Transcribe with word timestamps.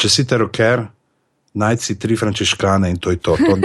če 0.00 0.08
si 0.08 0.24
te 0.24 0.38
roker, 0.40 0.80
najci 1.60 1.98
tri 2.00 2.16
frančiškane 2.16 2.88
in 2.88 2.96
to 2.96 3.12
je 3.12 3.18
to. 3.20 3.36
to... 3.36 3.60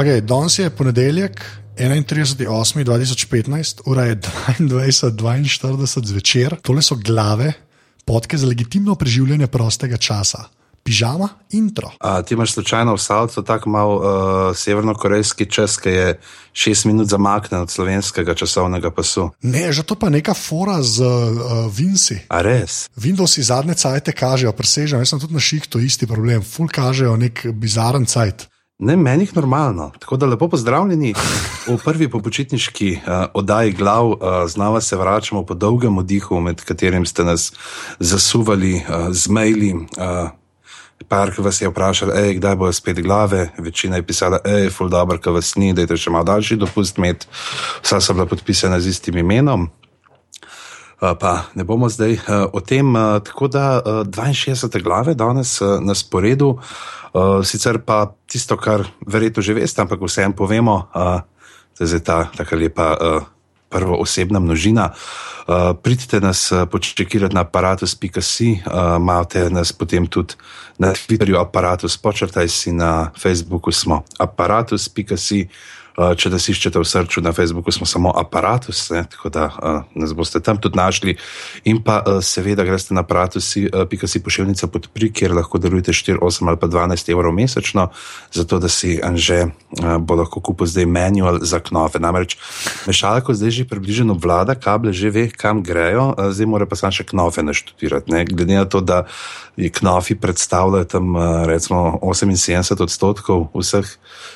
Okay, 0.00 0.24
danes 0.24 0.56
je 0.56 0.70
ponedeljek, 0.72 1.44
31.8.2015, 1.76 3.84
ura 3.90 4.06
je 4.08 4.16
22.42 4.16 6.06
zvečer. 6.06 6.56
Tole 6.64 6.80
so 6.82 6.96
glave, 6.96 7.52
podke 8.04 8.38
za 8.38 8.46
legitimno 8.46 8.94
preživljanje 8.94 9.46
prostega 9.46 9.96
časa. 9.96 10.44
Pižama, 10.80 11.28
intro. 11.52 11.90
A, 12.00 12.22
ti 12.22 12.34
imaš 12.34 12.52
slučajno 12.52 12.94
v 12.94 12.98
Salcu 12.98 13.42
tako 13.44 13.68
malo 13.70 13.94
uh, 13.96 14.04
severno-korejski 14.56 15.44
čas, 15.46 15.76
ki 15.76 15.88
je 15.88 16.20
šest 16.52 16.84
minut 16.88 17.08
zamaknjen 17.08 17.60
od 17.60 17.70
slovenskega 17.70 18.34
časovnega 18.34 18.90
pasu. 18.90 19.28
Ne, 19.42 19.72
že 19.72 19.82
to 19.82 19.94
pa 19.94 20.08
je 20.08 20.10
neka 20.10 20.34
fora 20.34 20.80
z 20.82 21.04
uh, 21.04 21.68
Vinci. 21.68 22.16
A 22.32 22.40
res? 22.42 22.88
Windowsi 22.96 23.44
zadnje 23.44 23.76
cajte 23.76 24.16
kažejo, 24.16 24.52
presežem, 24.56 25.04
jaz 25.04 25.12
sem 25.12 25.20
tudi 25.20 25.36
na 25.36 25.40
šihtu 25.40 25.84
isti 25.84 26.08
problem, 26.08 26.42
full 26.42 26.72
kažejo 26.72 27.12
nek 27.16 27.44
bizaren 27.52 28.08
cajt. 28.08 28.48
Ne, 28.80 28.96
meni 28.96 29.24
je 29.24 29.30
normalno. 29.34 29.90
Tako 29.98 30.16
da 30.16 30.26
lepo 30.26 30.48
pozdravljeni 30.48 31.14
v 31.68 31.76
prvi 31.84 32.08
popočitniški 32.08 32.92
uh, 32.92 33.12
oddaji 33.34 33.72
glav. 33.72 34.06
Uh, 34.06 34.16
znova 34.48 34.80
se 34.80 34.96
vračamo 34.96 35.42
po 35.46 35.54
dolgem 35.54 35.98
oddihu, 35.98 36.40
med 36.40 36.64
katerim 36.64 37.06
ste 37.06 37.24
nas 37.24 37.52
zasuvali 37.98 38.74
uh, 38.74 39.12
z 39.12 39.28
maili. 39.28 39.74
Uh, 39.74 40.30
Par, 41.08 41.32
ki 41.34 41.42
vas 41.42 41.56
je 41.60 41.68
vprašal, 41.68 42.10
kdaj 42.36 42.56
bojo 42.56 42.72
spet 42.72 43.00
glave, 43.02 43.48
večina 43.58 43.96
je 43.96 44.04
pisala, 44.06 44.38
hej, 44.44 44.68
ful 44.70 44.88
dobro, 44.88 45.18
ki 45.18 45.32
vas 45.32 45.54
ni, 45.56 45.72
da 45.72 45.82
je 45.82 45.96
še 45.96 46.10
malo 46.12 46.28
daljši 46.28 46.58
dopust 46.60 47.00
imeti, 47.00 47.26
vsa 47.82 47.98
so 48.04 48.14
bila 48.14 48.28
podpisana 48.28 48.78
z 48.80 48.92
istim 48.92 49.16
imenom. 49.18 49.70
Uh, 51.00 51.16
pa 51.16 51.48
ne 51.56 51.64
bomo 51.64 51.88
zdaj 51.88 52.12
uh, 52.12 52.20
o 52.52 52.60
tem, 52.60 52.84
uh, 52.94 53.22
tako 53.24 53.48
da 53.48 53.80
uh, 53.80 54.06
62. 54.06 54.82
glave 54.82 55.14
danes 55.14 55.60
na 55.80 55.94
sporedu. 55.94 56.58
Sicer 57.42 57.80
pa 57.82 58.12
tisto, 58.30 58.54
kar 58.56 58.84
verjetno 59.02 59.42
že 59.42 59.54
veste, 59.54 59.82
ampak 59.82 59.98
vsem 59.98 60.30
povemo, 60.30 60.86
da 60.94 61.24
je 61.82 61.98
ta 61.98 62.30
tako 62.36 62.54
lepa 62.54 62.86
prva 63.70 63.96
osebna 63.98 64.38
množina. 64.38 64.92
Uh, 65.48 65.74
pridite 65.82 66.20
nas 66.20 66.52
počekirati 66.70 67.34
na 67.34 67.40
aparatus.com, 67.40 68.12
uh, 68.12 68.96
imate 68.96 69.50
nas 69.50 69.72
potem 69.72 70.06
tudi 70.06 70.34
na 70.78 70.92
Twitterju, 70.92 71.40
aparatus, 71.40 71.96
počrtaj 71.96 72.48
si 72.48 72.72
na 72.72 73.10
Facebooku, 73.18 73.72
smo 73.72 74.02
aparatus.com. 74.18 75.50
Uh, 75.98 76.14
če 76.14 76.30
nas 76.30 76.46
iščete 76.48 76.78
v 76.78 76.86
srcu 76.86 77.22
na 77.22 77.32
Facebooku, 77.34 77.72
smo 77.74 77.86
samo 77.86 78.12
aparatus, 78.16 78.90
ne, 78.94 79.04
tako 79.10 79.30
da 79.34 79.44
uh, 79.50 79.82
nas 79.94 80.14
boste 80.16 80.40
tam 80.40 80.56
tudi 80.56 80.78
našli. 80.78 81.16
In 81.64 81.82
pa 81.82 82.00
uh, 82.00 82.20
seveda 82.24 82.64
greste 82.64 82.94
na 82.94 83.02
aparatus.com 83.02 83.68
uh, 83.74 84.24
pošiljnica 84.24 84.66
podpri, 84.66 85.10
kjer 85.12 85.34
lahko 85.34 85.58
delujete 85.58 85.92
4, 85.92 86.18
8 86.22 86.48
ali 86.48 86.58
pa 86.60 86.68
12 86.68 87.12
evrov 87.12 87.34
mesečno, 87.34 87.88
zato 88.32 88.58
da 88.58 88.68
si 88.68 89.00
Anže 89.02 89.46
bo 90.00 90.14
lahko 90.18 90.40
kupil 90.40 90.66
zdaj 90.66 90.86
manual 90.86 91.38
za 91.42 91.60
knove. 91.60 92.00
Namreč 92.00 92.36
mešalko 92.86 93.34
zdaj 93.34 93.50
že 93.50 93.68
približno 93.68 94.14
vlada, 94.14 94.54
kable 94.54 94.92
že 94.92 95.10
ve, 95.10 95.28
kam 95.30 95.62
grejo, 95.62 96.14
zdaj 96.30 96.46
mora 96.46 96.66
pa 96.66 96.76
sam 96.76 96.94
še 96.94 97.06
knove 97.10 97.42
naštudirati. 97.42 98.12
Ne. 98.12 98.24
Glede 98.24 98.58
na 98.58 98.64
to, 98.64 98.80
da 98.80 99.06
knofi 99.56 100.14
predstavljajo 100.14 100.84
tam 100.84 101.16
recimo 101.46 101.98
78 102.02 102.82
odstotkov 102.82 103.50
vseh 103.54 103.86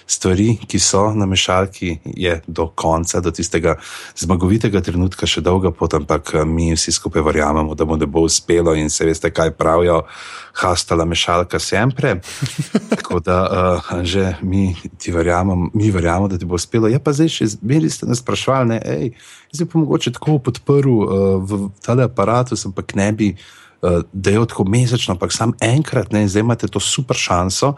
stvari, 0.06 0.58
ki 0.68 0.78
so 0.78 1.10
na 1.14 1.26
mešalki 1.26 1.53
košarki 1.54 1.98
je 2.04 2.40
do 2.46 2.66
konca, 2.66 3.20
do 3.20 3.30
tistega 3.30 3.76
zmagovitega 4.16 4.80
trenutka 4.80 5.26
še 5.26 5.40
dolga 5.40 5.70
pot, 5.70 5.94
ampak 5.94 6.34
eh, 6.34 6.44
mi 6.44 6.72
vsi 6.74 6.92
skupaj 6.92 7.22
verjamemo, 7.22 7.74
da 7.74 7.84
bo 7.84 7.96
ne 7.96 8.06
bo 8.06 8.24
uspelo 8.26 8.74
in 8.74 8.90
se 8.90 9.04
veste, 9.04 9.30
kaj 9.30 9.54
pravijo, 9.54 10.04
hastala 10.54 11.04
mešalka 11.04 11.58
sempre. 11.58 12.20
Tako 12.94 13.20
da 13.20 13.38
uh, 13.44 14.02
že 14.02 14.36
mi 14.42 14.74
ti 14.98 15.12
verjamemo, 15.12 15.70
mi 15.74 15.90
verjamemo, 15.90 16.28
da 16.28 16.38
ti 16.38 16.44
bo 16.44 16.54
uspelo. 16.54 16.88
Ja, 16.88 16.98
pa 16.98 17.12
zdaj 17.12 17.30
še 17.30 17.50
zmeri 17.56 17.90
ste 17.90 18.06
nas 18.06 18.22
sprašvali, 18.22 18.68
ne, 18.68 18.80
hej, 18.84 19.12
zdaj 19.54 19.70
pa 19.70 19.82
mogoče 19.82 20.14
tako 20.18 20.38
podprl 20.38 20.94
uh, 20.94 21.08
v 21.42 21.68
tale 21.82 22.06
aparatu, 22.06 22.56
sem 22.56 22.72
pa 22.72 22.82
ne 22.94 23.12
bi. 23.12 23.34
Da 24.12 24.30
je 24.30 24.46
tako 24.48 24.64
mesečno, 24.64 25.12
ampak 25.14 25.32
samo 25.32 25.52
enkrat, 25.60 26.12
ne, 26.12 26.28
zdaj 26.28 26.40
imate 26.40 26.68
to 26.68 26.80
super 26.80 27.16
šanso, 27.16 27.74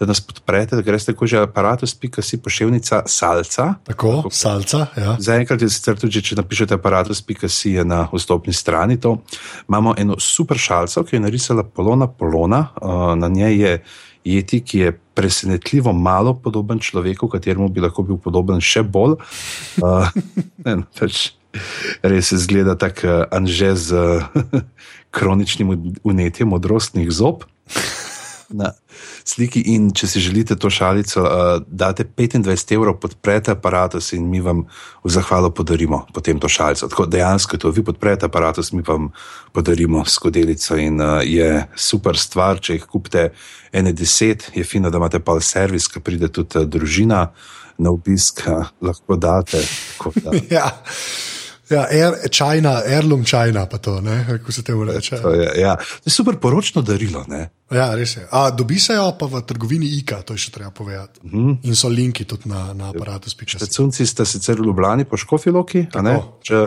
da 0.00 0.06
nas 0.06 0.20
podprete, 0.20 0.76
da 0.76 0.82
greste 0.82 1.12
tako 1.12 1.26
že 1.26 1.38
aparatus.si 1.38 2.38
pošiljnica 2.42 3.02
salca. 3.06 3.74
Tako, 3.84 4.22
salca. 4.30 4.86
Ja. 4.96 5.16
Zaenkrat 5.18 5.62
je 5.62 5.68
sicer 5.68 5.98
tudi, 6.00 6.22
če 6.22 6.38
napišete 6.40 6.74
aparatus.si 6.74 7.74
na 7.84 8.06
vstopni 8.12 8.52
strani. 8.52 8.96
To. 9.00 9.18
Imamo 9.68 9.94
eno 9.98 10.16
super 10.18 10.58
šalco, 10.58 11.04
ki 11.04 11.16
je 11.16 11.20
narisala 11.20 11.64
polona 11.64 12.08
polona, 12.08 12.68
uh, 12.80 13.12
na 13.18 13.28
njej 13.28 13.60
je. 13.62 13.82
Jeti, 14.24 14.58
ki 14.60 14.78
je 14.78 14.90
presenetljivo 15.16 15.92
malo 15.92 16.34
podoben 16.34 16.78
človeku, 16.78 17.28
kateremu 17.28 17.68
bi 17.72 17.80
lahko 17.80 18.02
bil 18.04 18.18
podoben 18.20 18.60
še 18.60 18.82
bolj. 18.84 19.14
Uh, 19.80 20.08
ne, 20.66 20.82
pač 20.98 21.30
res 22.10 22.32
je 22.32 22.38
zgleda 22.38 22.74
tako 22.78 23.06
uh, 23.06 23.24
anže 23.30 23.74
z 23.76 23.88
uh, 23.96 24.24
kroničnim 25.16 25.94
unetjem 26.02 26.48
modrostnih 26.48 27.10
zob 27.10 27.44
na 28.60 28.72
sliki. 29.24 29.62
In 29.72 29.90
če 29.94 30.08
si 30.10 30.22
želite 30.22 30.56
to 30.58 30.70
šalico, 30.70 31.22
uh, 31.22 31.62
date 31.66 32.04
25 32.04 32.74
evrov, 32.74 32.98
podprete 33.02 33.54
aparatus 33.54 34.12
in 34.16 34.26
mi 34.30 34.40
vam 34.40 34.64
v 35.04 35.12
zahvalo 35.12 35.50
podarimo 35.54 36.04
potem 36.14 36.40
to 36.40 36.48
šalico. 36.48 36.88
Tako 36.88 37.06
dejansko 37.06 37.58
to 37.60 37.70
vi 37.74 37.84
podprete 37.84 38.26
aparatus, 38.26 38.72
mi 38.72 38.82
vam 38.86 39.10
podarimo 39.52 40.04
skodelico 40.04 40.76
in 40.76 41.00
uh, 41.00 41.20
je 41.24 41.66
super 41.76 42.18
stvar, 42.18 42.60
če 42.60 42.78
jih 42.78 42.86
kupite 42.90 43.30
ene 43.72 43.92
deset, 43.92 44.50
je 44.54 44.64
fino, 44.64 44.90
da 44.90 44.98
imate 44.98 45.20
pa 45.22 45.38
servis, 45.40 45.88
ki 45.88 46.02
pride 46.02 46.30
tudi 46.32 46.58
uh, 46.58 46.66
družina 46.66 47.28
na 47.80 47.90
obisk, 47.90 48.44
uh, 48.46 48.72
lahko 48.82 49.16
date. 49.16 49.62
ja. 50.50 50.70
Ja, 51.70 51.84
er, 51.86 52.16
čajna, 52.34 52.80
erlum 52.86 53.22
čajna, 53.24 53.62
pa 53.70 53.78
to, 53.78 54.00
kako 54.26 54.52
se 54.52 54.62
temu 54.66 54.84
reče. 54.84 55.20
To 55.22 55.30
je, 55.30 55.50
ja. 55.60 55.76
to 55.76 56.10
je 56.10 56.12
super 56.12 56.36
poročno 56.42 56.82
darilo. 56.82 57.22
Ne? 57.28 57.44
Ja, 57.70 57.92
res 57.94 58.16
je. 58.16 58.24
A, 58.30 58.48
dobi 58.50 58.80
se 58.82 58.96
jo 58.98 59.06
pa 59.18 59.28
v 59.30 59.42
trgovini 59.46 59.86
IKA, 60.00 60.22
to 60.26 60.34
je 60.34 60.46
še 60.46 60.50
treba 60.50 60.70
povedati. 60.70 61.20
Mm 61.22 61.30
-hmm. 61.30 61.58
In 61.62 61.76
so 61.76 61.88
linki 61.88 62.24
tudi 62.24 62.48
na, 62.48 62.72
na 62.74 62.90
aparatu 62.90 63.30
spiča. 63.30 63.58
Sunci 63.58 64.06
ste 64.06 64.26
sicer 64.26 64.60
v 64.60 64.64
Ljubljani 64.66 65.04
po 65.04 65.16
Škofiloki, 65.16 65.86
če 66.42 66.66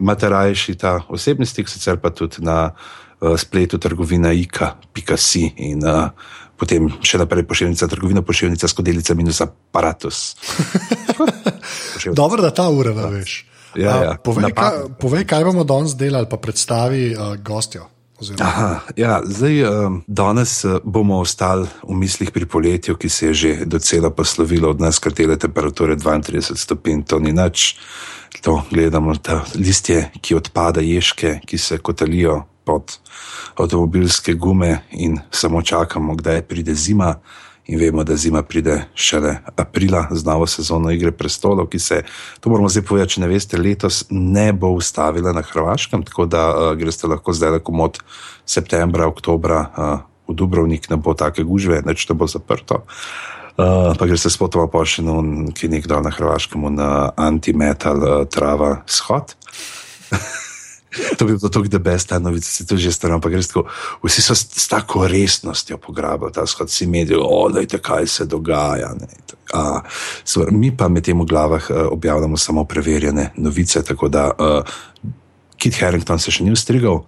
imate 0.00 0.28
rajši 0.28 0.74
ta 0.74 1.00
osebni 1.08 1.46
stik, 1.46 1.68
sicer 1.68 1.96
pa 1.96 2.10
tudi 2.10 2.36
na 2.38 2.70
uh, 3.20 3.38
spletu 3.38 3.78
trgovina 3.78 4.32
IKA.si 4.32 5.52
in 5.56 5.86
uh, 5.86 6.10
potem 6.56 6.90
še 7.02 7.18
naprej 7.18 7.46
pošiljnica, 7.46 7.88
trgovina 7.88 8.22
pošiljnica, 8.22 8.68
skodelica 8.68 9.14
minus 9.14 9.40
aparatus. 9.40 10.36
Dobro, 12.20 12.42
da 12.42 12.50
ta 12.50 12.68
ura, 12.68 12.92
da 12.92 13.06
veš. 13.06 13.51
Ja, 13.76 13.96
ja. 14.04 14.12
Povej, 14.20 14.52
kaj, 14.52 14.92
povej, 15.00 15.24
kaj 15.28 15.44
bomo 15.44 15.64
danes 15.64 15.96
delali, 15.96 16.28
pa 16.28 16.36
predstavi 16.36 17.14
uh, 17.14 17.36
gostjo. 17.40 17.88
Aha, 18.38 18.86
ja, 18.94 19.18
zdaj, 19.26 19.56
um, 19.66 19.96
danes 20.06 20.62
uh, 20.64 20.78
bomo 20.84 21.18
ostali 21.18 21.66
v 21.82 21.96
mislih 21.98 22.30
pri 22.30 22.46
poletju, 22.46 22.94
ki 22.94 23.08
se 23.08 23.26
je 23.26 23.34
že 23.34 23.50
docela 23.66 24.10
poslovilo 24.10 24.70
od 24.70 24.80
nas, 24.80 25.02
ker 25.02 25.12
te 25.12 25.26
temperature 25.26 25.96
32 25.96 26.54
stopinj, 26.54 27.02
to 27.02 27.18
ni 27.18 27.32
nič. 27.32 27.76
To 28.42 28.62
gledamo, 28.70 29.12
ta 29.20 29.44
listje, 29.54 30.10
ki 30.22 30.34
odpada, 30.34 30.80
ješke, 30.80 31.40
ki 31.44 31.58
se 31.58 31.78
kotalijo 31.78 32.46
pod 32.64 32.98
avtomobilske 33.58 34.34
gume 34.34 34.86
in 34.90 35.18
samo 35.30 35.62
čakamo, 35.62 36.14
kdaj 36.14 36.42
pride 36.42 36.74
zima 36.74 37.18
in 37.72 37.78
vemo, 37.78 38.04
da 38.04 38.16
zima 38.16 38.42
pride 38.42 38.84
šele 38.94 39.36
aprila 39.56 40.06
z 40.10 40.24
novo 40.24 40.46
sezono 40.46 40.90
Igre 40.90 41.12
prestolov, 41.12 41.66
ki 41.72 41.78
se, 41.78 42.02
to 42.40 42.50
moramo 42.50 42.68
zdaj 42.68 42.84
povedati, 42.84 43.14
če 43.14 43.24
ne 43.24 43.30
veste, 43.30 43.58
letos 43.58 44.04
ne 44.10 44.52
bo 44.52 44.74
ustavila 44.76 45.32
na 45.32 45.42
Hrvaškem, 45.42 46.04
tako 46.04 46.26
da 46.26 46.44
uh, 46.50 46.72
greste 46.76 47.08
lahko 47.08 47.32
zdaj 47.32 47.56
lahko 47.56 47.72
od 47.86 47.98
septembra, 48.44 49.08
oktobra 49.08 49.60
uh, 49.64 50.04
v 50.28 50.36
Dubrovnik, 50.36 50.90
ne 50.90 51.00
bo 51.00 51.14
take 51.14 51.44
gužve, 51.48 51.82
neč 51.86 52.04
to 52.06 52.14
bo 52.14 52.28
zaprto. 52.28 52.84
Uh, 53.52 53.92
pa 53.98 54.06
gre 54.06 54.16
se 54.16 54.30
spotoma 54.30 54.66
pošiljno, 54.68 55.48
ki 55.56 55.66
je 55.66 55.70
nekdo 55.78 56.00
na 56.00 56.10
Hrvaškem, 56.10 56.68
na 56.76 57.10
antimetal 57.16 58.04
uh, 58.04 58.14
trava 58.28 58.82
shod. 58.86 59.36
to 61.18 61.24
bi 61.24 61.36
bilo 61.36 61.48
tako, 61.48 61.68
da 61.68 61.78
best, 61.78 62.08
ta 62.08 62.18
novica 62.18 62.50
se 62.50 62.66
to 62.66 62.76
že 62.76 62.92
stara, 62.92 63.14
ampak 63.14 63.32
res 63.32 63.48
tako, 63.48 63.64
vsi 64.04 64.22
so 64.22 64.34
s, 64.34 64.46
s 64.56 64.68
tako 64.68 65.06
resnostjo 65.08 65.78
pograbili 65.78 66.32
ta 66.32 66.46
shod, 66.46 66.70
si 66.70 66.86
mediji, 66.86 67.18
odajte, 67.20 67.78
kaj 67.78 68.06
se 68.06 68.26
dogaja. 68.26 68.92
A, 69.54 69.80
so, 70.24 70.46
mi 70.50 70.72
pa 70.76 70.88
med 70.88 71.04
tem 71.04 71.20
v 71.20 71.26
glavah 71.28 71.70
uh, 71.70 71.82
objavljamo 71.90 72.36
samo 72.36 72.64
preverjene 72.64 73.32
novice, 73.36 73.84
tako 73.84 74.08
da 74.08 74.30
uh, 74.30 74.62
Kit 75.62 75.78
Harrington 75.78 76.18
se 76.18 76.32
še 76.34 76.44
ni 76.44 76.52
ustrigal. 76.52 77.04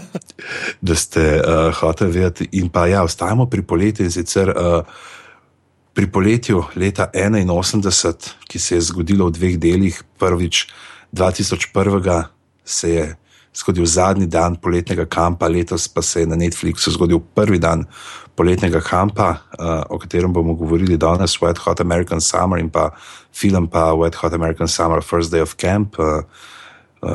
da 0.86 0.94
ste 0.96 1.24
uh, 1.40 1.68
hoteli 1.76 2.12
vedeti. 2.12 2.48
In 2.60 2.70
pa 2.72 2.86
ja, 2.88 3.02
ostajamo 3.04 3.46
pri 3.52 3.62
poletju 3.62 4.06
in 4.06 4.12
sicer 4.14 4.52
uh, 4.54 4.80
pri 5.94 6.08
poletju 6.10 6.64
leta 6.80 7.10
81, 7.14 8.32
ki 8.48 8.58
se 8.58 8.78
je 8.78 8.86
zgodilo 8.88 9.28
v 9.28 9.36
dveh 9.36 9.58
delih. 9.60 10.00
Prvič 10.18 10.66
2001 11.12 12.33
se 12.64 12.90
je 12.90 13.16
zgodil 13.54 13.86
zadnji 13.86 14.26
dan 14.26 14.56
poletnega 14.56 15.06
kampa, 15.06 15.48
letos 15.48 15.88
pa 15.88 16.02
se 16.02 16.20
je 16.20 16.26
na 16.26 16.36
Netflixu 16.36 16.90
zgodil 16.90 17.20
prvi 17.34 17.58
dan 17.58 17.84
poletnega 18.34 18.80
kampa, 18.80 19.28
uh, 19.30 19.82
o 19.90 19.98
katerem 19.98 20.32
bomo 20.32 20.54
govorili 20.54 20.96
danes, 20.96 21.38
Wet 21.40 21.58
Hot 21.58 21.80
American 21.80 22.20
Summer 22.20 22.58
in 22.58 22.70
pa 22.70 22.90
film 23.32 23.68
pa 23.70 23.92
Wet 23.94 24.14
Hot 24.14 24.32
American 24.32 24.68
Summer, 24.68 25.02
First 25.02 25.32
Day 25.32 25.42
of 25.42 25.54
Camp. 25.54 25.98
Uh, 25.98 26.24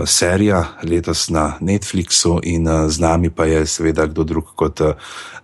Serija 0.05 0.63
letos 0.85 1.29
na 1.33 1.57
Netflixu, 1.59 2.39
in 2.43 2.67
uh, 2.67 2.85
z 2.89 2.99
nami 3.01 3.29
pa 3.29 3.45
je 3.45 3.65
seveda 3.65 4.05
kdo 4.05 4.23
drug 4.23 4.51
kot 4.55 4.81
uh, 4.81 4.93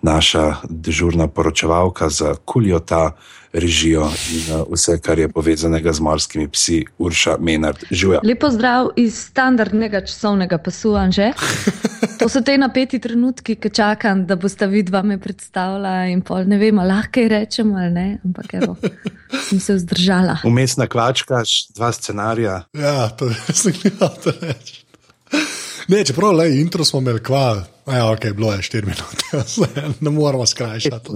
naša 0.02 0.62
dežurna 0.70 1.28
poročevalka 1.28 2.10
za 2.10 2.36
Kuljota, 2.46 3.16
režijo 3.56 4.10
in 4.34 4.54
uh, 4.54 4.66
vse, 4.72 4.98
kar 5.00 5.20
je 5.20 5.30
povezanega 5.32 5.94
z 5.94 6.00
morskimi 6.00 6.48
psi, 6.52 6.84
Urša 6.98 7.38
Menard. 7.40 7.88
Živijo. 7.92 8.20
Lepo 8.24 8.50
zdrav 8.52 8.90
iz 8.96 9.18
standardnega 9.30 10.06
časovnega 10.06 10.58
pasu, 10.58 10.96
Anže. 10.96 11.32
To 12.20 12.30
so 12.30 12.40
te 12.42 12.56
napeti 12.58 13.00
trenutki, 13.00 13.58
ki 13.60 13.70
čakam, 13.70 14.24
da 14.26 14.38
boste 14.40 14.68
vidva 14.72 15.02
me 15.04 15.18
predstavila 15.22 16.06
in 16.08 16.22
pol 16.26 16.48
ne 16.48 16.58
vem, 16.58 16.80
lahko 16.80 17.20
je 17.20 17.30
rečem 17.30 17.74
ali 17.76 17.92
ne, 17.92 18.06
ampak 18.26 18.54
evo, 18.62 18.76
sem 19.50 19.60
se 19.60 19.76
vzdržala. 19.76 20.38
Umestna 20.48 20.88
kvačka, 20.88 21.44
dva 21.76 21.92
scenarija. 21.92 22.62
Ja, 22.74 23.10
to 23.10 23.28
je 23.30 23.36
res 23.48 23.64
nekaj, 23.68 23.92
da 24.00 24.34
rečem. 24.42 24.82
Ne, 25.88 26.06
čeprav 26.06 26.34
le 26.40 26.50
intro 26.62 26.86
smo 26.86 27.04
imeli 27.04 27.22
kva, 27.24 27.66
ja, 27.94 28.12
ok, 28.12 28.26
bilo 28.34 28.54
je 28.54 28.62
4 28.62 28.86
minute, 28.86 29.94
ne 30.06 30.10
moramo 30.10 30.46
skrajšati. 30.46 31.10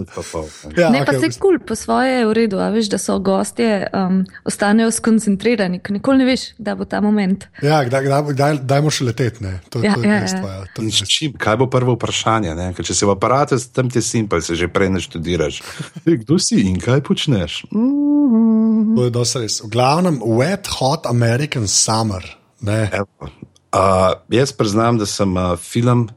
Ja, 0.77 0.89
ne, 0.89 1.01
okay, 1.01 1.06
pa 1.06 1.13
se 1.13 1.30
kul, 1.39 1.39
cool, 1.39 1.60
po 1.68 1.75
svoje 1.75 2.12
je 2.19 2.25
v 2.27 2.33
redu, 2.33 2.60
a 2.62 2.69
veš, 2.69 2.92
da 2.94 2.98
so 3.01 3.18
gostje 3.19 3.88
um, 3.94 4.21
ostanejo 4.45 4.92
skoncentrirani, 4.92 5.80
ker 5.81 5.98
nikoli 5.98 6.21
ne 6.21 6.27
veš, 6.30 6.44
da 6.62 6.75
bo 6.77 6.86
ta 6.86 7.01
moment. 7.01 7.48
Ja, 7.66 7.81
dajmo 8.62 8.94
še 8.94 9.07
leteti, 9.10 9.44
ne. 9.48 9.56
To, 9.74 9.81
ja, 9.81 9.95
to 9.98 10.06
ja, 10.06 10.19
je 10.21 10.30
ja. 10.30 10.60
to 10.75 10.86
je 10.86 11.10
čim, 11.10 11.33
kaj 11.42 11.57
bo 11.63 11.69
prvo 11.74 11.98
vprašanje? 11.98 12.54
Ne? 12.54 12.69
Ker 12.77 12.86
če 12.86 12.98
si 12.98 13.10
v 13.10 13.18
aparatu, 13.18 13.57
tam 13.74 13.89
ti 13.89 14.06
si 14.06 14.22
in 14.22 14.30
pa 14.30 14.38
se 14.38 14.54
že 14.60 14.69
prej 14.69 14.94
ne 14.94 15.01
študiraš. 15.01 15.62
Kdo 16.22 16.38
si 16.38 16.62
in 16.69 16.77
kaj 16.77 17.01
počneš? 17.01 17.63
To 17.74 19.10
je 19.10 19.15
dosti 19.15 19.42
res. 19.42 19.57
V 19.65 19.74
glavnem, 19.74 20.22
wet, 20.38 20.69
hot 20.77 21.10
American 21.10 21.65
summer. 21.65 22.22
Uh, 22.62 24.13
jaz 24.33 24.54
priznam, 24.54 25.01
da 25.01 25.06
sem 25.10 25.33
uh, 25.38 25.57
film 25.57 26.10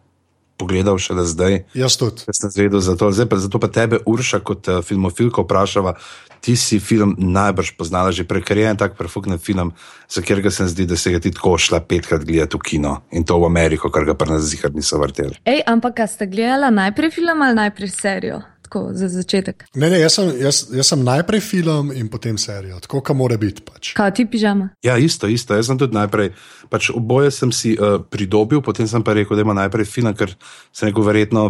pogledal 0.63 0.99
šele 1.03 1.27
zdaj. 1.27 1.65
Jaz 1.75 1.99
tudi. 1.99 2.23
Jaz 2.31 2.39
sem 2.39 2.51
zvedel 2.55 2.81
za 2.81 2.95
to. 2.97 3.11
Zdaj 3.11 3.27
pa, 3.27 3.37
zato 3.43 3.59
pa 3.59 3.67
tebe, 3.67 3.99
Urša, 4.07 4.39
kot 4.47 4.71
uh, 4.71 4.79
filmofilka, 4.87 5.43
vprašava. 5.43 5.97
Ti 6.43 6.55
si 6.59 6.79
film 6.83 7.15
najbrž 7.19 7.75
poznala 7.79 8.11
že 8.15 8.27
prej, 8.27 8.43
ker 8.47 8.59
je 8.59 8.67
en 8.67 8.79
tak 8.79 8.95
prefuknen 8.99 9.39
film, 9.39 9.71
za 10.11 10.23
katerega 10.23 10.51
se 10.51 10.67
zdi, 10.67 10.87
da 10.91 10.99
se 10.99 11.15
ga 11.15 11.21
ti 11.23 11.31
tako 11.31 11.55
šla 11.59 11.81
petkrat 11.87 12.27
gledati 12.27 12.59
v 12.59 12.63
kino 12.67 12.95
in 13.15 13.23
to 13.23 13.39
v 13.39 13.47
Ameriko, 13.47 13.91
kar 13.95 14.07
ga 14.07 14.15
pa 14.19 14.27
nas 14.27 14.51
zihar 14.51 14.75
niso 14.75 14.99
vrteli. 14.99 15.39
Ej, 15.47 15.63
ampak 15.67 16.03
ste 16.11 16.27
gledala 16.27 16.71
najprej 16.75 17.15
film 17.15 17.43
ali 17.43 17.55
najprej 17.55 17.95
serijo? 17.95 18.43
Tako, 18.73 18.89
za 18.97 19.09
začetek. 19.13 19.67
Ne, 19.77 19.91
ne, 19.93 19.99
jaz 20.01 20.15
sem, 20.17 20.31
jaz, 20.41 20.63
jaz 20.73 20.89
sem 20.89 21.03
najprej 21.05 21.43
film 21.45 21.91
in 21.93 22.07
potem 22.09 22.39
serijo, 22.41 22.79
tako 22.81 23.03
kot 23.05 23.17
mora 23.21 23.37
biti. 23.37 23.61
Pač. 23.61 23.91
Kaj 23.99 24.15
ti 24.17 24.25
pižama? 24.25 24.71
Ja, 24.81 24.95
isto, 24.97 25.29
isto. 25.29 25.53
Jaz 25.53 25.69
sem 25.69 25.77
tudi 25.77 25.93
najprej, 25.93 26.31
pač 26.73 26.89
oboje 26.89 27.29
sem 27.37 27.53
si 27.53 27.75
uh, 27.77 28.01
pridobil, 28.01 28.63
potem 28.65 28.89
sem 28.89 29.05
pa 29.05 29.13
rekel, 29.13 29.37
da 29.37 29.45
ima 29.45 29.53
najprej 29.61 29.85
film, 29.85 30.17
ker 30.17 30.33
se 30.73 30.89
neko 30.89 31.05
verjetno 31.05 31.45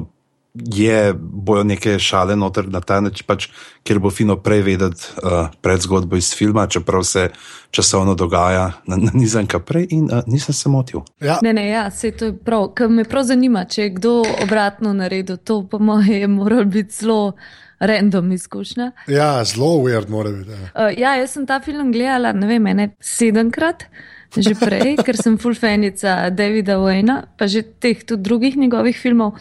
je, 0.54 1.14
bojo 1.18 1.64
neke 1.64 1.98
šale 1.98 2.36
noter 2.36 2.68
na 2.68 2.80
ta 2.80 3.00
način, 3.00 3.24
pač, 3.26 3.48
ker 3.82 3.98
bo 3.98 4.10
fino 4.10 4.36
prej 4.36 4.62
vedeti 4.66 5.08
uh, 5.22 5.48
pred 5.64 5.80
zgodbo 5.80 6.16
iz 6.16 6.32
filma, 6.36 6.66
čeprav 6.66 7.04
se 7.08 7.30
časovno 7.70 8.14
dogaja 8.14 8.72
na, 8.86 8.96
na 8.96 9.10
nizanka 9.14 9.58
prej 9.58 9.86
in 9.90 10.04
uh, 10.12 10.20
nisem 10.26 10.54
se 10.54 10.68
motil. 10.68 11.00
Ja. 11.20 11.38
Ne, 11.42 11.52
ne, 11.52 11.68
ja, 11.68 11.90
se 11.90 12.10
to 12.10 12.28
je 12.30 12.36
prav, 12.36 12.68
ker 12.76 12.92
me 12.92 13.04
prav 13.08 13.24
zanima, 13.24 13.64
če 13.64 13.82
je 13.82 13.94
kdo 13.96 14.20
obratno 14.44 14.92
naredil, 14.92 15.36
to 15.36 15.62
po 15.70 15.78
moje 15.78 16.20
je 16.20 16.28
moral 16.28 16.64
biti 16.64 16.94
zelo. 17.02 17.34
Random 17.82 18.28
izkušnja. 18.32 18.92
Ja, 19.10 19.42
zelo 19.44 19.72
weird 19.82 20.06
mora 20.08 20.30
biti. 20.30 20.50
Ja. 20.54 20.68
Uh, 20.70 20.92
ja, 20.98 21.16
jaz 21.18 21.32
sem 21.34 21.48
ta 21.50 21.56
film 21.60 21.88
gledala, 21.90 22.30
ne 22.32 22.46
vem, 22.46 22.68
ene 22.70 22.84
sedemkrat, 23.02 23.88
že 24.36 24.54
prej, 24.54 25.00
ker 25.02 25.18
sem 25.18 25.34
full 25.34 25.58
fanica 25.58 26.30
Davida 26.30 26.76
Wayna, 26.78 27.16
pa 27.34 27.50
že 27.50 27.64
teh 27.82 28.04
tudi 28.06 28.22
drugih 28.22 28.54
njegovih 28.56 28.94
filmov. 28.94 29.34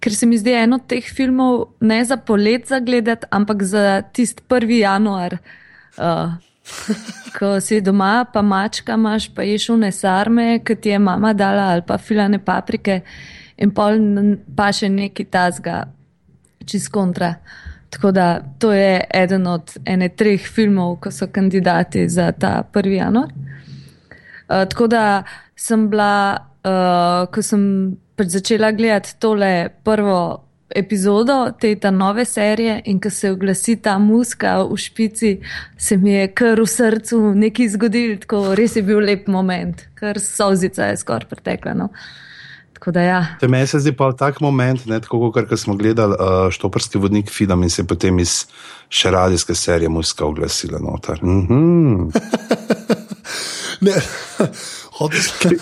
Ker 0.00 0.14
se 0.14 0.26
mi 0.26 0.38
zdi 0.38 0.52
eno 0.54 0.78
od 0.78 0.86
teh 0.86 1.04
filmov 1.14 1.64
ne 1.80 2.04
za 2.04 2.16
polet 2.16 2.68
za 2.68 2.78
gledati, 2.80 3.26
ampak 3.30 3.62
za 3.62 4.02
tisti 4.12 4.42
1. 4.48 4.70
januar, 4.78 5.38
uh, 5.98 6.36
ko 7.38 7.60
si 7.60 7.80
doma, 7.80 8.24
pa 8.32 8.42
mačka 8.42 8.94
imaš, 8.94 9.28
pa 9.34 9.42
ješ 9.42 9.70
une 9.74 9.90
sarme, 9.92 10.60
ki 10.64 10.76
ti 10.76 10.94
je 10.94 10.98
mama 10.98 11.32
dala, 11.34 11.72
ali 11.72 11.82
pa 11.86 11.98
filane 11.98 12.38
paprike, 12.38 13.00
in 13.58 13.74
pol 13.74 13.98
pa 14.56 14.70
še 14.72 14.88
neki 14.92 15.26
tazga, 15.32 15.82
čez 16.66 16.88
kontra. 16.92 17.34
Tako 17.90 18.12
da 18.12 18.40
to 18.60 18.72
je 18.72 19.00
eden 19.14 19.46
od 19.46 19.72
ene 19.88 20.08
treh 20.08 20.44
filmov, 20.46 20.98
ko 21.02 21.10
so 21.10 21.26
kandidati 21.32 22.08
za 22.08 22.32
ta 22.32 22.62
1. 22.72 22.92
januar. 22.92 23.32
Uh, 24.48 24.64
tako 24.68 24.86
da 24.86 25.22
sem 25.56 25.88
bila, 25.90 26.36
uh, 26.62 27.26
ko 27.32 27.42
sem 27.42 27.96
pač 28.18 28.34
začela 28.34 28.72
gledati 28.74 29.14
tole 29.22 29.68
prvo 29.84 30.20
epizodo 30.68 31.52
te 31.60 31.76
ta 31.80 31.90
nove 31.90 32.24
serije 32.24 32.82
in 32.84 33.00
ko 33.00 33.10
se 33.10 33.30
oglasi 33.30 33.76
ta 33.82 33.98
muska 33.98 34.62
v 34.62 34.76
špici, 34.76 35.38
se 35.78 35.96
mi 35.96 36.12
je 36.12 36.28
kar 36.34 36.60
v 36.60 36.66
srcu 36.66 37.20
nekaj 37.34 37.68
zgodil, 37.76 38.16
tako 38.20 38.54
res 38.58 38.76
je 38.76 38.82
bil 38.82 39.00
lep 39.00 39.28
moment, 39.28 39.86
kar 39.94 40.20
sozica 40.20 40.90
je 40.90 40.96
skoraj 41.00 41.28
pretekla. 41.30 41.74
No. 41.74 41.88
Tako 42.78 42.92
da 42.94 43.02
ja. 43.02 43.20
To 43.40 43.48
meni 43.48 43.66
se 43.66 43.80
zdi 43.82 43.92
pa 43.96 44.12
tak 44.12 44.40
moment, 44.40 44.86
ne, 44.86 45.00
tako 45.00 45.32
kot 45.32 45.54
smo 45.58 45.74
gledali 45.76 46.14
uh, 46.14 46.50
Štoprski 46.52 46.98
vodnik 46.98 47.30
film 47.30 47.62
in 47.62 47.70
se 47.70 47.82
je 47.82 47.86
potem 47.86 48.18
iz 48.18 48.44
še 48.88 49.10
radijske 49.10 49.54
serije 49.54 49.88
muska 49.88 50.26
oglasila 50.26 50.78
noter. 50.78 51.24
Mhm. 51.24 52.08
Ne, 53.80 53.92
sem. 55.22 55.58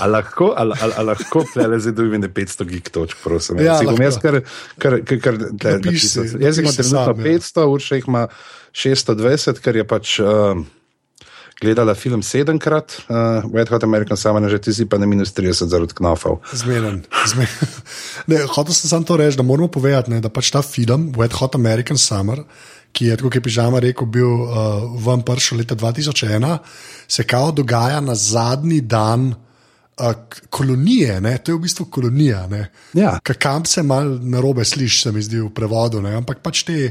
A 0.00 0.06
lahko, 0.10 0.52
a, 0.56 0.66
a, 0.68 0.90
a 1.00 1.02
lahko 1.06 1.44
tle 1.52 1.80
zdaj 1.80 1.96
dobim 1.96 2.20
ne 2.22 2.28
500 2.28 2.68
gig 2.68 2.90
točk, 2.94 3.18
prosim. 3.24 3.60
Ja, 3.64 3.78
Si 3.80 3.88
bom 3.88 4.00
jaz 4.02 4.20
kar, 4.22 4.40
kar, 4.78 5.00
kar, 5.06 5.20
kar 5.24 5.40
tle, 5.40 5.76
Napiši 5.78 6.08
si. 6.12 6.24
Jaz 6.42 6.60
imam 6.62 6.72
napiši 6.72 6.82
trenutno 6.82 7.04
sam, 7.04 7.20
ja. 7.24 7.36
500, 7.40 7.66
Urša 7.74 8.00
jih 8.00 8.08
ima 8.12 8.24
620, 8.84 9.62
ker 9.64 9.78
je 9.80 9.86
pač 9.88 10.16
uh, 10.22 10.64
gledala 11.60 11.94
film 11.94 12.22
sedemkrat, 12.22 12.98
uh, 13.08 13.46
Wet 13.54 13.70
Hot 13.72 13.84
American 13.86 14.18
Summer, 14.20 14.50
že 14.50 14.58
ti 14.58 14.74
si 14.74 14.88
pa 14.90 14.98
na 14.98 15.06
minus 15.06 15.32
30 15.32 15.70
zaradi 15.70 15.94
knofov. 15.96 16.42
Zmeden. 16.52 17.04
zmeden. 17.32 17.74
Ne, 18.30 18.44
hotel 18.50 18.74
sem 18.74 18.90
samo 18.90 19.06
to 19.06 19.18
reči, 19.20 19.38
da 19.40 19.46
moramo 19.46 19.68
povedati, 19.68 20.10
ne, 20.10 20.20
da 20.24 20.32
pač 20.32 20.50
ta 20.54 20.62
film, 20.62 21.12
Wet 21.16 21.36
Hot 21.38 21.54
American 21.54 22.00
Summer, 22.00 22.42
ki 22.94 23.10
je, 23.10 23.16
kot 23.18 23.34
je 23.34 23.42
Pižama 23.42 23.80
rekel, 23.82 24.06
bil 24.06 24.30
uh, 24.30 24.52
vam 25.04 25.24
prišel 25.26 25.58
leta 25.60 25.76
2001, 25.76 26.58
se 27.08 27.24
kao 27.26 27.50
dogaja 27.52 28.00
na 28.00 28.14
zadnji 28.14 28.80
dan 28.80 29.32
uh, 29.34 30.12
kolonije. 30.50 31.20
Ne, 31.20 31.38
to 31.38 31.52
je 31.52 31.58
v 31.58 31.64
bistvu 31.66 31.86
kolonija. 31.90 32.46
Ne. 32.50 32.68
Ja. 32.94 33.16
Ka- 33.22 33.34
Kamp 33.38 33.66
se 33.66 33.82
mal 33.82 34.18
narobe 34.22 34.64
sliši, 34.64 35.00
se 35.08 35.12
mi 35.12 35.22
zdi 35.22 35.42
v 35.42 35.50
prevodu, 35.54 36.02
ne, 36.02 36.14
ampak 36.22 36.42
pač 36.42 36.62
te 36.68 36.90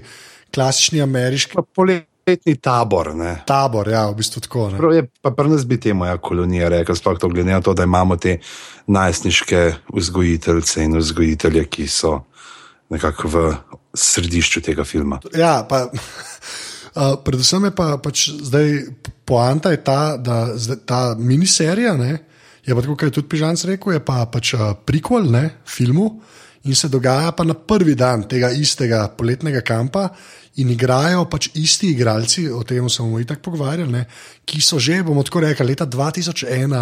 klasični 0.54 1.02
ameriški 1.02 1.64
poletni 1.76 2.56
tabor, 2.62 3.14
ne. 3.18 3.38
tabor, 3.50 3.90
ja, 3.90 4.06
v 4.12 4.20
bistvu 4.20 4.44
tako. 4.46 4.68
Ne. 4.74 4.78
Prav 4.84 4.94
je, 4.94 5.08
pa 5.24 5.32
pri 5.32 5.50
nas 5.50 5.66
bi 5.66 5.80
temu 5.82 6.06
ja, 6.06 6.18
kolonija 6.18 6.70
rekel, 6.70 6.96
sploh 6.96 7.18
to 7.20 7.32
glede 7.32 7.50
na 7.52 7.62
to, 7.62 7.74
da 7.74 7.88
imamo 7.88 8.20
te 8.22 8.38
najstniške 8.88 9.64
vzgojiteljce 9.96 10.84
in 10.84 10.98
vzgojitelje, 11.00 11.66
ki 11.66 11.88
so 11.88 12.20
nekako 12.90 13.28
v 13.28 13.38
središču 13.94 14.62
tega 14.66 14.84
filma. 14.84 15.20
Ja, 15.38 15.64
pa, 15.70 15.86
uh, 15.90 17.16
predvsem 17.24 17.70
je 17.70 17.74
pa 17.76 17.98
pač 18.02 18.30
zdaj 18.30 18.70
poanta 19.26 19.72
je 19.72 19.84
ta, 19.84 20.18
da 20.18 20.58
zdaj, 20.58 20.80
ta 20.86 21.02
miniserija, 21.18 21.96
ne, 21.98 22.18
je 22.64 22.76
pa 22.76 22.82
tako, 22.82 22.96
kot 22.96 23.10
je 23.10 23.18
tudi 23.20 23.30
Pižanc 23.32 23.66
rekel, 23.68 23.98
je 23.98 24.04
pa 24.06 24.24
pač 24.32 24.54
uh, 24.58 24.72
prikol 24.86 25.30
ne, 25.32 25.50
filmu 25.66 26.10
in 26.64 26.76
se 26.76 26.88
dogaja 26.88 27.34
pa 27.36 27.44
na 27.44 27.54
prvi 27.54 27.96
dan 27.96 28.24
tega 28.28 28.52
istega 28.56 29.08
poletnega 29.18 29.62
kampa. 29.62 30.08
In 30.62 30.70
igrajo 30.70 31.26
pač 31.26 31.48
isti 31.58 31.90
igralci, 31.96 32.44
o 32.54 32.62
tem 32.62 32.86
se 32.90 33.02
bomo 33.02 33.18
itak 33.18 33.40
pogovarjali, 33.42 33.90
ne, 33.90 34.04
ki 34.46 34.62
so 34.62 34.78
že, 34.78 35.00
bomo 35.02 35.24
tako 35.26 35.42
rekli, 35.42 35.66
leta 35.66 35.88
2001 35.90 36.76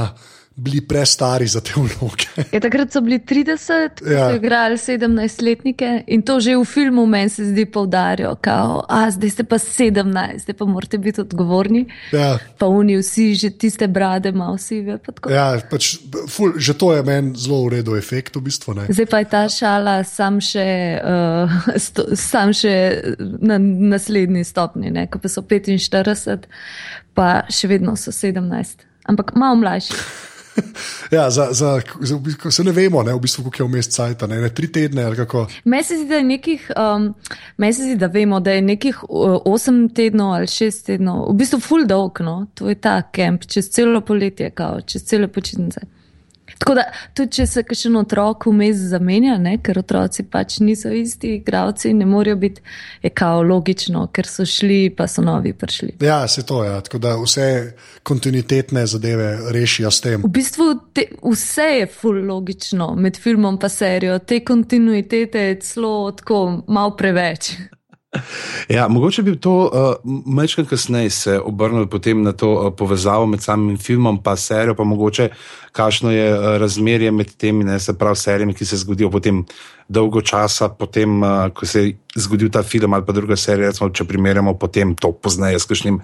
bili 0.56 0.82
prestari 0.84 1.48
za 1.48 1.62
te 1.62 1.72
vloge. 1.76 2.28
Ja, 2.52 2.60
takrat 2.60 2.92
so 2.92 3.02
bili 3.02 3.20
30, 3.20 4.02
ko 4.04 4.10
Ja. 4.12 4.30
so 4.30 4.36
igrali 4.36 4.76
17-letnike 4.78 6.04
in 6.08 6.22
to 6.22 6.40
že 6.40 6.58
v 6.58 6.66
filmu 6.66 7.06
meni 7.06 7.30
se 7.30 7.46
zdi 7.46 7.66
poudarjajo, 7.66 8.36
da 8.44 9.08
zdaj 9.12 9.30
ste 9.30 9.44
pa 9.44 9.56
17, 9.56 10.40
zdaj 10.44 10.54
pa 10.54 10.66
morate 10.66 10.98
biti 10.98 11.22
odgovorni. 11.22 11.86
Ja. 12.12 12.38
Pa 12.58 12.66
oni 12.68 12.98
vsi, 13.00 13.34
že 13.36 13.50
tiste 13.50 13.88
brade, 13.88 14.32
malo 14.32 14.58
sive. 14.58 14.98
pa 14.98 15.12
tako. 15.12 15.32
Ja, 15.32 15.56
pač, 15.72 15.98
ful, 16.30 16.54
že 16.60 16.74
to 16.74 16.94
je 16.94 17.04
meni 17.04 17.32
zelo 17.36 17.66
v 17.66 17.80
redu 17.80 17.96
efekt, 17.96 18.36
v 18.36 18.42
bistvu. 18.42 18.74
Ne. 18.76 18.86
Zdaj 18.90 19.06
pa 19.08 19.20
je 19.24 19.30
ta 19.32 19.50
šala 19.50 20.04
sam 20.04 20.42
še, 20.44 20.68
uh, 21.00 21.48
sto, 21.80 22.12
sam 22.16 22.54
še 22.54 22.76
na 23.40 23.58
naslednji 23.58 24.44
stopni, 24.44 24.92
ne? 24.92 25.08
ko 25.08 25.18
pa 25.18 25.32
so 25.32 25.42
45, 25.42 26.46
pa 27.16 27.48
še 27.50 27.68
vedno 27.72 27.96
so 27.96 28.12
17, 28.12 28.84
ampak 29.08 29.34
malo 29.36 29.56
mlajši. 29.56 29.96
Ja, 31.12 31.30
za, 31.30 31.48
za, 31.52 31.82
za, 32.00 32.16
v 32.16 32.20
bistvu, 32.20 32.52
se 32.52 32.64
ne 32.64 32.72
vemo, 32.72 33.04
ne, 33.04 33.14
v 33.14 33.20
bistvu, 33.20 33.44
koliko 33.44 33.64
je 33.64 33.68
vmes 33.68 33.90
cajt, 33.92 34.22
ne, 34.30 34.42
ne, 34.42 34.50
tri 34.56 34.68
tedne 34.72 35.04
ali 35.04 35.16
kako. 35.16 35.48
Meni 35.64 35.84
se 35.84 35.98
zdi, 35.98 36.08
da 36.08 36.16
je 36.16 36.24
nekih, 36.24 36.72
um, 36.78 37.14
meni 37.58 37.74
se 37.74 37.84
zdi, 37.84 37.96
da 37.96 38.08
vemo, 38.08 38.40
da 38.40 38.52
je 38.52 38.62
nekih 38.62 39.04
uh, 39.04 39.42
8 39.46 39.94
tednov 39.96 40.34
ali 40.34 40.48
6 40.48 40.86
tednov, 40.86 41.26
v 41.32 41.38
bistvu 41.42 41.60
full 41.60 41.88
dolg, 41.88 42.22
no, 42.24 42.46
to 42.56 42.70
je 42.70 42.76
ta 42.76 43.02
kemp, 43.12 43.46
čez 43.48 43.70
celo 43.70 44.02
poletje, 44.02 44.52
kao, 44.56 44.82
čez 44.82 45.04
cele 45.04 45.28
počitnice. 45.28 45.84
Tako 46.62 46.76
da, 46.78 46.84
tudi 47.18 47.32
če 47.40 47.46
se 47.50 47.64
kakšen 47.66 47.96
otrok 47.98 48.46
vmes 48.52 48.84
zamenja, 48.92 49.34
ne, 49.42 49.56
ker 49.66 49.80
otroci 49.82 50.28
pač 50.30 50.60
niso 50.62 50.92
isti 50.94 51.32
igravci, 51.40 51.90
ne 51.98 52.06
morejo 52.06 52.38
biti, 52.44 52.62
je 53.02 53.10
kao 53.10 53.42
logično, 53.42 54.04
ker 54.14 54.30
so 54.30 54.46
šli, 54.46 54.92
pa 54.94 55.08
so 55.10 55.24
novi 55.26 55.56
prišli. 55.58 55.96
Ja, 56.06 56.20
se 56.30 56.46
to 56.46 56.62
je. 56.64 56.70
Ja. 56.70 56.78
Tako 56.86 57.02
da 57.02 57.16
vse 57.18 57.48
kontinuitetne 58.04 58.86
zadeve 58.86 59.32
rešijo 59.58 59.92
s 59.92 60.06
tem. 60.06 60.22
V 60.22 60.30
bistvu 60.38 60.70
te, 60.94 61.08
vse 61.26 61.68
je 61.80 61.90
full 61.90 62.30
logično 62.30 62.94
med 62.96 63.18
filmom 63.18 63.58
in 63.58 63.70
serijo, 63.70 64.20
te 64.20 64.44
kontinuitete 64.46 65.48
je 65.50 65.60
celo 65.66 66.12
tako 66.12 66.62
malo 66.68 66.94
preveč. 66.98 67.56
Ja, 68.70 68.88
mogoče 68.88 69.24
bi 69.24 69.36
to 69.40 69.54
uh, 69.54 70.12
mečkaj 70.26 70.66
kasneje 70.66 71.10
se 71.10 71.40
obrnil 71.40 71.88
potem 71.88 72.24
na 72.24 72.32
to 72.32 72.52
uh, 72.52 72.74
povezavo 72.78 73.26
med 73.26 73.42
samim 73.42 73.78
filmom 73.78 74.20
in 74.26 74.38
serijo, 74.38 74.76
pa 74.76 74.84
mogoče 74.84 75.30
kakšno 75.72 76.12
je 76.12 76.34
uh, 76.34 76.58
razmerje 76.58 77.12
med 77.12 77.36
temi, 77.38 77.64
ne 77.64 77.80
se 77.80 77.98
pravi, 77.98 78.16
serijami, 78.16 78.54
ki 78.54 78.66
se 78.66 78.78
zgodijo 78.78 79.10
potem 79.12 79.46
dolgo 79.88 80.22
časa, 80.22 80.70
potem, 80.70 81.24
uh, 81.24 81.50
ko 81.54 81.66
se 81.66 81.86
je 81.86 81.98
zgodil 82.16 82.50
ta 82.50 82.64
film 82.64 82.94
ali 82.94 83.06
pa 83.06 83.14
druga 83.14 83.36
serija, 83.36 83.70
recimo, 83.70 83.90
če 83.90 84.04
primerjamo 84.04 84.58
potem 84.60 84.96
to 84.96 85.12
pozneje 85.12 85.60
s 85.60 85.66
kakšnim, 85.66 86.02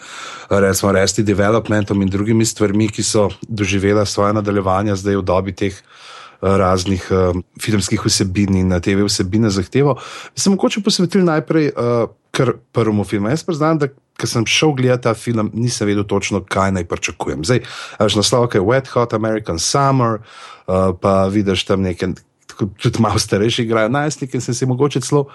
recimo, 0.49 0.91
resti 0.91 1.23
developmentom 1.23 2.01
in 2.01 2.09
drugimi 2.09 2.45
stvarmi, 2.45 2.87
ki 2.87 3.03
so 3.03 3.29
doživela 3.47 4.05
svoje 4.05 4.33
nadaljevanja 4.33 4.95
zdaj 4.95 5.15
v 5.15 5.23
dobi 5.23 5.55
teh 5.55 5.83
raznih 6.41 7.08
uh, 7.12 7.38
filmskih 7.62 8.06
vsebin 8.06 8.56
in 8.56 8.67
na 8.67 8.79
TV 8.79 9.06
vsebine 9.08 9.50
zahtevo. 9.50 9.98
Bi 10.36 10.41
se 10.41 10.50
mogoče 10.50 10.84
posvetil 10.86 11.25
najprej 11.25 11.72
uh, 11.75 12.10
kar 12.32 12.53
prvemu 12.72 13.03
filmu. 13.03 13.29
Jaz 13.29 13.44
priznam, 13.44 13.79
da 13.79 13.88
ko 14.17 14.27
sem 14.27 14.46
šel 14.46 14.74
gledati 14.77 15.03
ta 15.03 15.13
film, 15.13 15.51
nisem 15.53 15.88
vedel 15.88 16.03
točno, 16.03 16.41
kaj 16.44 16.72
naj 16.72 16.86
pričakujem. 16.89 17.46
Zdaj, 17.46 17.62
veš, 18.00 18.15
naslov 18.17 18.50
je 18.53 18.62
Wet 18.62 18.89
Hot 18.94 19.13
American 19.13 19.60
Summer, 19.60 20.20
uh, 20.20 20.94
pa 21.01 21.27
vidiš 21.27 21.65
tam 21.65 21.82
nekaj, 21.86 22.15
tudi 22.82 23.01
malo 23.01 23.20
starejši 23.20 23.63
igrajo 23.63 23.89
najstniki 23.89 24.38
in 24.38 24.41
sem 24.41 24.53
si 24.53 24.65
mogoče 24.65 25.01
celo 25.01 25.27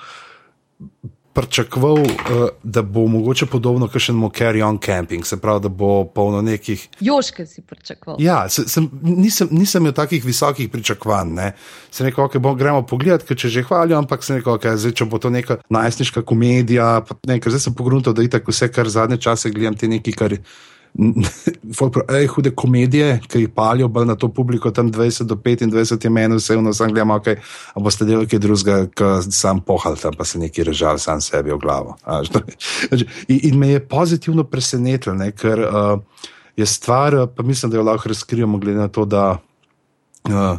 pričakoval, 1.32 1.94
uh, 1.94 2.48
da 2.62 2.82
bo 2.82 3.06
mogoče 3.06 3.46
podobno 3.46 3.88
kot 3.88 4.02
še 4.04 4.12
Carry 4.12 4.62
On 4.64 4.78
Camping, 4.78 5.26
se 5.26 5.36
pravi, 5.40 5.62
da 5.64 5.68
bo 5.68 6.04
polno 6.04 6.42
nekih. 6.42 6.88
Joške 7.00 7.46
si 7.46 7.62
pričakoval. 7.62 8.20
Ja, 8.20 8.48
se, 8.48 8.66
sem, 8.68 8.88
nisem, 9.02 9.48
nisem 9.50 9.82
imel 9.82 9.94
takih 9.96 10.24
visokih 10.24 10.70
pričakovanj. 10.70 11.34
Ne. 11.34 11.52
Se 11.90 12.04
rekel, 12.04 12.24
okay, 12.24 12.42
bom, 12.42 12.56
gremo 12.58 12.82
pogledat, 12.86 13.24
ker 13.28 13.36
če 13.36 13.48
že 13.48 13.64
hvalijo, 13.68 13.98
ampak 13.98 14.24
se 14.24 14.40
rekel, 14.40 14.58
okay, 14.58 14.76
zdaj, 14.76 14.96
če 15.00 15.08
bo 15.08 15.20
to 15.22 15.30
neka 15.32 15.60
najstniška 15.72 16.24
komedija. 16.28 16.90
Ne, 17.28 17.40
ker 17.40 17.54
zdaj 17.54 17.68
sem 17.68 17.78
pogruntal, 17.78 18.16
da 18.16 18.24
je 18.24 18.32
tako 18.32 18.52
vse, 18.52 18.68
kar 18.72 18.88
zadnje 18.92 19.20
čase 19.22 19.52
gledam, 19.54 19.78
te 19.78 19.88
neki, 19.88 20.12
kar. 20.16 20.36
Ej, 22.18 22.26
hude 22.26 22.50
komedije, 22.54 23.20
ki 23.28 23.38
jih 23.38 23.50
palijo 23.54 23.88
na 24.04 24.14
to 24.16 24.28
publiko, 24.28 24.70
tam 24.70 24.92
20 24.92 25.24
do 25.24 25.34
25 25.34 26.04
je 26.04 26.10
meni, 26.10 26.36
vse 26.36 26.56
vno 26.56 26.72
sam 26.72 26.92
gledam, 26.92 27.10
ok, 27.10 27.28
a 27.74 27.80
boste 27.80 28.04
delali 28.04 28.28
kaj 28.28 28.38
drugega, 28.38 28.86
ki 28.92 29.32
sam 29.32 29.60
pohal 29.60 29.96
tam, 29.96 30.12
pa 30.18 30.24
se 30.24 30.38
neki 30.38 30.64
režal 30.64 30.98
sam 30.98 31.20
sebi 31.20 31.52
v 31.52 31.58
glavo. 31.58 31.96
A, 32.04 32.20
in, 33.28 33.40
in 33.42 33.58
me 33.58 33.68
je 33.68 33.86
pozitivno 33.88 34.44
presenetilo, 34.44 35.14
ne, 35.14 35.30
ker 35.32 35.64
uh, 35.64 36.26
je 36.56 36.66
stvar, 36.66 37.26
pa 37.36 37.42
mislim, 37.42 37.72
da 37.72 37.80
jo 37.80 37.86
lahko 37.88 38.12
razkrijemo, 38.12 38.58
glede 38.58 38.78
na 38.78 38.88
to, 38.88 39.04
da 39.04 39.38
uh, 40.28 40.58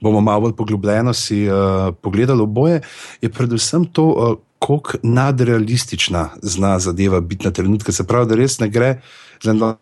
bomo 0.00 0.20
malo 0.20 0.40
bolj 0.40 0.56
poglobljeno 0.56 1.14
si 1.14 1.46
uh, 1.48 1.94
pogledali 2.02 2.42
oboje, 2.42 2.82
je 3.20 3.32
predvsem 3.32 3.84
to, 3.84 4.04
uh, 4.04 4.38
koliko 4.60 4.98
nadrealistična 5.02 6.28
zna 6.42 6.78
zadeva 6.78 7.20
biti 7.20 7.44
na 7.44 7.50
trenutke. 7.50 7.92
Se 7.92 8.04
pravi, 8.06 8.28
da 8.28 8.36
res 8.36 8.58
ne 8.60 8.68
gre 8.68 8.98
za 9.42 9.50
eno 9.50 9.76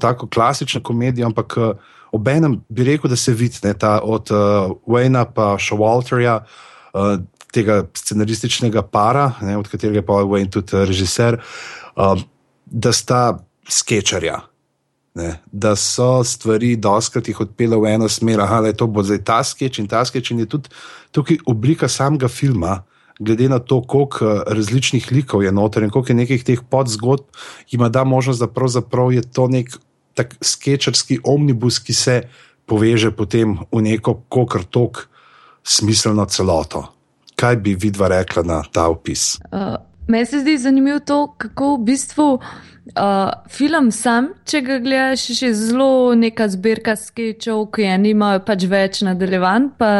tako 0.00 0.26
klasično 0.26 0.82
komedijo, 0.82 1.26
ampak 1.26 1.56
uh, 1.56 1.70
obenem 2.12 2.60
bi 2.68 2.84
rekel, 2.84 3.10
da 3.10 3.16
se 3.16 3.32
vidi 3.32 3.58
ne, 3.62 3.74
ta 3.74 4.00
od 4.02 4.30
uh, 4.30 4.38
Wayna 4.86 5.24
pa 5.34 5.56
Showalterja. 5.58 6.44
Uh, 6.94 7.18
Tega 7.50 7.82
scenarističnega 7.98 8.84
para, 8.86 9.32
ne, 9.42 9.56
od 9.58 9.66
katerega 9.68 9.98
je 9.98 10.06
pa 10.06 10.20
Wayne 10.22 10.50
tudi 10.54 10.84
režiser, 10.86 11.40
uh, 11.96 12.20
da 12.66 12.92
sta 12.92 13.38
sketcherja, 13.66 14.38
Ne, 15.14 15.40
da 15.52 15.74
so 15.76 16.22
stvari, 16.24 16.76
doskrat 16.78 17.28
jih 17.28 17.40
odpele 17.42 17.74
v 17.82 17.90
eno 17.90 18.08
smer, 18.08 18.38
da 18.38 18.68
je 18.70 18.76
to 18.78 18.86
bo 18.86 19.02
zdaj 19.02 19.18
ta 19.26 19.40
sketch 19.44 19.82
in 19.82 19.88
ta 19.90 20.04
sketch. 20.06 20.30
In 20.30 20.38
je 20.44 20.46
tudi 20.46 20.70
tukaj 21.10 21.40
oblika 21.50 21.88
samega 21.88 22.28
filma, 22.28 22.82
glede 23.20 23.48
na 23.48 23.58
to, 23.58 23.82
koliko 23.82 24.42
različnih 24.46 25.12
likov 25.12 25.44
je 25.44 25.52
noter 25.52 25.84
in 25.84 25.90
koliko 25.90 26.12
je 26.12 26.16
nekih 26.16 26.44
teh 26.44 26.60
podzgodb, 26.70 27.28
ima 27.70 27.88
da 27.88 28.04
možnost, 28.04 28.40
da 28.40 28.48
pravzaprav 28.48 29.12
je 29.12 29.22
to 29.22 29.48
nek 29.48 29.76
tak 30.14 30.34
sketcherski 30.40 31.20
omnibus, 31.24 31.78
ki 31.78 31.94
se 31.94 32.22
poveže 32.66 33.10
potem 33.10 33.58
v 33.72 33.82
neko 33.82 34.22
kokr 34.28 34.64
tok 34.64 35.06
smiselno 35.62 36.24
celoto. 36.24 36.86
Kaj 37.36 37.56
bi 37.56 37.74
vidva 37.74 38.08
rekla 38.08 38.42
na 38.42 38.62
ta 38.72 38.88
opis? 38.88 39.38
Uh, 39.52 39.76
Meni 40.10 40.26
se 40.26 40.40
zdi 40.42 40.56
zanimivo 40.58 40.98
to, 40.98 41.34
kako 41.38 41.76
v 41.76 41.84
bistvu 41.86 42.26
uh, 42.34 43.30
film 43.48 43.90
sam, 43.94 44.32
če 44.48 44.60
ga 44.66 44.78
gledaš, 44.82 45.28
je 45.30 45.36
še 45.38 45.50
zelo 45.54 46.14
neka 46.18 46.48
zbirka 46.50 46.96
sketchov, 46.98 47.68
ki 47.76 47.86
je 47.86 47.98
nimajo 48.02 48.42
pač 48.46 48.66
več 48.70 49.02
nadaljevanj, 49.06 49.68
pa 49.78 49.90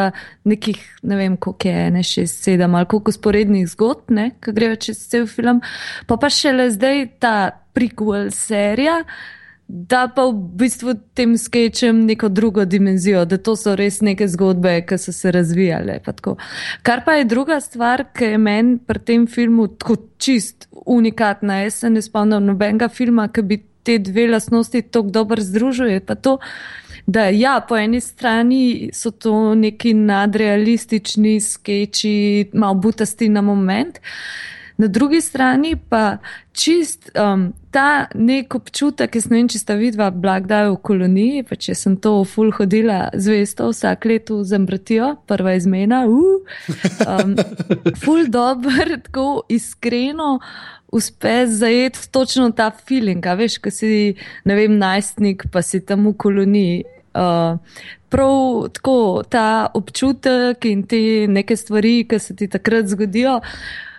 nekih, 0.51 0.81
ne 1.07 1.19
vem, 1.21 1.37
koliko 1.39 1.71
je, 1.71 1.85
ne 1.95 2.03
šest, 2.07 2.43
sedem 2.43 2.75
ali 2.75 2.91
koliko 2.91 3.15
sporednih 3.15 3.69
zgodb, 3.71 4.11
ne, 4.17 4.31
ki 4.43 4.57
grejo 4.57 4.81
čez 4.89 5.05
cel 5.13 5.29
film. 5.31 5.63
Pa 6.11 6.19
pa 6.19 6.33
šele 6.33 6.71
zdaj 6.75 7.07
ta 7.23 7.35
prequel 7.77 8.33
serija. 8.35 9.05
Da 9.73 10.09
pa 10.11 10.25
v 10.27 10.35
bistvu 10.59 10.97
tem 11.15 11.37
sketchem 11.39 12.01
neko 12.07 12.29
drugo 12.29 12.65
dimenzijo, 12.65 13.25
da 13.25 13.37
to 13.39 13.55
so 13.57 13.77
res 13.79 14.01
neke 14.03 14.27
zgodbe, 14.29 14.73
ki 14.83 14.99
so 14.99 15.13
se 15.15 15.31
razvijale. 15.31 16.01
Pa 16.05 16.35
Kar 16.83 17.05
pa 17.05 17.13
je 17.21 17.25
druga 17.25 17.61
stvar, 17.61 18.05
ki 18.17 18.33
je 18.33 18.39
meni 18.39 18.79
pri 18.79 18.99
tem 18.99 19.27
filmu 19.27 19.69
tako 19.69 19.97
čist 20.19 20.67
unikatna. 20.87 21.61
Jaz 21.63 21.75
se 21.75 21.91
ne 21.91 22.03
spomnim 22.03 22.51
nobenega 22.51 22.89
filma, 22.89 23.29
ki 23.29 23.43
bi 23.43 23.61
te 23.83 23.99
dve 23.99 24.27
lastnosti 24.29 24.83
tako 24.83 25.09
dobro 25.09 25.43
združuje. 25.43 26.01
Pa 26.01 26.15
to, 26.15 26.39
da 27.07 27.29
ja, 27.31 27.61
po 27.69 27.79
eni 27.79 28.01
strani 28.01 28.91
so 28.93 29.11
to 29.11 29.55
neki 29.55 29.95
nadrealistični 29.95 31.41
sketchi, 31.41 32.51
malo 32.53 32.75
butasti 32.75 33.29
na 33.29 33.41
moment. 33.41 34.03
Na 34.81 34.87
drugi 34.89 35.21
strani 35.21 35.75
pa 35.77 36.19
čist 36.53 37.11
um, 37.13 37.51
ta 37.71 38.07
nek 38.15 38.55
občutek, 38.55 39.11
ki 39.13 39.21
sem 39.21 39.35
ne 39.35 39.41
vem, 39.43 39.51
če 39.53 39.59
sta 39.61 39.75
vidva 39.77 40.07
blagdajo 40.09 40.73
v 40.73 40.81
koloniji, 40.89 41.43
pa 41.51 41.59
če 41.61 41.75
sem 41.77 41.99
to 42.01 42.15
ful 42.25 42.49
hodila 42.57 43.11
zvesto 43.13 43.69
vsak 43.69 44.07
let 44.09 44.33
v 44.33 44.39
Zambratijo, 44.49 45.11
prva 45.29 45.53
izmena, 45.59 46.07
uh, 46.09 46.41
um, 47.05 47.37
ful 48.03 48.31
dober, 48.33 48.97
tako 49.05 49.27
iskreno 49.53 50.39
uspe 50.97 51.45
zajeti 51.45 52.09
točno 52.09 52.49
ta 52.57 52.71
feeling, 52.73 53.29
a 53.29 53.37
veš, 53.37 53.61
ko 53.61 53.75
si, 53.75 54.17
ne 54.49 54.57
vem, 54.57 54.81
najstnik, 54.81 55.51
pa 55.53 55.61
si 55.61 55.85
tam 55.85 56.09
v 56.09 56.17
koloniji. 56.25 56.81
Uh, 57.11 57.59
prav 58.09 58.71
tako 58.73 59.23
ta 59.29 59.69
občutek 59.75 60.65
in 60.73 60.89
te 60.89 61.27
neke 61.29 61.57
stvari, 61.59 62.05
ki 62.09 62.19
se 62.23 62.37
ti 62.39 62.49
takrat 62.49 62.89
zgodijo 62.89 63.41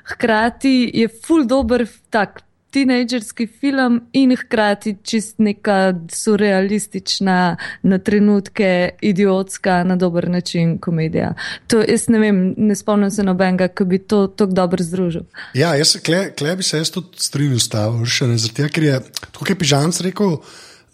hkrati 0.03 0.91
je 0.93 1.08
full 1.08 1.46
dober 1.48 1.86
tak 2.10 2.41
tinejdžerski 2.72 3.48
film 3.48 4.01
in 4.13 4.36
hkrati 4.38 4.96
čist 5.03 5.39
neka 5.39 5.93
surrealistična, 6.12 7.58
na 7.84 7.98
trenutke 7.98 8.89
idiotska, 9.01 9.84
na 9.84 9.96
dober 9.96 10.29
način 10.29 10.77
komedija. 10.79 11.34
To 11.67 11.81
jaz 11.88 12.08
ne 12.08 12.20
vem, 12.20 12.53
ne 12.58 12.75
spomnim 12.75 13.12
se 13.12 13.24
nobenega, 13.24 13.67
ki 13.67 13.86
bi 13.86 14.00
to 14.00 14.27
tako 14.27 14.51
dobro 14.51 14.84
združil. 14.84 15.27
Ja, 15.53 15.75
jaz 15.75 15.96
se 15.96 16.00
kle, 16.00 16.29
kle 16.36 16.55
bi 16.55 16.63
se 16.63 16.77
jaz 16.77 16.91
tudi 16.91 17.20
strinjal 17.20 17.60
s 17.60 17.70
tabo, 17.70 18.05
še 18.05 18.29
ne 18.31 18.39
zato, 18.39 18.70
ker 18.72 18.88
je, 18.88 19.00
tako 19.27 19.50
je 19.50 19.60
Pižanc 19.60 20.01
rekel, 20.08 20.38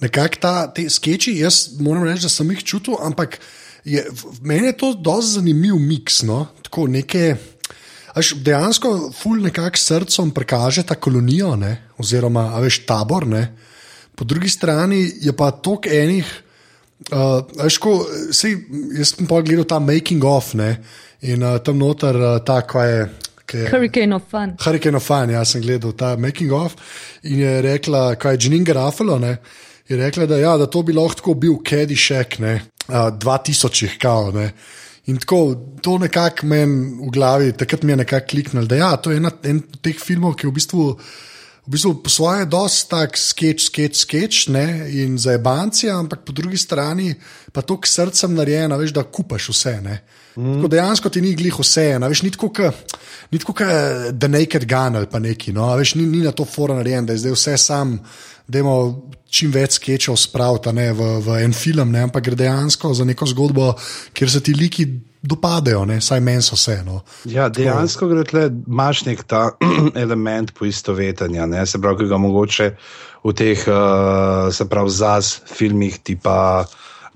nekako 0.01 0.41
ta, 0.41 0.55
te 0.73 0.89
sketchi, 0.89 1.37
jaz 1.43 1.77
moram 1.81 2.07
reči, 2.09 2.25
da 2.25 2.33
sem 2.33 2.49
jih 2.55 2.65
čutil, 2.65 2.97
ampak 3.05 3.37
je, 3.87 4.03
meni 4.41 4.71
je 4.71 4.77
to 4.77 4.93
dosti 4.93 5.37
zanimiv 5.37 5.77
miks. 5.79 6.23
No? 6.27 6.47
Tako 6.65 6.87
neke. 6.91 7.35
Až 8.17 8.33
dejansko, 8.41 9.11
ful 9.13 9.37
nekako 9.45 9.77
srcem 9.77 10.31
prikaže 10.33 10.81
ta 10.83 10.95
kolonijo, 10.95 11.53
ne? 11.55 11.75
oziroma 12.01 12.49
veš 12.63 12.79
tabor. 12.89 13.27
Ne? 13.29 13.43
Po 14.15 14.25
drugi 14.25 14.49
strani 14.49 15.03
je 15.21 15.33
pa 15.37 15.51
toliko 15.51 15.89
enih, 15.93 16.25
uh, 17.11 17.43
veš, 17.61 17.77
ko, 17.77 17.91
sej, 18.33 18.55
jaz 18.97 19.13
sem 19.13 19.29
pa 19.29 19.41
gledal 19.45 19.67
ta 19.69 19.77
making 19.79 20.23
of 20.25 20.53
ne? 20.57 20.71
in 21.21 21.43
uh, 21.45 21.59
tam 21.61 21.77
noter 21.77 22.17
uh, 22.17 22.39
ta, 22.45 22.61
kaj 22.65 22.89
je. 22.91 23.03
je- 23.53 23.69
Hurricane 23.71 24.15
of 24.15 24.25
Fun. 24.31 24.55
Hurricane 24.59 24.97
of 24.97 25.05
Fun, 25.05 25.29
jaz 25.31 25.53
sem 25.53 25.61
gledal 25.61 25.93
ta 25.97 26.15
making 26.17 26.51
of 26.51 26.73
in 27.23 27.39
je 27.39 27.53
rekla, 27.61 28.15
kaj 28.19 28.33
je 28.35 28.41
Janine 28.47 28.65
Garafalo, 28.65 29.19
ne, 29.19 29.37
je 29.87 29.97
rekla, 29.97 30.25
da, 30.27 30.37
ja, 30.41 30.57
da 30.57 30.65
to 30.67 30.81
bi 30.83 30.93
lahko 30.93 31.33
bil 31.33 31.55
ne, 32.39 32.53
uh, 32.89 33.07
2000 33.13 33.83
jih 33.85 33.95
kao, 34.01 34.31
ne. 34.31 34.49
In 35.07 35.17
tako, 35.17 35.55
to 35.81 35.95
nekako 36.01 36.47
meni 36.51 36.97
v 36.99 37.11
glavi, 37.15 37.53
takrat 37.55 37.83
mi 37.83 37.93
je 37.95 38.01
nekako 38.03 38.27
kliknilo, 38.27 38.67
da 38.67 38.75
ja, 38.75 38.89
to 38.97 39.11
je 39.11 39.21
ena 39.21 39.31
en 39.43 39.61
od 39.63 39.79
teh 39.83 39.95
filmov, 39.95 40.35
ki 40.35 40.49
v 40.49 40.55
bistvu, 40.57 40.87
v 41.63 41.71
bistvu 41.71 41.93
po 42.03 42.11
svoje 42.11 42.45
dosti 42.45 42.89
tak 42.91 43.15
sketch, 43.17 43.69
sketch, 43.69 44.01
sketch, 44.03 44.49
ne, 44.51 44.67
in 44.99 45.15
za 45.17 45.37
ebancija, 45.39 45.95
ampak 45.95 46.25
po 46.27 46.35
drugi 46.35 46.59
strani 46.59 47.13
pa 47.55 47.63
to 47.63 47.79
k 47.79 47.87
srcem 47.87 48.35
narejeno, 48.35 48.75
veš, 48.77 48.91
da 48.99 49.07
kupaš 49.07 49.49
vse, 49.53 49.77
ne. 49.81 50.01
Mm. 50.37 50.55
Tako 50.55 50.67
dejansko 50.67 51.09
ti 51.09 51.21
ni 51.21 51.33
glih 51.35 51.55
vse, 51.59 51.87
a 51.97 52.07
veš, 52.07 52.21
ni 52.21 52.31
tako, 52.31 52.51
ka, 52.53 52.71
ni 53.31 53.39
tako, 53.41 53.55
ka 53.57 53.67
The 54.13 54.29
Naked 54.29 54.67
Gun 54.69 54.95
ali 54.99 55.09
pa 55.09 55.19
neki, 55.19 55.53
no, 55.53 55.71
a 55.71 55.75
veš, 55.79 55.95
ni, 55.97 56.05
ni 56.05 56.21
na 56.21 56.31
to 56.31 56.45
fora 56.45 56.75
narejen, 56.77 57.05
da 57.05 57.15
je 57.15 57.23
zdaj 57.23 57.33
vse 57.33 57.57
sam, 57.57 57.97
da 58.47 58.59
imamo 58.61 59.09
čim 59.33 59.51
več 59.51 59.79
sketchov 59.79 60.15
spraviti 60.21 60.71
ne, 60.77 60.91
v, 60.93 61.09
v 61.25 61.41
en 61.43 61.57
film, 61.57 61.91
ne, 61.91 62.05
ampak 62.05 62.29
gre 62.29 62.37
dejansko 62.39 62.93
za 62.93 63.05
neko 63.07 63.25
zgodbo, 63.33 63.71
kjer 64.13 64.31
se 64.31 64.43
ti 64.45 64.53
liki 64.55 64.85
dopadejo, 65.27 65.81
ne, 65.89 65.97
saj 66.01 66.21
meni 66.23 66.45
so 66.45 66.55
vse. 66.55 66.79
No. 66.85 67.01
Ja, 67.25 67.49
dejansko 67.49 68.07
gre 68.13 68.23
tle, 68.27 68.47
imaš 68.69 69.07
nek 69.09 69.25
ta 69.27 69.47
element 70.05 70.53
poistovetenja, 70.55 71.49
ne? 71.49 71.65
se 71.65 71.81
pravi, 71.81 72.03
ki 72.03 72.11
ga 72.13 72.21
mogoče 72.21 72.73
v 73.25 73.33
teh, 73.35 73.65
uh, 73.67 74.53
se 74.53 74.69
pravi, 74.69 74.93
zaz 74.93 75.39
filmih, 75.49 75.97
tipa 76.05 76.67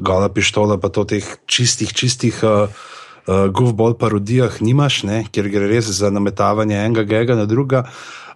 Gola 0.02 0.32
pištola, 0.34 0.80
pa 0.82 0.90
to 0.90 1.06
teh 1.06 1.28
čistih, 1.46 1.94
čistih. 1.94 2.42
Uh, 2.42 2.88
Uh, 3.32 3.48
Goofball 3.54 3.94
parodijah 3.96 4.58
nimaš, 4.62 5.04
ne, 5.08 5.22
kjer 5.32 5.48
gre 5.54 5.68
res 5.70 5.88
za 5.88 6.10
nametavanje 6.12 6.76
enega 6.76 7.04
gega 7.08 7.36
na 7.40 7.46
druga. 7.46 7.86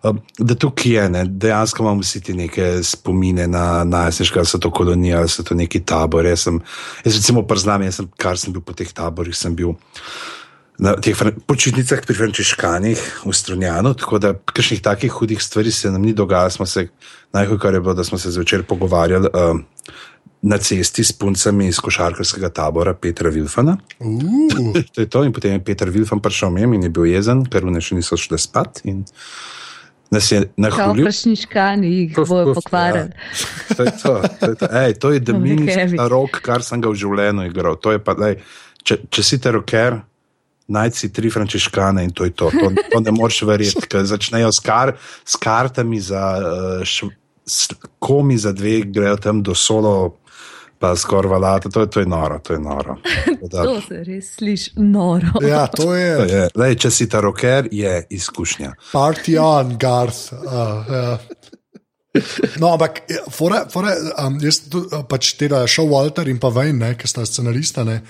Uh, 0.04 0.16
da 0.40 0.56
tukaj 0.56 0.92
je, 0.92 1.10
ne, 1.10 1.24
dejansko 1.26 1.84
imamo 1.84 2.06
vsi 2.06 2.22
ti 2.24 2.34
neke 2.34 2.70
spomine 2.84 3.48
na 3.48 3.84
najstniška, 3.84 4.40
ali 4.40 4.48
so 4.48 4.62
to 4.62 4.72
kolonije, 4.72 5.18
ali 5.18 5.30
so 5.30 5.44
to 5.44 5.56
neki 5.56 5.84
tabori. 5.84 6.32
Jaz, 6.32 6.46
sem, 6.48 6.62
jaz 7.04 7.20
recimo 7.20 7.44
priznam, 7.44 7.84
jaz 7.84 8.00
sem, 8.00 8.08
kar 8.18 8.40
sem 8.40 8.56
bil 8.56 8.64
po 8.64 8.78
teh 8.78 8.94
taborih, 8.94 9.36
sem 9.36 9.56
bil 9.56 9.76
na 10.80 10.96
teh 11.00 11.16
počitnicah 11.48 12.04
pri 12.04 12.16
Frančiškanih 12.16 13.04
v 13.26 13.34
Strunjanu, 13.34 13.94
tako 14.00 14.20
da 14.20 14.34
kakšnih 14.36 14.82
takih 14.84 15.12
hudih 15.12 15.44
stvari 15.44 15.72
se 15.72 15.92
nam 15.92 16.04
ni 16.04 16.14
dogajalo. 16.14 16.68
Najhoj, 17.36 17.60
kar 17.60 17.74
je 17.74 17.82
bilo, 17.82 17.94
da 17.94 18.04
smo 18.04 18.18
se 18.18 18.32
zvečer 18.32 18.64
pogovarjali 18.64 19.28
uh, 19.28 19.60
na 20.46 20.60
cesti 20.62 21.02
s 21.04 21.10
puncami 21.18 21.68
iz 21.72 21.80
košarkarskega 21.82 22.52
tabora 22.54 22.94
Petra 22.94 23.32
Vilfana. 23.34 23.78
Uh, 23.98 24.78
To 24.94 25.02
je 25.02 25.10
to, 25.10 25.24
in 25.26 25.34
potem 25.34 25.58
je 25.58 25.64
Peter 25.66 25.90
Vilfan 25.90 26.22
prišel 26.22 26.54
mem 26.54 26.78
in 26.78 26.86
je 26.86 26.92
bil 26.94 27.10
jezen, 27.10 27.42
ker 27.50 27.66
vne 27.66 27.82
še 27.82 27.98
niso 27.98 28.14
šle 28.20 28.38
spat. 28.38 28.84
In 28.86 29.02
nas 30.14 30.30
je 30.32 30.44
Kao 30.46 30.54
nahulil. 30.62 31.08
prašniškani 31.08 31.90
jih 31.90 32.14
Puf, 32.14 32.30
bojo 32.30 32.54
pokvarili. 32.54 33.10
To 33.76 33.84
je 33.84 33.92
to, 33.98 34.14
to 34.40 34.46
je 34.52 34.56
to. 34.56 34.68
Ej, 34.70 34.94
to 35.02 35.08
je 35.12 35.20
Heavy. 35.20 35.26
deminski 35.26 35.98
rok, 36.14 36.38
kar 36.46 36.62
sem 36.64 36.82
ga 36.82 36.94
v 36.94 37.00
življenju 37.02 37.50
igral. 37.50 37.76
To 37.82 37.92
je 37.92 38.00
pa, 38.00 38.14
lej, 38.14 38.38
če, 38.86 39.02
če 39.10 39.24
si 39.26 39.42
te 39.42 39.52
roker, 39.52 39.98
najdi 40.70 40.96
si 40.96 41.10
tri 41.10 41.34
frančiškane 41.34 42.06
in 42.06 42.14
to 42.14 42.30
je 42.30 42.38
to. 42.38 42.54
To, 42.54 42.70
to 42.94 43.02
ne 43.02 43.12
moreš 43.12 43.42
verjeti, 43.50 43.82
ker 43.90 44.06
začnejo 44.06 44.54
s, 44.54 44.62
kar, 44.62 44.94
s 45.26 45.42
kartami 45.42 45.98
za 46.00 46.22
uh, 46.38 46.86
š, 46.86 47.10
s 47.46 47.74
komi 48.00 48.38
za 48.38 48.54
dve, 48.54 48.86
grejo 48.86 49.18
tam 49.18 49.42
do 49.46 49.58
solo, 49.58 50.18
pa 50.86 50.94
skoraj 50.96 51.32
valata. 51.32 51.70
To, 51.70 51.82
je- 51.82 51.90
to 51.90 52.00
je 52.00 52.06
noro, 52.06 52.40
to 52.40 52.54
je 52.54 52.60
noro. 52.60 52.96
Da- 53.52 53.64
To 53.64 53.82
se 53.82 54.04
res 54.04 54.36
sliši 54.38 54.72
noro. 54.78 55.42
ja, 55.42 55.66
to 55.68 55.84
to 55.84 55.96
je 55.96 56.30
je, 56.30 56.48
lej, 56.56 56.76
če 56.76 56.92
si 56.92 57.10
ta 57.10 57.20
roker, 57.22 57.68
je 57.72 58.06
izkušnja. 58.10 58.74
party 58.94 59.38
on, 59.38 59.78
Garth. 59.78 60.34
Uh, 60.34 60.50
ja. 60.90 61.18
No, 62.60 62.72
ampak, 62.74 63.02
fora, 63.32 63.66
fora, 63.68 63.92
um, 64.24 64.38
jaz 64.40 64.62
tu, 64.72 64.86
uh, 64.88 65.02
pač 65.04 65.34
tega 65.36 65.66
šel 65.68 65.90
Walter 65.92 66.30
in 66.32 66.40
pa 66.40 66.48
ne, 66.72 66.94
ki 66.96 67.08
sta 67.08 67.26
scenarista, 67.28 67.84
ne, 67.84 68.02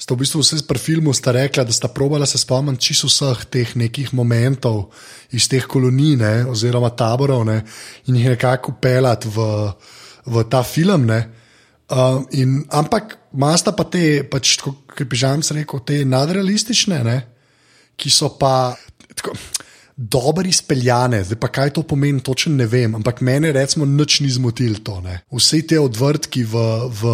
sta 0.00 0.14
v 0.16 0.22
bistvu 0.22 0.40
vse 0.40 0.62
pri 0.64 0.78
filmu 0.80 1.12
sta 1.12 1.34
rekla, 1.36 1.64
da 1.68 1.72
sta 1.72 1.88
probala 1.92 2.24
se 2.26 2.38
spomniti 2.40 2.80
čisto 2.88 3.06
vseh 3.10 3.44
teh 3.52 3.76
nekih 3.76 4.14
momentov 4.16 4.88
iz 5.36 5.44
teh 5.48 5.66
kolonij, 5.68 6.16
ne, 6.16 6.32
oziroma 6.48 6.88
taborov, 6.96 7.44
ne, 7.44 7.58
in 8.08 8.16
jih 8.16 8.30
nekako 8.32 8.78
pelati 8.80 9.28
v, 9.28 9.44
v 10.24 10.44
ta 10.48 10.62
film. 10.64 11.04
Ne. 11.04 11.39
Uh, 11.90 12.22
in, 12.38 12.60
ampak 12.70 13.16
masta 13.34 13.72
pa 13.74 13.84
te, 13.90 14.22
pač, 14.30 14.58
kot 14.62 15.00
bi 15.02 15.18
Žan 15.18 15.42
rekel, 15.56 15.82
te 15.82 16.04
nadrealistične, 16.06 17.00
ne, 17.02 17.16
ki 17.98 18.12
so 18.14 18.30
pa 18.38 18.76
tako, 19.18 19.34
dobro 20.00 20.46
izpeljane. 20.48 21.24
Zdaj 21.24 21.40
pa 21.40 21.50
kaj 21.52 21.74
to 21.76 21.82
pomeni, 21.82 22.22
točno 22.24 22.54
ne 22.56 22.66
vem, 22.66 22.94
ampak 22.94 23.20
mene 23.20 23.52
recimo 23.52 23.84
nič 23.84 24.20
ni 24.20 24.30
zmotil 24.30 24.80
to. 24.84 25.00
Ne. 25.04 25.20
Vse 25.34 25.60
te 25.66 25.80
odvrtki 25.80 26.44
v, 26.48 26.64
v 26.88 27.12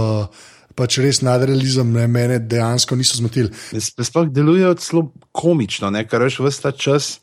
pač 0.77 1.01
res 1.03 1.23
nadrealizem, 1.25 1.91
ne, 1.97 2.07
mene 2.07 2.39
dejansko 2.39 2.97
niso 2.97 3.19
zmotili. 3.19 3.51
Sploh 3.73 4.29
delujejo 4.31 4.75
celo 4.83 5.07
komično, 5.33 5.91
ne? 5.91 6.05
kar 6.07 6.23
veš 6.23 6.43
vse 6.45 6.63
ta 6.63 6.73
čas, 6.73 7.17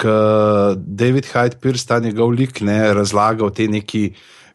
ko 0.00 0.74
David 0.74 1.28
Hyde 1.30 1.60
Pierce, 1.62 1.86
ta 1.86 2.00
njegov 2.02 2.32
lik, 2.34 2.64
ne 2.66 2.80
razlaga 2.96 3.44
o 3.46 3.52
tej 3.54 3.70
neki 3.76 4.04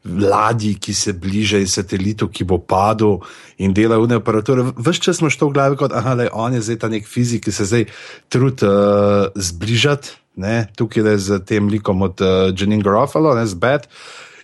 ladji, 0.06 0.74
ki 0.80 0.94
se 0.94 1.14
bliža 1.14 1.60
iz 1.60 1.74
satelitu, 1.76 2.30
ki 2.32 2.44
bo 2.48 2.58
padel 2.58 3.20
in 3.58 3.74
dela 3.74 4.00
v 4.00 4.16
aparature. 4.16 4.64
Ves 4.78 5.00
čas 5.00 5.20
imaš 5.20 5.38
to 5.38 5.50
v 5.50 5.54
glavi, 5.54 5.78
kot 5.78 5.92
da 5.92 6.16
je 6.24 6.30
on 6.34 6.54
je 6.54 6.62
zdaj 6.62 6.80
ta 6.80 6.90
nek 6.90 7.08
fizik, 7.08 7.44
ki 7.44 7.52
se 7.52 7.66
zdaj 7.66 7.86
trudi 8.30 8.66
uh, 8.66 9.28
zbližati, 9.36 10.10
ne? 10.40 10.68
tukaj 10.76 11.04
je 11.04 11.18
z 11.18 11.40
tem 11.46 11.68
likom 11.68 12.02
od 12.02 12.22
uh, 12.22 12.52
Janine 12.56 12.84
Garofalo, 12.84 13.36
ne 13.36 13.46
z 13.48 13.54
Bed. 13.60 13.88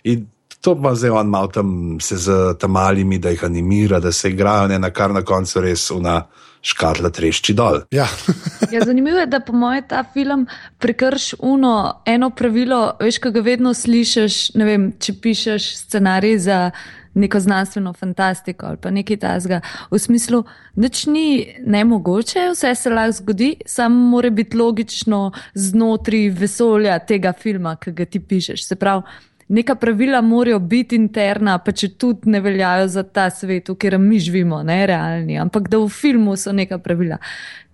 In 0.03 0.27
to 0.61 0.75
pa 0.75 0.95
zdaj 0.95 1.11
on 1.13 1.29
malo 1.29 1.47
tam 1.47 1.97
se 2.01 2.17
z 2.17 2.57
tam 2.59 2.71
malimi, 2.71 3.19
da 3.19 3.29
jih 3.29 3.43
animira, 3.43 3.99
da 3.99 4.11
se 4.11 4.29
igrajo, 4.29 4.67
ne 4.67 4.79
na 4.79 4.89
kar 4.89 5.13
na 5.13 5.21
koncu 5.21 5.61
res 5.61 5.91
una 5.91 6.25
škatla 6.65 7.09
trešči 7.13 7.53
dol. 7.53 7.85
Ja. 7.91 8.07
Ja, 8.73 8.81
zanimivo 8.81 9.19
je, 9.21 9.27
da 9.29 9.39
po 9.39 9.53
mojem 9.53 9.83
ta 9.87 10.03
film 10.13 10.47
prekrš 10.81 11.35
uno, 11.39 12.01
eno 12.05 12.29
pravilo, 12.29 12.97
veš, 12.99 13.19
ko 13.21 13.29
ga 13.31 13.43
vedno 13.45 13.73
slišiš, 13.77 14.55
ne 14.57 14.65
vem, 14.65 14.87
če 14.99 15.13
pišeš 15.21 15.67
scenarij 15.85 16.39
za 16.47 16.57
neko 17.15 17.39
znanstveno 17.39 17.93
fantastiko 17.93 18.65
ali 18.65 18.77
pa 18.81 18.91
nekaj 18.91 19.17
tasga. 19.21 19.61
V 19.91 19.99
smislu, 19.99 20.43
nič 20.75 21.05
ni 21.05 21.55
nemogoče, 21.61 22.49
vse 22.51 22.73
se 22.75 22.89
lahko 22.89 23.19
zgodi, 23.21 23.51
samo 23.65 24.09
mora 24.09 24.29
biti 24.29 24.57
logično 24.57 25.31
znotraj 25.53 26.29
vesolja 26.29 26.99
tega 26.99 27.33
filma, 27.33 27.75
ki 27.75 27.91
ga 27.91 28.05
ti 28.05 28.19
pišeš. 28.19 28.65
Se 28.67 28.75
pravi, 28.75 29.05
neka 29.47 29.75
pravila 29.75 30.21
morajo 30.21 30.59
biti 30.59 30.95
interna, 30.95 31.57
pa 31.59 31.71
če 31.71 31.91
tudi 32.01 32.31
ne 32.33 32.41
veljajo 32.41 32.87
za 32.87 33.03
ta 33.03 33.29
svet, 33.29 33.69
v 33.69 33.75
katerem 33.75 34.07
mi 34.09 34.19
živimo, 34.19 34.63
ne 34.63 34.79
realni, 34.89 35.37
ampak 35.41 35.69
da 35.69 35.79
v 35.79 35.89
filmu 35.89 36.37
so 36.37 36.53
neka 36.55 36.79
pravila. 36.81 37.19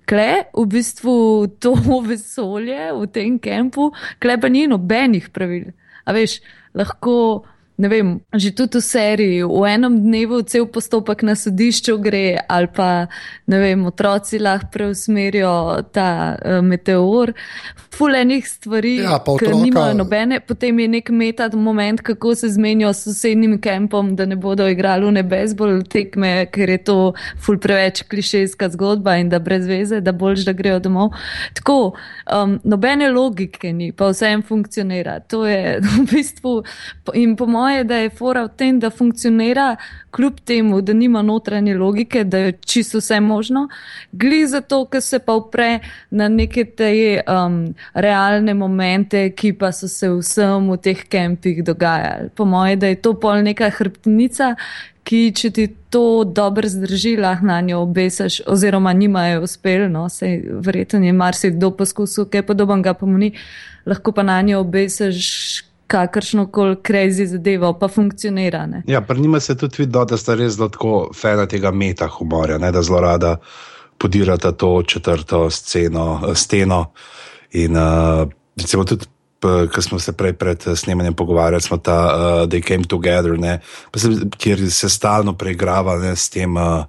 Kle, 0.10 0.52
v 0.52 0.66
bistvu 0.68 1.16
to 1.64 1.76
vesolje 2.10 2.92
v 2.98 3.08
tem 3.14 3.40
kampu, 3.40 3.92
kle 4.20 4.38
pa 4.42 4.52
ni 4.52 4.68
nobenih 4.68 5.32
pravil. 5.32 5.72
A 6.06 6.16
veš, 6.18 6.42
lahko. 6.76 7.46
Ne 7.78 7.88
vem, 7.90 8.20
že 8.34 8.52
tudi 8.52 8.78
v 8.78 8.84
seriji, 8.84 9.44
v 9.44 9.64
enem 9.66 9.96
dnevu 10.04 10.42
cel 10.46 10.68
postopek 10.70 11.24
na 11.24 11.34
sodišču 11.36 11.98
gre, 11.98 12.38
ali 12.48 12.68
pa 12.68 13.08
ne 13.48 13.58
vem, 13.60 13.86
otroci 13.86 14.38
lahko 14.40 14.68
preusmerijo 14.72 15.82
ta 15.92 16.36
uh, 16.38 16.60
meteor, 16.62 17.34
fulenih 17.96 18.46
stvari, 18.48 18.96
Ja, 18.98 19.18
pa 19.20 19.34
ki 19.38 19.46
otroka- 19.46 19.64
nimajo 19.64 19.94
nobene, 19.94 20.40
potem 20.40 20.80
je 20.80 20.88
nek 20.88 21.10
metad 21.10 21.56
moment, 21.56 22.02
kako 22.02 22.36
se 22.36 22.50
zmenijo 22.50 22.94
s 22.94 23.04
sosednjim 23.04 23.62
kampom, 23.62 24.16
da 24.16 24.26
ne 24.26 24.36
bodo 24.36 24.68
igrali 24.68 25.06
v 25.06 25.12
nebezbol 25.12 25.82
tekme, 25.84 26.46
ker 26.52 26.70
je 26.70 26.78
to 26.84 26.98
ful 27.40 27.58
preveč 27.58 28.04
klišejska 28.04 28.70
zgodba 28.70 29.18
in 29.18 29.30
da 29.30 29.40
brez 29.40 29.66
veze, 29.68 30.02
da 30.02 30.12
boljš, 30.12 30.46
da 30.46 30.54
grejo 30.54 30.80
domov. 30.80 31.10
Tako, 31.54 31.94
um, 32.30 32.60
nobene 32.64 33.10
logike 33.10 33.74
ni, 33.74 33.92
pa 33.92 34.12
vse 34.12 34.28
en 34.28 34.42
funkcionira. 34.42 35.20
To 35.20 35.46
je 35.46 35.80
v 35.98 36.06
bistvu, 36.12 36.64
in 37.14 37.36
po 37.36 37.46
mojem 37.46 37.61
moje, 37.62 37.84
da 37.84 37.96
je 38.02 38.10
fora 38.10 38.44
v 38.44 38.50
tem, 38.58 38.80
da 38.80 38.90
funkcionira 38.90 39.76
kljub 40.12 40.40
temu, 40.46 40.82
da 40.82 40.94
nima 40.94 41.22
notranje 41.22 41.76
logike, 41.78 42.24
da 42.24 42.38
je 42.38 42.52
čisto 42.66 42.98
vse 42.98 43.20
možno, 43.20 43.68
gli 44.12 44.48
zato, 44.48 44.86
ker 44.86 45.02
se 45.02 45.20
pa 45.20 45.36
upre 45.40 45.80
na 46.10 46.28
neke 46.28 46.66
te 46.66 46.92
um, 47.22 47.60
realne 47.94 48.54
momente, 48.54 49.30
ki 49.36 49.54
pa 49.54 49.72
so 49.72 49.88
se 49.88 50.10
vsem 50.10 50.72
v 50.72 50.78
teh 50.78 51.06
kempih 51.08 51.64
dogajali. 51.64 52.30
Po 52.36 52.46
moje, 52.46 52.76
da 52.76 52.92
je 52.92 53.02
to 53.02 53.14
pol 53.20 53.44
neka 53.46 53.70
hrbtnica, 53.78 54.56
ki 55.04 55.22
če 55.36 55.50
ti 55.52 55.68
to 55.92 56.24
dobro 56.24 56.70
zdrži, 56.70 57.16
lahko 57.20 57.46
na 57.50 57.62
njo 57.62 57.82
obesiš, 57.84 58.42
oziroma 58.48 58.94
nimajo 58.94 59.42
uspel, 59.48 59.90
no, 59.92 60.08
se 60.10 60.38
verjetno 60.66 61.02
je 61.06 61.14
marsikdo 61.14 61.72
poskusil, 61.78 62.30
kaj 62.32 62.46
podobnega 62.48 62.94
pa 62.94 63.10
mu 63.10 63.18
ni, 63.18 63.34
lahko 63.86 64.14
pa 64.16 64.24
na 64.24 64.42
njo 64.46 64.62
obesiš 64.62 65.71
kakršno 65.92 66.48
koli 66.52 66.76
crazy 66.88 67.26
zadevo, 67.28 67.74
pa 67.80 67.88
funkcionira. 67.88 68.66
Ne? 68.66 68.84
Ja, 68.88 69.02
pa 69.02 69.14
njima 69.14 69.40
se 69.40 69.58
tudi 69.58 69.76
vidi, 69.84 69.92
da 69.92 70.18
sta 70.18 70.36
res 70.40 70.56
zelo 70.56 70.70
tako 70.72 71.10
fena 71.16 71.46
tega 71.52 71.72
meta 71.72 72.08
humorja, 72.08 72.58
ne, 72.58 72.72
da 72.72 72.82
zelo 72.82 73.02
rada 73.04 73.36
podirata 74.00 74.52
to 74.52 74.84
četrto 74.88 75.50
sceno, 75.50 76.22
steno. 76.36 76.86
In 77.52 77.76
uh, 77.78 78.30
recimo 78.58 78.86
tudi, 78.88 79.06
ko 79.42 79.82
smo 79.82 80.00
se 80.00 80.14
prej 80.14 80.34
pred 80.34 80.64
snemanjem 80.76 81.14
pogovarjali, 81.14 81.62
smo 81.62 81.78
ta 81.78 81.98
uh, 82.06 82.50
They 82.50 82.64
Came 82.68 82.88
Together, 82.88 83.40
ne, 83.40 83.60
se, 83.96 84.10
kjer 84.38 84.72
se 84.72 84.90
stalno 84.90 85.36
preigrava 85.38 85.98
ne, 86.00 86.16
s 86.16 86.30
tem. 86.30 86.58
Uh, 86.58 86.86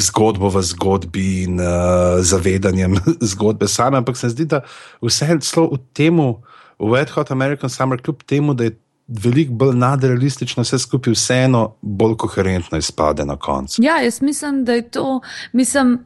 Zgodbo 0.00 0.48
v 0.48 0.62
zgodbi 0.64 1.24
in 1.44 1.58
uh, 1.60 2.22
zavedanjem 2.24 2.94
zgodbe 3.32 3.68
same, 3.68 3.98
ampak 4.00 4.16
se 4.16 4.30
zdi, 4.32 4.46
da 4.48 4.62
vse 5.04 5.26
je 5.28 5.36
v 5.60 5.76
tem, 5.92 6.16
Wet 6.80 7.10
Hot 7.10 7.30
American 7.30 7.70
Summer, 7.70 8.02
kljub 8.02 8.22
temu, 8.22 8.54
da 8.54 8.64
je 8.64 8.78
veliko 9.08 9.52
bolj 9.52 9.76
nadrealistično, 9.76 10.62
vse 10.62 10.78
skupaj 10.78 11.12
vseeno 11.12 11.74
bolj 11.82 12.16
koherentno 12.16 12.78
izpade 12.78 13.24
na 13.24 13.36
koncu. 13.36 13.82
Ja, 13.82 14.00
jaz 14.00 14.22
mislim, 14.22 14.64
da 14.64 14.72
je 14.72 14.90
to, 14.90 15.20
mislim, 15.52 15.98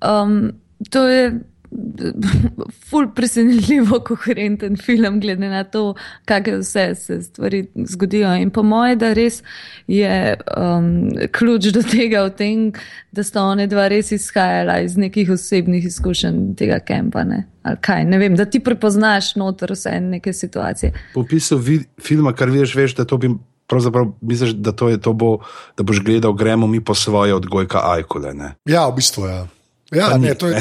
um, 0.00 0.52
to 0.90 1.08
je 1.08 1.40
ful 2.90 3.08
presenetljivo 3.14 4.00
koherenten 4.00 4.76
film, 4.76 5.20
glede 5.20 5.48
na 5.48 5.64
to, 5.64 5.94
kakšne 6.24 6.58
vse 6.58 6.94
se 6.94 7.22
stvari 7.22 7.66
zgodijo. 7.74 8.34
In 8.34 8.50
po 8.50 8.62
moje, 8.62 8.96
da 8.96 9.12
res 9.12 9.42
je 9.86 10.36
um, 10.56 11.10
ključ 11.32 11.70
do 11.74 11.82
tega 11.82 12.24
v 12.24 12.34
tem, 12.36 12.66
da 13.12 13.24
sta 13.24 13.44
one 13.44 13.66
dva 13.66 13.88
res 13.92 14.12
izhajala 14.12 14.80
iz 14.84 14.96
nekih 14.96 15.30
osebnih 15.30 15.84
izkušenj 15.84 16.54
tega 16.58 16.80
kempa. 16.80 17.24
Ne? 17.24 17.46
Ali 17.62 17.80
kaj, 17.80 18.04
ne 18.04 18.18
vem, 18.18 18.36
da 18.36 18.44
ti 18.44 18.60
prepoznaš 18.60 19.34
noter 19.40 19.72
vse 19.72 19.98
neke 20.00 20.32
situacije. 20.32 20.92
Po 21.14 21.24
opisu 21.24 21.60
filma, 22.02 22.34
kar 22.36 22.50
vidiš, 22.50 22.76
veš, 22.76 23.00
da 23.00 23.08
to 23.08 23.18
bi. 23.18 23.34
Pravzaprav 23.72 24.10
misliš, 24.20 24.50
da, 24.60 24.72
to 24.76 24.90
to 25.00 25.12
bo, 25.16 25.38
da 25.78 25.84
boš 25.86 26.02
gledal, 26.04 26.34
gremo 26.36 26.66
mi 26.66 26.82
po 26.84 26.94
svoje 26.94 27.32
odgojka 27.34 27.80
ajkole. 27.94 28.34
Ne? 28.34 28.50
Ja, 28.68 28.82
v 28.90 28.98
bistvu 28.98 29.24
je. 29.26 29.36
Ja. 29.92 30.10
Ja, 30.10 30.18
ne, 30.18 30.34
to 30.34 30.50
je. 30.50 30.60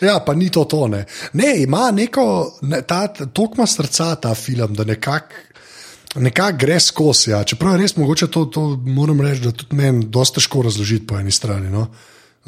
Ja, 0.00 0.18
pa 0.26 0.34
ni 0.34 0.50
to 0.50 0.64
to. 0.64 0.88
Ne, 0.88 1.04
ima 1.62 1.90
neko, 1.90 2.58
ne, 2.62 2.82
ta, 2.82 3.06
toliko 3.08 3.54
ima 3.56 3.66
srca 3.66 4.14
ta 4.14 4.34
film, 4.34 4.74
da 4.74 4.84
nekako 4.84 5.46
nekak 6.20 6.58
gre 6.60 6.80
skozi. 6.80 7.30
Ja. 7.30 7.44
Čeprav 7.44 7.76
je 7.76 7.84
res 7.84 7.96
mogoče 7.96 8.26
to, 8.32 8.44
to 8.44 8.66
moram 8.86 9.20
reči, 9.20 9.42
da 9.46 9.52
tudi 9.52 9.76
meni 9.76 10.06
dosta 10.12 10.40
težko 10.40 10.62
razložiti 10.66 11.06
po 11.06 11.18
eni 11.20 11.30
strani. 11.30 11.70
No. 11.70 11.86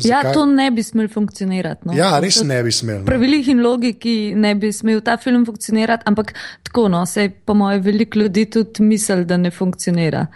Ja, 0.04 0.22
to 0.32 0.44
ne 0.46 0.70
bi 0.70 0.82
smel 0.82 1.08
funkcionirati. 1.10 1.88
No. 1.88 1.94
Ja, 1.96 2.12
res 2.22 2.38
ne 2.46 2.60
bi 2.62 2.72
smel. 2.72 3.00
No. 3.00 3.06
Pravilih 3.08 3.48
in 3.50 3.62
logiki 3.64 4.14
ne 4.38 4.54
bi 4.54 4.70
smel 4.72 5.02
ta 5.04 5.16
film 5.18 5.46
funkcionirati, 5.46 6.06
ampak 6.06 6.32
tako, 6.62 6.86
no, 6.92 7.02
se 7.06 7.28
po 7.44 7.54
mojem 7.58 7.82
veliko 7.82 8.18
ljudi 8.18 8.46
tudi 8.50 8.86
misli, 8.86 9.24
da 9.26 9.36
ne 9.36 9.50
funkcionira. 9.50 10.26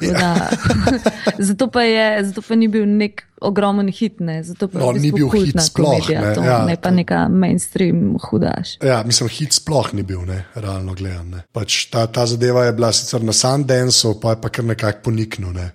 Ja. 0.00 0.48
zato, 1.48 1.68
pa 1.70 1.82
je, 1.82 2.24
zato 2.24 2.42
pa 2.42 2.54
ni 2.54 2.68
bil 2.68 2.86
nek 2.88 3.24
ogromen 3.40 3.88
hit. 3.88 4.20
Ne. 4.20 4.42
Zato 4.44 4.68
pa 4.68 4.78
no, 4.78 4.92
ni 4.92 5.12
bil 5.12 5.28
hit 5.32 5.60
sploh. 5.62 5.96
Komedija, 5.96 6.20
ne, 6.20 6.34
to, 6.34 6.44
ja, 6.44 6.58
ne 6.68 6.76
pa 6.76 6.88
to. 6.88 6.94
neka 6.94 7.20
mainstream 7.28 8.16
hudaš. 8.30 8.76
Ja, 8.84 9.02
mislim, 9.06 9.28
hit 9.32 9.56
sploh 9.56 9.92
ni 9.96 10.02
bil, 10.06 10.24
ne, 10.28 10.44
realno 10.54 10.94
gledano. 10.94 11.44
Pač 11.52 11.84
ta, 11.92 12.06
ta 12.06 12.26
zadeva 12.26 12.66
je 12.68 12.76
bila 12.76 12.92
sicer 12.92 13.24
na 13.24 13.32
Sundanceu, 13.36 14.18
pa 14.20 14.36
je 14.36 14.42
pa 14.42 14.52
kar 14.52 14.68
nekako 14.72 15.10
poniknil. 15.10 15.54
Ne 15.56 15.70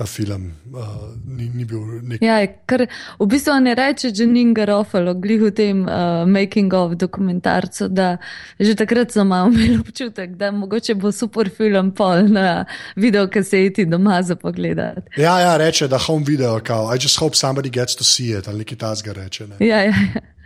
ta 0.00 0.06
film 0.06 0.52
uh, 0.72 1.12
ni, 1.28 1.50
ni 1.54 1.66
bil 1.68 2.00
nek. 2.08 2.22
Ja, 2.24 2.38
kar 2.64 2.86
v 3.20 3.26
bistvu 3.28 3.58
ne 3.60 3.74
reče, 3.76 4.08
ni 4.30 4.46
garofalo, 4.56 5.12
glih 5.20 5.42
v 5.42 5.50
tem 5.52 5.82
uh, 5.84 6.24
making 6.24 6.72
of 6.72 6.94
dokumentarcu, 6.96 7.90
da 7.92 8.14
že 8.56 8.72
takrat 8.80 9.12
sem 9.12 9.28
imel 9.28 9.82
občutek, 9.82 10.38
da 10.40 10.48
mogoče 10.56 10.96
bo 10.96 11.12
super 11.12 11.52
film 11.52 11.92
pol 11.92 12.32
na 12.32 12.64
video 12.96 13.26
kaseti 13.28 13.84
doma 13.84 14.22
za 14.24 14.38
pogled. 14.40 14.80
Ja, 15.20 15.36
ja, 15.40 15.52
reče, 15.60 15.88
da 15.88 16.00
home 16.00 16.24
video, 16.24 16.56
kao, 16.64 16.88
I 16.94 16.96
just 16.96 17.20
hope 17.20 17.36
somebody 17.36 17.68
gets 17.68 17.96
to 17.96 18.04
see 18.04 18.32
it, 18.38 18.48
ali 18.48 18.64
nekaj 18.64 18.78
tasga 18.78 19.12
reče. 19.12 19.46
Ne. 19.52 19.66
Ja, 19.66 19.84
ja. 19.84 19.94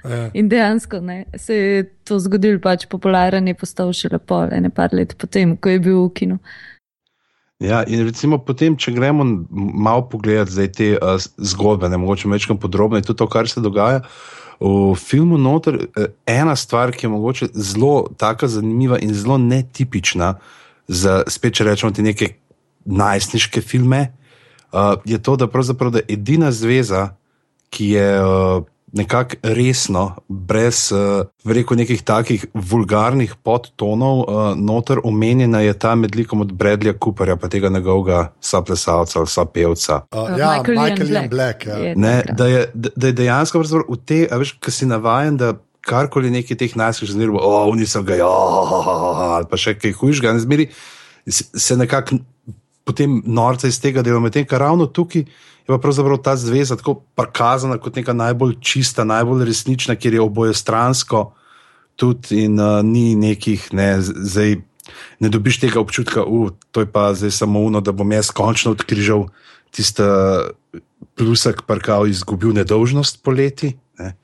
Ja. 0.04 0.30
In 0.36 0.48
dejansko 0.48 0.98
ne, 1.00 1.24
se 1.36 1.54
je 1.54 1.84
to 2.04 2.18
zgodilo, 2.20 2.58
pač 2.60 2.84
popularen 2.90 3.46
je 3.48 3.54
postal 3.56 3.92
šele 3.96 4.18
pol, 4.18 4.50
ene 4.52 4.68
par 4.68 4.92
let 4.92 5.14
potem, 5.16 5.54
ko 5.56 5.72
je 5.72 5.80
bil 5.80 6.02
v 6.02 6.10
kinu. 6.18 6.42
Ja, 7.64 7.80
in 7.88 8.04
recimo 8.04 8.38
potem, 8.44 8.76
če 8.76 8.92
gremo 8.92 9.24
malo 9.50 10.04
pogledati 10.10 10.66
te 10.72 10.88
uh, 10.98 11.16
zgodbe, 11.38 11.88
ne 11.88 11.98
mogoče 12.00 12.28
večkrat 12.28 12.60
podrobno, 12.60 13.00
tudi 13.00 13.18
to, 13.18 13.28
kar 13.30 13.48
se 13.48 13.62
dogaja. 13.64 14.02
V 14.60 14.94
filmu 15.00 15.38
noter 15.40 15.80
je 15.96 16.08
ena 16.30 16.54
stvar, 16.56 16.92
ki 16.94 17.06
je 17.06 17.10
mogoče 17.10 17.48
zelo 17.54 18.08
tako 18.20 18.48
zanimiva 18.48 19.00
in 19.02 19.14
zelo 19.14 19.38
netipična 19.40 20.34
za 20.88 21.22
spet, 21.28 21.56
če 21.58 21.66
rečemo, 21.70 21.92
te 21.92 22.04
neke 22.04 22.34
najstniške 22.84 23.64
filme, 23.64 24.06
uh, 24.70 24.94
je 25.08 25.18
to, 25.22 25.38
da 25.40 25.48
pravzaprav 25.48 25.96
da 25.96 26.04
edina 26.08 26.52
zveza, 26.52 27.08
ki 27.74 27.88
je 27.96 28.08
uh, 28.20 28.66
nekako 28.94 29.36
resno, 29.42 30.04
brez 30.28 30.92
uh, 30.92 31.26
rekel, 31.44 31.76
nekih 31.76 32.02
takih 32.06 32.46
vulgarnih 32.54 33.34
podtonov, 33.42 34.20
uh, 34.22 34.42
noter 34.56 35.00
omenjena 35.04 35.60
je 35.64 35.74
ta 35.78 35.94
med 35.98 36.14
likom 36.16 36.44
od 36.44 36.52
Bradleya 36.52 36.94
Cooperja, 36.94 37.36
pa 37.36 37.50
tega 37.50 37.68
njegovega 37.68 38.32
saplesalca 38.40 39.18
ali 39.18 39.28
sapevca. 39.28 40.00
Uh, 40.14 40.38
ja, 40.38 40.62
Michael 40.68 41.10
Ian 41.10 41.28
Black. 41.28 41.30
Black 41.30 41.66
ja. 41.66 41.76
je 41.76 41.96
ne, 41.96 42.22
da, 42.32 42.46
je, 42.46 42.66
da, 42.74 43.06
je 43.06 43.12
dejansko 43.12 43.62
v 43.88 43.96
te, 44.06 44.26
veš, 44.30 44.54
ki 44.62 44.70
si 44.70 44.86
navajen, 44.86 45.36
da 45.36 45.54
karkoli 45.84 46.30
neki 46.30 46.56
teh 46.56 46.76
najstniških 46.76 47.16
zmerov, 47.16 47.40
oh, 47.42 47.74
nisem 47.76 48.06
ga, 48.06 48.20
oh, 48.24 49.34
ali 49.34 49.50
pa 49.50 49.58
še 49.60 49.74
kaj 49.76 49.92
hujšega, 49.98 50.32
ne 50.32 50.44
zmeri, 50.44 50.68
se 51.26 51.76
nekako 51.76 52.22
potem 52.84 53.22
norca 53.26 53.68
iz 53.68 53.80
tega, 53.80 54.02
da 54.04 54.12
je 54.12 54.20
medtem, 54.20 54.46
kar 54.46 54.62
ravno 54.64 54.86
tukaj 54.86 55.26
je 55.64 55.72
pa 55.72 55.78
pravzaprav 55.78 56.18
ta 56.22 56.36
zveza 56.36 56.76
tako 56.76 56.94
prikazana 57.16 57.78
kot 57.78 57.96
neka 57.96 58.12
najbolj 58.12 58.54
čista, 58.60 59.04
najbolj 59.04 59.44
resnična, 59.44 59.96
ker 59.96 60.14
je 60.14 60.20
oboje 60.20 60.54
stransko 60.54 61.32
tudi 61.96 62.44
in 62.44 62.60
uh, 62.60 62.82
ni 62.84 63.14
nekih, 63.14 63.72
ne, 63.72 63.96
zdaj 64.00 64.56
ne 65.20 65.28
dobiš 65.28 65.60
tega 65.60 65.80
občutka, 65.80 66.20
da 66.20 66.28
uh, 66.28 66.52
je 66.76 66.92
pa 66.92 67.14
zdaj 67.14 67.30
samo 67.30 67.60
uno, 67.60 67.80
da 67.80 67.92
bom 67.92 68.12
jaz 68.12 68.30
končno 68.30 68.74
odkrižal 68.74 69.28
tiste 69.70 70.04
plusek, 71.14 71.62
pa 71.66 71.74
je 71.74 72.10
izgubil 72.10 72.52
nedolžnost 72.52 73.22
poleti. 73.22 73.76
Ne. 73.98 74.14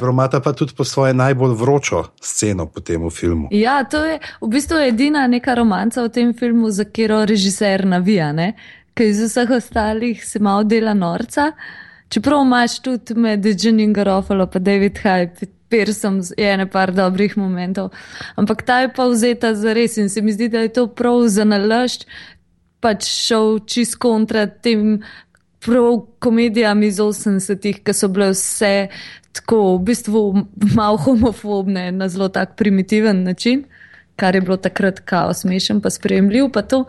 Romata 0.00 0.40
pa 0.40 0.52
tudi 0.52 0.74
po 0.76 0.84
svoje 0.84 1.14
najbolj 1.14 1.54
vročo 1.56 2.04
sceno 2.20 2.66
po 2.66 2.80
tem 2.80 3.10
filmu. 3.10 3.48
Ja, 3.50 3.84
to 3.84 4.04
je 4.04 4.18
v 4.40 4.48
bistvu 4.48 4.76
edina 4.76 5.26
neka 5.26 5.54
romanca 5.54 6.04
v 6.04 6.08
tem 6.08 6.34
filmu, 6.34 6.70
za 6.70 6.84
katero 6.84 7.24
režiser 7.24 7.86
navija. 7.86 8.32
Ne? 8.32 8.52
Ki 8.94 9.08
iz 9.12 9.22
vseh 9.22 9.50
ostalih 9.50 10.24
se 10.24 10.38
malo 10.38 10.64
dela 10.64 10.94
norca. 10.94 11.52
Čeprav 12.10 12.42
imaš 12.42 12.80
tudi 12.82 13.14
med 13.14 13.44
Jenny 13.44 13.92
Garofalo 13.92 14.48
in 14.54 14.64
David 14.64 14.98
Hype, 14.98 15.46
Pearsom 15.70 16.20
je 16.36 16.52
ene 16.52 16.66
par 16.66 16.90
dobrih 16.92 17.36
momentov, 17.38 17.92
ampak 18.36 18.62
ta 18.66 18.80
je 18.80 18.88
pa 18.92 19.06
vzeta 19.06 19.54
za 19.54 19.72
res 19.72 19.96
in 19.96 20.08
se 20.08 20.22
mi 20.22 20.32
zdi, 20.32 20.48
da 20.48 20.64
je 20.66 20.72
to 20.72 20.86
prav 20.86 21.28
za 21.28 21.44
nalašč, 21.44 22.06
pač 22.80 23.06
šel 23.06 23.60
čist 23.66 23.94
kontra 24.02 24.46
tem 24.46 25.02
prav 25.62 26.00
komedijam 26.18 26.82
iz 26.82 26.98
80-ih, 26.98 27.82
ki 27.84 27.94
so 27.94 28.08
bile 28.08 28.32
vse 28.34 28.88
tako 29.36 29.76
v 29.76 29.82
bistvu 29.92 30.22
malo 30.74 30.98
homofobne 31.06 31.90
na 31.92 32.08
zelo 32.08 32.28
tak 32.28 32.56
primitiven 32.56 33.22
način, 33.22 33.64
kar 34.16 34.34
je 34.34 34.40
bilo 34.40 34.56
takrat 34.56 35.00
kaos, 35.04 35.44
smešen 35.44 35.80
pa 35.80 35.90
spremljiv 35.90 36.50
pa 36.52 36.62
to. 36.62 36.84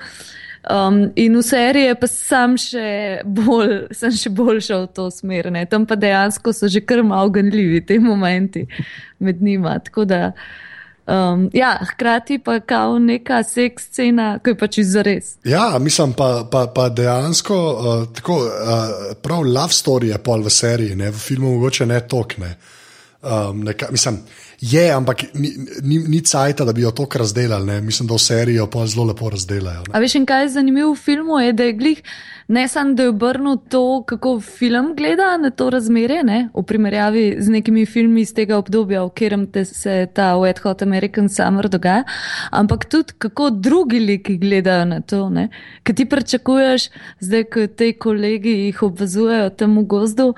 Um, 0.69 1.10
in 1.15 1.34
v 1.34 1.41
seriji 1.41 1.93
pa 1.97 2.06
sem 2.06 2.52
še 2.62 2.89
bolj, 3.26 3.71
sem 3.97 4.13
še 4.13 4.30
bolj 4.30 4.60
šel 4.67 4.84
v 4.86 4.91
to 4.93 5.08
smer. 5.10 5.50
Ne. 5.54 5.63
Tam 5.65 5.88
pa 5.89 5.97
dejansko 5.97 6.54
so 6.54 6.69
že 6.69 6.84
kar 6.86 7.02
malo 7.02 7.34
ganljivi 7.34 7.82
ti 7.82 7.97
momenti 7.97 8.67
med 9.19 9.41
njima. 9.41 9.80
Da, 10.06 10.21
um, 11.10 11.47
ja, 11.54 11.71
hkrati 11.93 12.38
pa 12.45 12.60
kao 12.60 13.00
neka 13.02 13.41
seks 13.43 13.89
scena, 13.89 14.36
ki 14.38 14.54
je 14.54 14.60
pač 14.62 14.78
izres. 14.84 15.34
Ja, 15.50 15.80
mislim 15.82 16.13
pa, 16.13 16.45
pa, 16.52 16.67
pa 16.69 16.91
dejansko 16.93 17.58
uh, 17.58 18.06
tako, 18.13 18.38
uh, 18.45 19.17
prav 19.17 19.41
love 19.41 19.74
story 19.74 20.13
je 20.13 20.21
pol 20.21 20.45
v 20.45 20.54
seriji, 20.54 20.95
ne. 20.95 21.10
v 21.10 21.26
filmu 21.26 21.56
mogoče 21.56 21.89
ne 21.89 22.04
tokne. 22.06 22.54
Um, 23.21 23.65
neka, 23.65 23.89
mislim, 23.93 24.21
je, 24.62 24.91
ampak 24.93 25.24
ni, 25.34 25.50
ni, 25.82 25.97
ni 26.08 26.21
cajt, 26.21 26.62
da 26.62 26.74
bi 26.74 26.82
jo 26.82 26.91
tako 26.91 27.17
razdelali. 27.17 27.65
Ne? 27.65 27.82
Mislim, 27.82 28.08
da 28.08 28.13
v 28.13 28.19
serijo 28.19 28.67
pa 28.69 28.86
zelo 28.88 29.08
lepo 29.10 29.30
razdelajo. 29.30 29.88
Ne? 29.88 29.93
A 29.93 30.00
veš, 30.00 30.15
in 30.21 30.26
kaj 30.30 30.43
je 30.43 30.54
zanimivo 30.58 30.93
v 30.93 31.02
filmu, 31.02 31.39
je, 31.41 31.54
da 31.54 31.63
je 31.63 31.74
glih 31.74 32.04
ne 32.52 32.67
samo, 32.67 32.93
da 32.93 33.04
je 33.04 33.10
obrnil 33.10 33.58
to, 33.69 34.04
kako 34.08 34.39
film 34.41 34.95
gleda 34.95 35.38
na 35.38 35.50
to 35.50 35.69
razmerje, 35.69 36.24
ne? 36.24 36.50
v 36.54 36.63
primerjavi 36.63 37.38
z 37.39 37.50
nekimi 37.50 37.86
filmi 37.86 38.21
iz 38.21 38.34
tega 38.34 38.58
obdobja, 38.58 39.04
v 39.06 39.10
katerem 39.10 39.47
se 39.63 40.08
ta 40.13 40.34
Wet 40.36 40.60
Hot 40.63 40.82
American 40.82 41.30
Summer 41.30 41.69
dogaja, 41.69 42.04
ampak 42.52 42.86
tudi 42.86 43.13
kako 43.17 43.50
drugi 43.50 44.00
liki 44.00 44.38
gledajo 44.38 44.86
na 44.86 45.00
to. 45.02 45.32
Kaj 45.84 45.95
ti 45.95 46.06
pričakuješ, 46.06 46.89
zdaj, 47.19 47.43
ko 47.43 47.67
te 47.67 47.93
kolegi 47.93 48.52
jih 48.65 48.84
obvezujejo 48.84 49.50
tam 49.50 49.78
v 49.80 49.86
gozdu, 49.88 50.34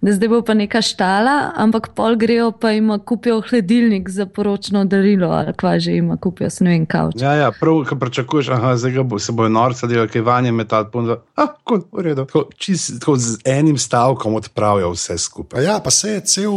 da 0.00 0.14
zdaj 0.14 0.28
bo 0.28 0.42
pa 0.42 0.54
neka 0.54 0.82
štala, 0.82 1.52
ampak 1.56 1.90
pol 1.98 2.16
grejo 2.16 2.52
pa 2.52 2.70
jim 2.70 2.94
kupijo 3.04 3.42
hladilnik 3.58 4.08
za 4.10 4.26
poročno 4.26 4.84
darilo 4.84 5.28
ali 5.28 5.52
kva 5.52 5.78
že 5.78 5.92
jim 5.92 6.16
kupijo, 6.16 6.48
ne 6.60 6.70
vem, 6.70 6.86
kavč. 6.86 7.14
Ja, 7.20 7.32
ja, 7.32 7.52
prav, 7.60 7.84
ko 7.88 7.96
pričakuješ, 7.96 8.46
da 8.46 8.78
se 9.18 9.32
bojo 9.32 9.48
norca 9.48 9.86
delali, 9.86 10.08
kaj 10.08 10.20
vanje 10.20 10.52
metal, 10.52 10.90
pa 10.90 11.18
tako, 11.34 11.80
v 11.92 12.02
redu. 12.02 12.24
Tako, 12.24 12.44
čist, 12.56 13.00
tako 13.00 13.16
z 13.16 13.38
enim 13.44 13.78
stavkom 13.78 14.34
odpravijo 14.34 14.90
vse 14.90 15.18
skupaj. 15.18 15.64
Ja, 15.64 15.80
pa 15.84 15.90
se 15.90 16.10
je 16.10 16.20
cel. 16.20 16.52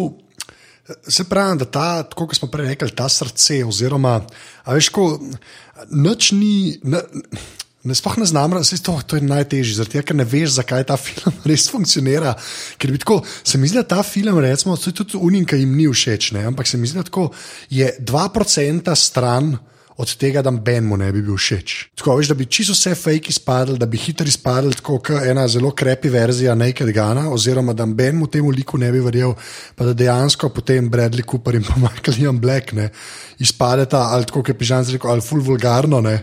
Se 1.08 1.24
pravi, 1.24 1.58
da 1.58 1.66
ta, 1.66 2.04
kot 2.16 2.36
smo 2.36 2.50
prej 2.52 2.74
rekli, 2.74 2.90
ta 2.96 3.10
srce, 3.10 3.64
oziroma, 3.66 4.20
veš, 4.68 4.90
ko 4.90 5.20
noč 5.90 6.32
ni. 6.32 6.80
Ne, 6.84 7.02
Ne, 7.84 7.96
sploh 7.98 8.20
ne 8.22 8.26
znam, 8.30 8.52
da 8.52 8.62
to, 8.62 9.00
to 9.08 9.17
je 9.17 9.26
najtežje, 9.26 9.80
zaradi 9.80 9.96
tega, 9.96 10.06
ker 10.12 10.17
ne 10.20 10.26
veš, 10.30 10.54
zakaj 10.60 10.86
ta 10.91 10.98
film 11.06 11.41
res 11.50 11.65
funkcionira. 11.72 12.36
Ker 12.78 12.94
tako, 13.02 13.22
se 13.44 13.58
mi 13.58 13.72
zdi, 13.72 13.82
da 13.82 13.88
ta 13.96 14.04
film, 14.06 14.38
recimo, 14.44 14.78
tudi 14.78 15.17
Unika 15.17 15.58
jim 15.58 15.74
ni 15.78 15.89
všeč, 15.89 16.32
ne? 16.38 16.46
ampak 16.52 16.70
se 16.70 16.78
mi 16.78 16.88
zdi, 16.88 17.02
da 17.02 17.10
tako, 17.10 17.32
je 17.70 17.89
2% 18.00 18.96
stran 18.96 19.56
od 20.02 20.13
tega, 20.17 20.41
da 20.41 20.52
Ben 20.52 20.86
mu 20.88 20.98
ne 20.98 21.12
bi 21.13 21.22
bil 21.22 21.38
všeč. 21.38 21.74
Tako 21.98 22.15
veš, 22.17 22.32
da 22.32 22.38
bi 22.38 22.46
čisto 22.46 22.74
vse 22.74 22.94
fake 22.96 23.30
izpadli, 23.34 23.78
da 23.82 23.86
bi 23.86 24.00
hitro 24.02 24.28
izpadli, 24.28 24.74
kot 24.82 25.12
ena 25.26 25.48
zelo 25.52 25.74
krepi 25.78 26.10
verzija 26.10 26.56
Naked 26.56 26.89
Gana, 26.96 27.28
oziroma 27.34 27.74
da 27.74 27.86
Ben 27.86 28.17
mu 28.17 28.28
temu 28.28 28.54
liku 28.54 28.78
ne 28.82 28.91
bi 28.91 29.02
verjel, 29.02 29.34
pa 29.76 29.89
da 29.89 29.94
dejansko 29.98 30.50
potem 30.50 30.89
Bradley 30.89 31.26
Cooper 31.32 31.58
in 31.58 31.65
pa 31.67 31.78
Michael 31.84 32.24
Ian 32.24 32.39
Black 32.41 32.74
ne 32.78 32.89
izpadeta 33.39 34.08
ali 34.13 34.26
tako, 34.26 34.41
kot 34.41 34.54
je 34.54 34.58
Pižan 34.58 34.89
rekel, 34.94 35.12
ali 35.12 35.22
full 35.22 35.46
vulgarno. 35.46 36.02
Ne, 36.02 36.17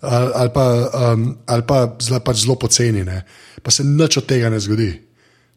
Ali, 0.00 0.32
ali 0.34 0.50
pa, 0.54 0.64
um, 1.12 1.26
ali 1.46 1.62
pa 1.66 1.96
zelo, 2.00 2.20
pač 2.24 2.44
zelo 2.44 2.56
poceni, 2.56 3.04
ne. 3.04 3.22
pa 3.62 3.70
se 3.70 3.84
nič 3.84 4.16
od 4.16 4.26
tega 4.26 4.50
ne 4.50 4.60
zgodi. 4.60 4.90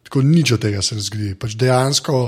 Tako 0.04 0.22
nič 0.22 0.52
od 0.52 0.60
tega 0.60 0.82
se 0.82 0.94
ne 0.94 1.00
zgodi. 1.00 1.34
Pač 1.34 1.56
dejansko, 1.56 2.18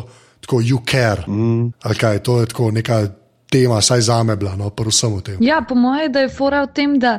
tako 0.41 0.61
you 0.65 0.81
care. 0.91 1.29
Mm. 1.29 1.73
Ali 1.83 1.95
kaj, 1.95 2.23
to 2.25 2.41
je 2.41 2.47
tako 2.47 2.71
neka 2.71 3.03
tema, 3.51 3.81
saj 3.83 4.01
za 4.01 4.23
me 4.23 4.37
bila, 4.37 4.57
no, 4.57 4.71
pa 4.71 4.85
vsem 4.89 5.13
v 5.17 5.23
tem. 5.23 5.37
Ja, 5.41 5.61
po 5.69 5.75
mojem, 5.75 6.13
da 6.13 6.25
je 6.25 6.33
fora 6.33 6.65
v 6.65 6.73
tem, 6.75 6.99
da 6.99 7.19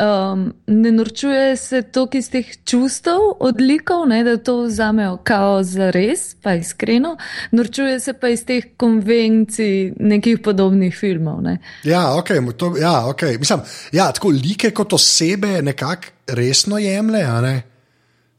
um, 0.00 0.52
ne 0.66 0.92
norčuje 0.92 1.56
se 1.56 1.82
toliko 1.82 2.18
iz 2.18 2.30
teh 2.30 2.46
čustev, 2.64 3.20
odlikov, 3.40 4.06
ne, 4.08 4.22
da 4.24 4.36
to 4.36 4.62
vzamejo 4.64 5.18
kao 5.24 5.62
za 5.62 5.90
res, 5.94 6.34
pa 6.42 6.54
iskreno, 6.54 7.16
norčuje 7.52 8.00
se 8.00 8.12
pa 8.12 8.28
iz 8.32 8.44
teh 8.46 8.72
konvencij 8.76 9.92
nekih 10.00 10.40
podobnih 10.44 10.96
filmov. 10.96 11.42
Ne. 11.42 11.58
Ja, 11.84 12.14
ok, 12.16 12.32
to, 12.56 12.74
ja, 12.80 12.94
okay. 13.10 13.38
Mislim, 13.38 13.60
ja, 13.92 14.10
tako 14.12 14.32
like 14.34 14.70
kot 14.70 14.92
osebe 14.92 15.62
nekako 15.62 16.34
resno 16.36 16.78
jemlje. 16.78 17.26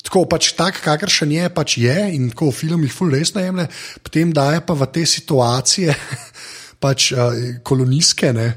Tako 0.02 0.26
pač 0.26 0.54
tak, 0.58 0.82
kakršen 0.82 1.32
je, 1.32 1.50
pač 1.54 1.78
je 1.78 1.96
in 2.16 2.32
tako 2.32 2.50
v 2.50 2.58
filmih 2.58 2.94
ful 2.94 3.12
resno 3.14 3.42
jemlje, 3.44 3.68
potem 4.02 4.34
daje 4.34 4.64
pa 4.66 4.74
v 4.74 4.88
te 4.90 5.06
situacije 5.06 5.94
pač 6.84 7.12
uh, 7.14 7.36
kolonijske, 7.64 8.34
ne, 8.34 8.48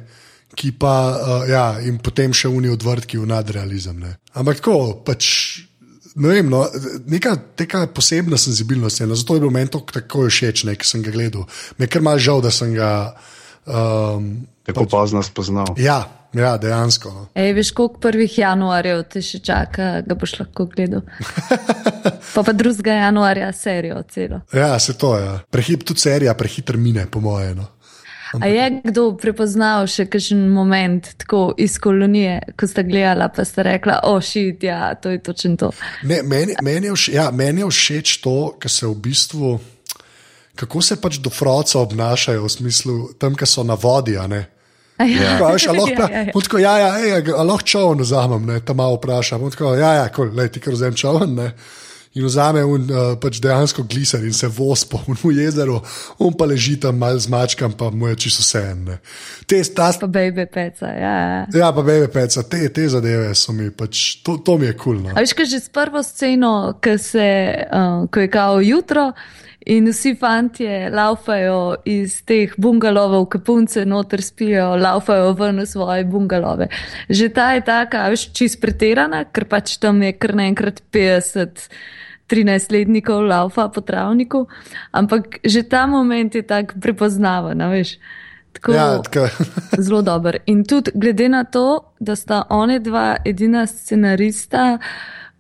ki 0.55 0.73
pa 0.79 0.95
uh, 1.11 1.45
ja, 1.51 1.67
in 1.85 1.99
potem 2.03 2.35
še 2.35 2.49
unijo 2.53 2.79
odvrtki 2.79 3.21
v 3.21 3.29
nadrealizem. 3.31 3.99
Ne. 4.01 4.17
Ampak 4.39 4.63
tako 4.63 5.01
pač. 5.07 5.29
Ne 6.15 6.31
vem, 6.31 6.47
no, 6.47 6.61
neka, 7.11 7.33
neka 7.59 7.89
posebna 7.91 8.39
senzibilnost 8.39 9.01
je, 9.01 9.07
no, 9.11 9.17
zato 9.19 9.35
je 9.35 9.43
bilo 9.43 9.51
meni 9.51 9.67
to 9.67 9.81
tako 9.83 10.29
všeč, 10.29 10.63
ki 10.63 10.87
sem 10.87 11.03
ga 11.03 11.11
gledal. 11.11 11.49
Me 11.75 11.89
je 11.89 11.91
kar 11.91 12.05
mal 12.07 12.23
žal, 12.23 12.39
da 12.45 12.55
sem 12.55 12.71
ga. 12.77 12.91
Um, 13.67 14.47
tako 14.63 14.85
pač, 14.85 14.93
pozno 14.95 15.25
spoznal. 15.27 15.75
Ja, 15.75 16.05
ja 16.31 16.55
dejansko. 16.63 17.11
No. 17.11 17.27
Ej, 17.35 17.51
veš, 17.59 17.73
koliko 17.75 17.99
prvih 18.07 18.39
januarjev 18.39 19.03
te 19.11 19.25
še 19.27 19.43
čaka, 19.43 19.91
da 20.07 20.15
boš 20.15 20.39
lahko 20.39 20.69
gledal. 20.71 21.03
pa 22.35 22.47
pa 22.47 22.55
2. 22.55 22.77
januarja 22.87 23.51
serijo 23.53 24.05
celo. 24.07 24.45
Ja, 24.55 24.79
se 24.79 24.95
to 24.95 25.17
je. 25.19 25.27
Ja. 25.27 25.39
Prehip 25.51 25.83
tudi 25.83 26.07
serija, 26.07 26.39
prehiter 26.39 26.79
mine, 26.79 27.09
po 27.11 27.25
mojem. 27.25 27.59
No. 27.59 27.74
A 28.41 28.47
je 28.47 28.81
kdo 28.85 29.05
prepoznal 29.21 29.87
še 29.91 30.07
kakšen 30.11 30.41
moment 30.53 31.11
tako 31.23 31.53
iz 31.61 31.77
kolonije, 31.83 32.41
ko 32.59 32.69
ste 32.71 32.85
gledali, 32.87 33.29
pa 33.37 33.45
ste 33.45 33.67
rekli, 33.67 33.95
ošit, 34.03 34.57
oh, 34.59 34.67
ja, 34.67 34.95
to 34.95 35.13
je 35.15 35.21
točno 35.23 35.57
to. 35.57 35.71
Ne, 36.03 36.23
meni, 36.23 36.57
meni, 36.63 36.91
je 36.91 36.97
všeč, 36.97 37.15
ja, 37.15 37.29
meni 37.31 37.65
je 37.65 37.71
všeč 37.71 38.17
to, 38.25 38.37
kar 38.59 38.73
se 38.73 38.87
v 38.87 38.97
bistvu, 39.07 39.53
kako 40.55 40.83
se 40.83 40.99
pač 41.01 41.21
do 41.23 41.31
froca 41.31 41.79
obnašajo, 41.83 42.45
v 42.45 42.51
smislu 42.51 42.99
tam, 43.19 43.39
ki 43.39 43.47
so 43.47 43.67
na 43.67 43.79
vodi. 43.79 44.19
Ja. 44.19 44.27
Ja, 44.95 45.39
lahko 45.43 46.59
ja, 46.63 46.77
ja, 46.79 46.91
ja, 47.19 47.57
čovn 47.65 48.05
vzamem, 48.05 48.61
tam 48.63 48.79
malo 48.79 48.95
vprašam. 49.01 49.43
Tako, 49.51 49.75
ja, 49.75 49.95
ja, 50.03 50.05
kol, 50.15 50.31
lej, 50.31 50.53
ti 50.55 50.63
kar 50.63 50.77
vzem 50.77 50.95
čovn 50.95 51.41
in 52.15 52.25
vzame 52.25 52.63
un, 52.65 52.87
uh, 52.91 53.15
pač 53.19 53.41
dejansko 53.43 53.83
gliser 53.91 54.23
in 54.25 54.33
se 54.33 54.49
voz 54.49 54.85
po 54.87 55.01
unu 55.11 55.33
jezeru, 55.35 55.81
on 56.19 56.35
pa 56.39 56.47
leži 56.47 56.77
tam 56.81 56.99
mal 57.03 57.19
z 57.19 57.31
mačkam, 57.33 57.73
pa 57.73 57.91
mu 57.91 58.09
je 58.13 58.17
čisto 58.27 58.45
vse 58.47 58.63
en. 58.71 58.99
Te 59.47 59.59
stasi. 59.65 60.01
Pa 60.01 60.07
bebe 60.07 60.47
peca, 60.47 60.91
ja. 60.95 61.47
Ja, 61.55 61.73
pa 61.75 61.83
bebe 61.83 62.09
peca, 62.13 62.43
te, 62.47 62.69
te 62.75 62.89
zadeve 62.89 63.35
so 63.35 63.53
mi 63.53 63.71
pač, 63.75 64.23
to, 64.23 64.39
to 64.39 64.59
mi 64.59 64.71
je 64.71 64.77
kul. 64.77 64.85
Cool, 64.85 65.01
no. 65.09 65.15
A 65.17 65.25
veš, 65.25 65.35
kaj 65.35 65.49
že 65.51 65.65
s 65.65 65.73
prvo 65.75 66.03
sceno, 66.07 66.53
ko, 66.83 66.99
se, 67.01 67.31
uh, 67.67 68.05
ko 68.11 68.21
je 68.21 68.31
kao 68.31 68.61
jutro. 68.63 69.11
In 69.65 69.87
vsi 69.89 70.11
fanti 70.21 70.67
laufajo 70.93 71.87
iz 71.89 72.19
teh 72.29 72.53
bungalovov, 72.61 73.31
ki 73.33 73.39
punce 73.47 73.87
noter 73.89 74.21
spijo, 74.21 74.75
laufajo 74.77 75.31
ven 75.39 75.63
v 75.63 75.65
svoje 75.65 76.05
bungalove. 76.05 76.69
Že 77.09 77.31
ta 77.33 77.47
je 77.57 77.63
taka, 77.65 78.03
veš, 78.13 78.27
čist 78.37 78.61
pretirana, 78.61 79.25
ker 79.25 79.49
pač 79.49 79.79
tam 79.81 80.03
je 80.05 80.13
kar 80.21 80.37
naenkrat 80.37 80.85
50. 80.93 81.65
13-letnikov 82.29 83.27
laufa 83.29 83.69
po 83.69 83.81
travniku, 83.81 84.47
ampak 84.93 85.41
že 85.45 85.63
ta 85.63 85.87
moment 85.87 86.35
je 86.35 86.43
tako 86.43 86.81
prepoznaven, 86.81 87.61
veš. 87.71 87.99
Tako, 88.55 88.73
ja, 88.73 89.03
tako. 89.03 89.29
zelo 89.85 90.03
dober. 90.03 90.39
In 90.47 90.65
tudi 90.65 90.91
glede 90.95 91.29
na 91.29 91.45
to, 91.45 91.93
da 92.01 92.17
sta 92.17 92.43
one 92.51 92.79
dva 92.79 93.17
edina 93.25 93.67
scenarista, 93.67 94.79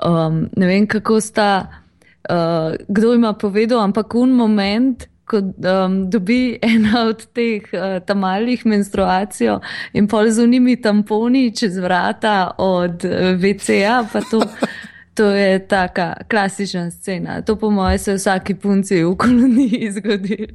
um, 0.05 0.49
ne 0.57 0.67
vem 0.67 0.87
kako 0.87 1.21
sta, 1.21 1.67
uh, 2.31 2.75
kdo 2.89 3.15
ima 3.15 3.33
povedal, 3.33 3.81
ampak 3.81 4.15
un 4.15 4.31
moment. 4.31 5.09
Ko 5.25 5.39
um, 5.41 6.11
dobi 6.13 6.59
ena 6.63 7.07
od 7.09 7.23
teh 7.33 7.65
uh, 7.73 7.97
tamalih 8.05 8.67
menstruacij 8.67 9.55
in 9.97 10.05
pol 10.05 10.29
z 10.29 10.45
unimi 10.45 10.77
tamponi 10.77 11.49
čez 11.57 11.79
vrata 11.81 12.51
od 12.61 13.07
uh, 13.09 13.33
VCA, 13.41 14.03
pa 14.13 14.21
to. 14.21 14.43
To 15.15 15.25
je 15.31 15.59
taka 15.69 16.15
klasična 16.31 16.91
scena. 16.91 17.43
To, 17.43 17.57
po 17.57 17.71
mojem, 17.71 17.99
se 17.99 18.15
vsaki 18.15 18.55
punci 18.55 19.05
v 19.05 19.17
koloniji 19.17 19.91
zgodi. 19.93 20.47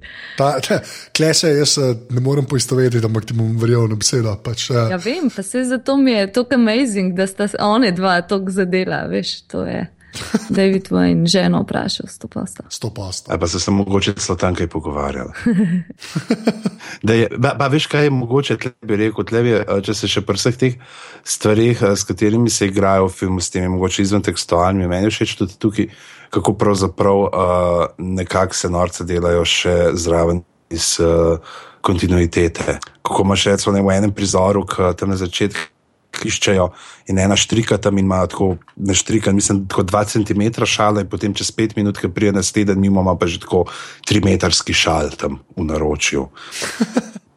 Kle 1.18 1.34
se 1.34 1.50
jaz 1.50 1.78
eh, 1.78 1.96
ne 2.10 2.22
morem 2.22 2.46
poistovetiti, 2.46 3.06
ampak 3.06 3.26
ti 3.26 3.34
bom 3.34 3.56
verjel 3.58 3.88
na 3.88 3.96
besedo. 3.96 4.36
Pač, 4.44 4.70
uh... 4.70 4.90
Ja, 4.92 4.98
vem, 5.00 5.30
pa 5.36 5.44
se 5.44 5.64
zato 5.64 5.98
mi 5.98 6.12
je 6.12 6.32
tako 6.32 6.60
amazing, 6.60 7.16
da 7.16 7.28
sta 7.28 7.48
one 7.60 7.92
dva 7.92 8.22
tako 8.22 8.52
zadela, 8.52 9.06
veš, 9.08 9.42
to 9.48 9.64
je. 9.64 9.88
David 10.50 10.90
Wayne, 10.92 11.28
ženo 11.28 11.62
vprašal, 11.62 12.08
sto 12.08 12.28
posta. 12.28 12.64
Sto 12.70 12.90
posta. 12.94 13.32
Ali 13.32 13.40
pa 13.40 13.48
se 13.48 13.60
sem 13.60 13.74
mogoče 13.74 14.14
s 14.18 14.26
Slotankai 14.26 14.68
pogovarjal. 14.68 15.32
pa, 17.42 17.56
pa 17.60 17.68
veš, 17.68 17.88
kaj 17.88 18.04
je 18.04 18.10
mogoče, 18.10 18.58
tle 18.58 18.72
bi 18.82 19.00
rekel, 19.00 19.26
tle 19.26 19.44
bi, 19.44 19.54
eh, 19.60 19.82
če 19.86 19.94
se 19.94 20.10
še 20.12 20.26
pri 20.26 20.40
vseh 20.40 20.60
teh 20.60 20.78
stvarih, 21.24 21.82
eh, 21.82 21.96
s 21.96 22.04
katerimi 22.04 22.50
se 22.50 22.68
igrajo 22.68 23.08
v 23.08 23.16
filmu, 23.22 23.42
s 23.42 23.54
temi 23.54 23.70
mogoče 23.70 24.04
izven 24.04 24.26
tekstualnimi, 24.26 24.90
meni 24.90 25.14
všeč 25.14 25.36
tudi 25.40 25.58
tukaj, 25.60 25.90
kako 26.30 26.54
pravzaprav 26.54 27.18
uh, 27.18 27.32
nekako 27.98 28.54
se 28.54 28.70
norce 28.70 29.04
delajo 29.04 29.42
še 29.50 29.96
zraven 29.98 30.44
iz 30.70 31.00
uh, 31.02 31.42
kontinuitete. 31.82 32.78
Kako 33.02 33.26
imaš 33.26 33.48
recimo 33.50 33.82
v 33.82 33.96
enem 33.98 34.14
prizoru, 34.14 34.62
ki 34.62 34.94
tam 34.98 35.10
na 35.10 35.18
začetku 35.18 35.79
iščejo 36.26 36.70
in 37.10 37.20
ena 37.20 37.36
štrika 37.40 37.78
tam 37.78 37.98
in 37.98 38.06
ima 38.06 38.22
tako 38.28 38.56
neštrikan, 38.76 39.36
mislim, 39.36 39.66
tako 39.68 39.84
2 39.84 40.04
cm 40.14 40.66
šala, 40.66 41.02
in 41.02 41.10
potem 41.10 41.34
čez 41.34 41.52
5 41.56 41.78
minut, 41.78 41.98
ki 41.98 42.10
prije 42.14 42.34
naslednji, 42.34 42.76
mimo 42.76 43.02
ima 43.02 43.16
pa 43.16 43.28
že 43.28 43.40
tako 43.40 43.66
3 44.10 44.26
metrski 44.26 44.74
šal 44.74 45.14
tam 45.18 45.40
v 45.56 45.70
naročju. 45.70 46.28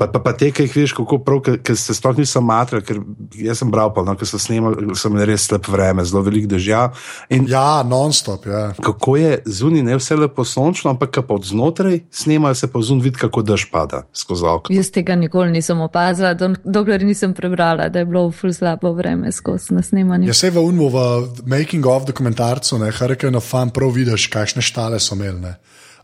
Pa, 0.03 0.09
pa, 0.11 0.19
pa 0.19 0.33
te, 0.35 0.49
ki 0.51 0.65
jih 0.67 0.73
vidiš, 0.75 0.93
kako 0.99 1.21
prav, 1.23 1.41
ker 1.63 1.77
se 1.79 1.95
sploh 1.95 2.17
nisem 2.19 2.43
matrali, 2.43 2.83
ker 2.83 2.99
jaz 3.39 3.61
sem 3.63 3.71
bral, 3.71 3.93
no, 4.03 4.15
ker 4.19 4.27
so 4.27 4.41
snemali, 4.41 4.97
sem 4.99 5.19
res 5.23 5.45
slab 5.47 5.69
vreme, 5.71 6.03
zelo 6.03 6.25
velik 6.27 6.49
dežja. 6.51 6.89
In 7.31 7.47
Ja, 7.47 7.85
non-stop. 7.87 8.49
Ja. 8.51 8.63
kako 8.83 9.17
je 9.21 9.37
zunaj 9.47 9.85
ne 9.87 9.99
vse 10.01 10.17
lepo 10.19 10.43
sončno, 10.45 10.91
ampak 10.91 11.13
ko 11.15 11.23
pa 11.29 11.37
od 11.39 11.47
znotraj 11.47 12.01
snemajo, 12.11 12.59
se 12.59 12.67
pa 12.73 12.83
zunaj 12.83 13.05
vidi, 13.05 13.21
kako 13.23 13.45
dež 13.47 13.69
pada 13.71 14.03
skozi 14.13 14.49
okno. 14.51 14.75
Jaz 14.75 14.91
tega 14.91 15.15
nikoli 15.15 15.55
nisem 15.55 15.79
opazila, 15.81 16.35
do, 16.35 16.51
dokler 16.65 17.05
nisem 17.07 17.35
prebrala, 17.35 17.87
da 17.89 18.03
je 18.03 18.09
bilo 18.11 18.25
ful 18.35 18.51
slabo 18.53 18.91
vreme 18.99 19.31
skozi 19.33 19.75
na 19.77 19.83
snemanju. 19.87 20.27
Ja, 20.27 20.35
se 20.35 20.51
v 20.51 20.59
Unmu, 20.59 20.89
v 20.89 20.99
Making 21.47 21.87
of 21.87 22.11
dokumentarcu, 22.11 22.83
ne, 22.83 22.91
Hurricane 22.91 23.39
of 23.39 23.47
Fun, 23.47 23.71
prav 23.71 23.95
vidiš, 23.95 24.27
kakšne 24.33 24.63
štale 24.67 24.99
so 24.99 25.15
imeli. 25.15 25.41
Ne. 25.47 25.55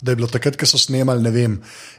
Da 0.02 0.12
je 0.12 0.16
bilo 0.16 0.28
takrat, 0.30 0.54
ko 0.54 0.66
so 0.66 0.78
snemali, 0.78 1.22
ne 1.22 1.30
vem, 1.34 1.56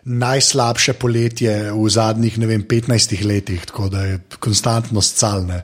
najslabše 0.10 0.94
poletje 0.98 1.70
v 1.72 1.90
zadnjih, 1.90 2.38
vem, 2.42 2.64
15 2.66 3.26
letih, 3.26 3.66
tako 3.66 3.90
da 3.90 4.04
je 4.06 4.20
konstantno 4.40 5.02
scalne. 5.02 5.62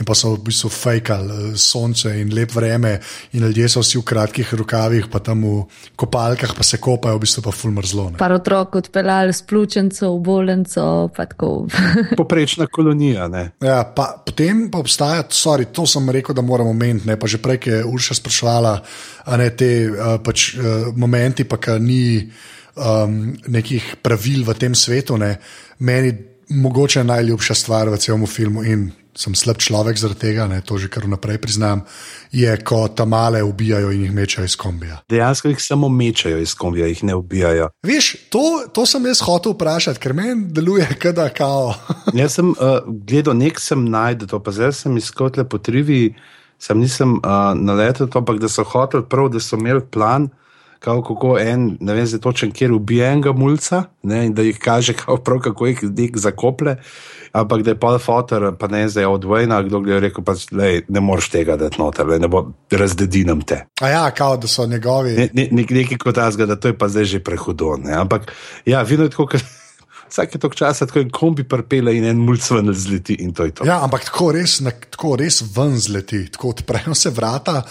In 0.00 0.08
pa 0.08 0.16
so 0.16 0.32
v 0.32 0.48
bistvu 0.48 0.70
fejkali 0.72 1.52
eh, 1.52 1.56
sonce 1.60 2.10
in 2.20 2.32
lep 2.32 2.54
vreme, 2.54 2.96
in 3.36 3.44
ljudje 3.44 3.68
so 3.68 3.82
vsi 3.84 3.98
v 4.00 4.04
kratkih 4.08 4.54
rokavih, 4.56 5.06
pa 5.12 5.20
tam 5.20 5.44
v 5.44 5.58
kopalkah, 5.96 6.54
pa 6.56 6.64
se 6.64 6.80
kopajo, 6.80 7.20
v 7.20 7.22
bistvu 7.26 7.44
pa 7.44 7.52
fulmrzlo. 7.52 8.06
Par 8.18 8.32
otrok 8.32 8.80
odpeljali 8.80 9.36
s 9.36 9.44
pljučnico 9.44 10.14
v 10.16 10.20
bolnico, 10.24 10.86
pa 11.16 11.26
tako. 11.28 11.68
Poprečna 12.22 12.66
kolonija. 12.66 13.28
Ne? 13.28 13.50
Ja, 13.60 13.84
pa, 13.84 14.16
potem 14.26 14.70
pa 14.72 14.80
obstaja, 14.80 15.26
sorry, 15.28 15.68
to 15.68 15.84
sem 15.86 16.08
rekel, 16.10 16.34
da 16.34 16.42
moramo 16.42 16.72
omeniti. 16.72 17.06
ne, 17.06 17.18
Pa 17.20 17.28
že 17.28 17.38
prej 17.38 17.60
je 17.66 17.84
Urša 17.84 18.14
sprašvala, 18.18 18.72
a 19.28 19.36
ne 19.36 19.50
te 19.54 19.86
uh, 19.86 20.16
pač, 20.24 20.56
uh, 20.56 20.90
momenti, 20.96 21.44
pa 21.44 21.60
ki 21.60 21.78
ni 21.78 22.02
um, 22.76 23.36
nekih 23.46 23.96
pravil 24.02 24.44
v 24.44 24.54
tem 24.58 24.74
svetu. 24.74 25.16
Ne. 25.16 25.36
Meni 25.78 26.12
mogoče 26.48 27.04
najljubša 27.04 27.54
stvar 27.54 27.88
v 27.88 27.98
celem 27.98 28.26
filmu 28.26 28.64
in 28.64 28.90
sem 29.12 29.34
slab 29.36 29.60
človek 29.60 29.98
zaradi 30.00 30.20
tega, 30.20 30.46
ne, 30.48 30.62
to 30.64 30.78
že 30.80 30.88
kar 30.88 31.04
vnaprej 31.04 31.36
priznam, 31.42 31.82
je, 32.32 32.48
ko 32.64 32.86
tamale 32.88 33.42
ubijajo 33.44 33.92
in 33.92 34.06
jih 34.06 34.14
mečajo 34.14 34.48
iz 34.48 34.56
kombija. 34.56 35.02
Dejansko 35.08 35.52
jih 35.52 35.60
samo 35.60 35.88
mečajo 35.92 36.38
iz 36.40 36.54
kombija, 36.56 36.88
jih 36.88 37.04
ne 37.04 37.14
ubijajo. 37.14 37.68
Veš, 37.84 38.14
to, 38.32 38.64
to 38.72 38.86
sem 38.88 39.06
jaz 39.06 39.20
hotel 39.20 39.52
vprašati, 39.52 40.00
ker 40.00 40.16
meni 40.16 40.48
deluje, 40.48 40.88
da 41.12 41.28
kao. 41.28 41.74
Jaz 42.20 42.38
sem 42.38 42.54
uh, 42.56 42.80
gledal, 42.88 43.36
nek 43.36 43.60
sem 43.60 43.84
najdel 43.84 44.32
to, 44.32 44.40
pa 44.40 44.52
zdaj 44.52 44.72
sem 44.80 44.96
le 44.96 45.44
po 45.44 45.58
trivi, 45.58 46.14
sem 46.58 46.78
nisem 46.80 47.18
uh, 47.20 47.52
naletel 47.52 48.08
to, 48.08 48.18
ampak 48.18 48.40
da 48.40 48.48
so 48.48 48.64
hoteli 48.64 49.04
prav, 49.04 49.28
da 49.28 49.40
so 49.40 49.60
imeli 49.60 49.84
plan. 49.84 50.30
Kao, 50.82 51.02
kako 51.02 51.36
en, 51.38 51.76
ne 51.80 51.94
vem, 51.94 52.06
točen, 52.20 52.50
kjer 52.50 52.72
ubije 52.72 53.06
enega 53.12 53.32
mulca, 53.32 53.84
ne, 54.02 54.24
in 54.26 54.32
da 54.34 54.42
jih 54.42 54.58
kaže, 54.58 54.96
kao, 54.98 55.16
prav, 55.16 55.38
kako 55.44 55.66
jih 55.66 55.82
nek 55.82 56.18
zakople. 56.18 56.76
Ampak 57.32 57.62
da 57.62 57.70
je 57.70 57.78
pol 57.80 57.98
fotor, 58.02 58.48
pa 58.58 58.66
ne 58.68 58.88
zdaj 58.88 59.06
od 59.06 59.24
Vojna, 59.24 59.62
kdo 59.62 59.78
je 59.86 60.00
rekel, 60.00 60.24
pa, 60.24 60.34
lej, 60.52 60.82
ne 60.88 61.00
moreš 61.00 61.30
tega 61.32 61.56
dati 61.56 61.78
noter, 61.78 62.06
lej, 62.06 62.18
ne 62.20 62.28
bo 62.28 62.42
razdedinam 62.70 63.40
te. 63.46 63.62
A 63.80 63.88
ja, 63.88 64.02
kao, 64.10 64.36
da 64.36 64.50
so 64.50 64.66
njegovi. 64.66 65.14
Ne, 65.16 65.28
ne, 65.32 65.48
ne, 65.52 65.66
nekaj 65.70 66.02
kot 66.02 66.18
azga, 66.18 66.46
da 66.50 66.58
to 66.58 66.74
je 66.74 66.78
pa 66.78 66.90
zdaj 66.90 67.04
že 67.14 67.24
prehudo. 67.24 67.76
Ne. 67.78 67.94
Ampak 67.94 68.32
ja, 68.66 68.82
vidno 68.82 69.06
je 69.06 69.14
tako, 69.14 69.26
ker 69.32 69.46
vsake 70.12 70.38
tok 70.38 70.58
časa 70.58 70.86
tako 70.86 71.00
en 71.00 71.10
kombi 71.14 71.46
prpele 71.48 71.94
in 71.96 72.04
en 72.10 72.20
mulc 72.20 72.50
ven 72.50 72.74
zleti 72.74 73.16
in 73.22 73.32
to 73.32 73.46
je 73.48 73.54
to. 73.54 73.66
Ja, 73.68 73.80
ampak 73.86 74.10
tako 74.10 74.32
res, 74.36 74.58
na, 74.60 74.74
tako 74.74 75.14
res 75.20 75.40
ven 75.56 75.78
zleti, 75.80 76.26
tako 76.34 76.52
odprejo 76.56 76.98
se 76.98 77.14
vrata, 77.14 77.62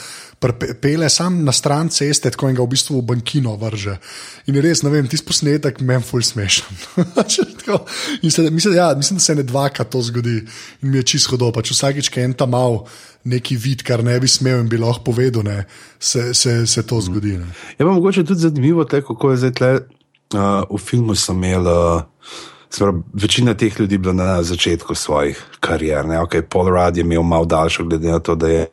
pele 0.82 1.10
sam 1.10 1.44
na 1.46 1.52
stran 1.52 1.90
ceste, 1.90 2.32
tako 2.34 2.50
in 2.50 2.56
ga 2.58 2.66
v 2.66 2.74
bistvu 2.74 2.98
v 2.98 3.06
bankino 3.14 3.54
vrže. 3.62 3.98
In 4.50 4.58
res, 4.64 4.82
ne 4.82 4.90
vem, 4.90 5.08
ti 5.08 5.20
posnetek 5.22 5.82
meni 5.86 6.06
ful 6.06 6.24
smešen. 6.26 6.66
Se, 8.32 8.44
mislim, 8.52 8.76
ja, 8.76 8.94
mislim, 8.98 9.18
da 9.18 9.24
se 9.24 9.36
ne 9.36 9.44
dvakrat 9.44 9.90
to 9.90 10.02
zgodi 10.02 10.42
in 10.82 10.90
mi 10.92 10.98
je 10.98 11.04
čisto 11.14 11.36
hodo. 11.36 11.52
Pač 11.56 11.72
vsakič, 11.72 12.10
ki 12.12 12.24
en 12.26 12.34
tam 12.36 12.52
mal 12.52 12.82
neki 13.24 13.56
vid, 13.56 13.84
kar 13.88 14.04
ne 14.04 14.18
bi 14.20 14.28
smel 14.28 14.64
in 14.64 14.70
bi 14.70 14.80
lahko 14.82 15.12
povedal, 15.12 15.46
ne, 15.46 15.66
se, 16.00 16.34
se, 16.34 16.66
se 16.68 16.84
to 16.84 17.00
zgodi. 17.02 17.38
Ne. 17.38 17.48
Je 17.78 17.86
pa 17.86 17.92
mogoče 17.92 18.26
tudi 18.26 18.44
zanimivo, 18.48 18.84
te, 18.84 19.04
kako 19.06 19.32
je 19.32 19.44
zdaj 19.44 19.54
tle, 19.60 19.72
uh, 20.36 20.66
v 20.68 20.82
filmu 20.82 21.16
sem 21.16 21.38
imel. 21.38 21.70
Uh, 21.70 22.50
Pravi, 22.72 23.02
večina 23.14 23.54
teh 23.54 23.80
ljudi 23.80 23.96
je 23.96 24.00
bila 24.00 24.14
na 24.14 24.44
začetku 24.44 24.96
svojih 24.96 25.40
karier. 25.60 26.06
Okay, 26.24 26.42
Paul 26.42 26.70
Rudd 26.72 26.98
je 26.98 27.02
imel 27.02 27.24
malo 27.24 27.46
daljšo, 27.46 27.84
glede 27.84 28.12
na 28.12 28.20
to, 28.20 28.36
da 28.36 28.48
je 28.48 28.68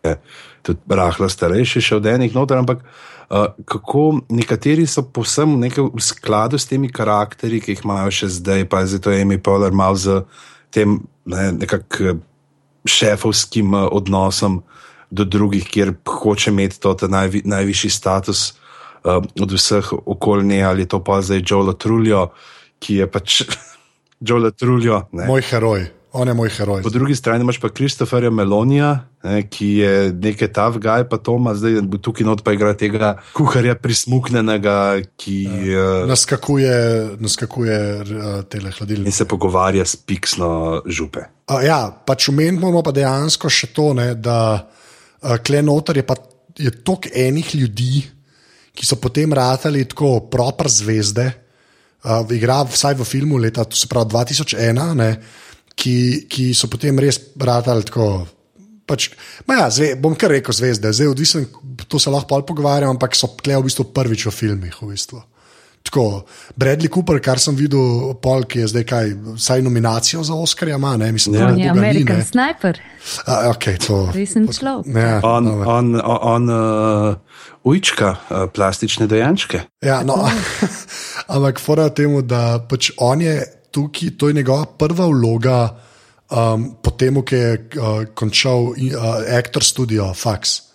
tudi 0.62 0.81
rahlo 0.88 1.29
starejši, 1.29 1.83
še 1.83 1.99
od 1.99 2.07
enih 2.07 2.35
noter, 2.35 2.59
ampak 2.61 2.83
uh, 2.83 3.51
kako 3.64 4.21
nekateri 4.29 4.87
so 4.87 5.03
povsem 5.03 5.59
nekaj 5.61 5.90
v 5.94 6.03
skladu 6.03 6.59
s 6.59 6.68
temi 6.68 6.90
karakteri, 6.92 7.61
ki 7.61 7.77
jih 7.77 7.85
imajo 7.87 8.12
še 8.14 8.31
zdaj, 8.40 8.66
pa 8.71 8.85
je 8.85 9.01
to 9.03 9.14
Amy 9.14 9.38
Poehler 9.38 9.73
malo 9.73 9.97
z 9.97 10.23
tem 10.75 11.01
ne, 11.29 11.53
nekakšnim 11.59 12.25
šefovskim 12.88 13.75
uh, 13.75 13.88
odnosom 13.92 14.62
do 15.11 15.25
drugih, 15.25 15.64
kjer 15.64 15.94
hoče 16.07 16.51
imeti 16.51 16.81
to 16.81 16.94
najvi, 17.09 17.42
najvišji 17.44 17.90
status 17.90 18.53
uh, 19.05 19.25
od 19.40 19.53
vseh 19.53 19.92
okoljnih, 19.92 20.66
ali 20.66 20.88
to 20.88 21.01
pa 21.05 21.21
zdaj 21.23 21.42
Joe 21.44 21.64
Latruljo, 21.68 22.29
ki 22.79 23.03
je 23.03 23.11
pač 23.11 23.42
Joe 24.27 24.40
Latruljo. 24.40 25.07
ne. 25.12 25.27
Moj 25.27 25.42
heroj, 25.51 25.88
on 26.12 26.29
je 26.29 26.35
moj 26.35 26.49
heroj. 26.49 26.83
Po 26.83 26.90
drugi 26.90 27.14
strani 27.14 27.42
imaš 27.44 27.61
pa 27.61 27.68
Kristoferja 27.68 28.31
Melonija, 28.31 29.09
ne, 29.23 29.42
ki 29.51 29.68
je 29.83 30.12
nekaj 30.12 30.53
ta 30.53 30.68
vgaj, 30.73 31.05
pa 31.11 31.18
Toma, 31.18 31.55
zdaj 31.55 31.81
bo 31.85 32.01
tukaj 32.01 32.27
not 32.27 32.42
pa 32.44 32.55
igra 32.57 32.73
tega 32.79 33.14
kuharja 33.37 33.75
prismuknenega, 33.77 35.03
ki 35.21 35.38
ja. 35.73 35.88
Naskakuje, 36.09 36.77
naskakuje 37.21 37.79
uh, 38.01 38.29
tele 38.49 38.73
hladilnike. 38.73 39.09
in 39.09 39.12
se 39.12 39.29
pogovarja 39.29 39.85
s 39.85 39.97
piksno 39.97 40.83
župe. 40.87 41.29
Uh, 41.51 41.61
ja, 41.64 41.81
pač 42.07 42.29
umenimo 42.33 42.83
pa 42.83 42.94
dejansko 42.94 43.51
še 43.53 43.73
to, 43.77 43.92
ne, 43.99 44.14
da 44.14 44.38
uh, 44.57 45.37
klenotar 45.44 45.97
je 45.97 46.07
pa 46.07 46.16
je 46.59 46.71
toliko 46.83 47.11
enih 47.14 47.55
ljudi, 47.55 48.03
ki 48.75 48.87
so 48.87 48.97
potem 48.99 49.33
ratali 49.35 49.85
tako 49.87 50.29
proper 50.31 50.71
zvezde, 50.71 51.27
uh, 52.05 52.25
igra 52.35 52.62
vsaj 52.66 52.97
v 52.99 53.07
filmu 53.07 53.38
leta, 53.38 53.64
to 53.64 53.77
se 53.77 53.87
pravi 53.90 54.11
2001, 54.14 54.94
ne, 54.99 55.11
ki, 55.79 55.97
ki 56.27 56.51
so 56.59 56.67
potem 56.73 56.99
res 56.99 57.21
ratali 57.38 57.87
tako. 57.87 58.27
Pač, 58.88 59.11
ma 59.45 59.59
ja, 59.59 59.64
zve, 59.69 59.91
bom 60.01 60.14
kar 60.17 60.33
rekel 60.33 60.55
zvezde, 60.57 60.88
zdaj 60.97 61.11
odvisen, 61.12 61.43
to 61.93 61.99
se 62.01 62.09
lahko 62.09 62.25
pol 62.31 62.45
pogovarjam, 62.49 62.95
ampak 62.95 63.12
so 63.12 63.29
tle 63.37 63.59
v 63.61 63.67
bistvu 63.67 63.85
prvič 63.93 64.25
v 64.25 64.33
filmih. 64.33 64.79
V 64.81 64.88
bistvu. 64.88 65.21
Tako, 65.85 66.25
Bradley 66.57 66.88
Cooper, 66.88 67.21
kar 67.21 67.37
sem 67.41 67.53
videl, 67.57 68.14
pol, 68.21 68.47
ki 68.49 68.62
je 68.64 68.71
zdaj 68.73 68.85
kaj, 68.88 69.12
vsaj 69.37 69.61
nominacijo 69.62 70.25
za 70.25 70.35
Oscarja, 70.35 70.77
ima, 70.81 70.97
ne, 70.97 71.12
mislim, 71.12 71.37
Ja. 71.37 71.41
da 71.41 71.53
Je 71.53 71.69
dolga 71.69 71.73
ni, 71.73 71.79
American 71.79 72.17
ne. 72.19 72.25
sniper, 72.25 72.81
A, 73.27 73.37
okay, 73.53 73.77
to, 73.77 74.09
resen 74.12 74.49
človek. 74.49 74.88
ja, 74.88 75.21
On, 75.23 75.45
no, 75.45 75.69
on, 75.69 75.87
on 76.03 76.43
uh, 76.49 77.14
ujčka 77.64 78.09
uh, 78.11 78.49
plastične 78.49 79.07
dojenčke. 79.07 79.61
ja, 79.81 80.01
no, 80.03 80.17
ampak 81.33 81.61
fora 81.61 81.88
temu, 81.88 82.23
da 82.23 82.59
pač 82.59 82.91
on 82.97 83.21
je 83.21 83.37
tukaj, 83.71 84.17
to 84.19 84.29
je 84.29 84.35
njegova 84.35 84.67
prva 84.79 85.07
vloga, 85.07 85.59
um, 86.31 86.71
potem, 86.83 87.23
ko 87.23 87.35
je 87.35 87.53
uh, 87.53 88.05
končal 88.15 88.73
uh, 88.73 88.75
Actor 89.39 89.65
Studio 89.65 90.13
Fax. 90.15 90.69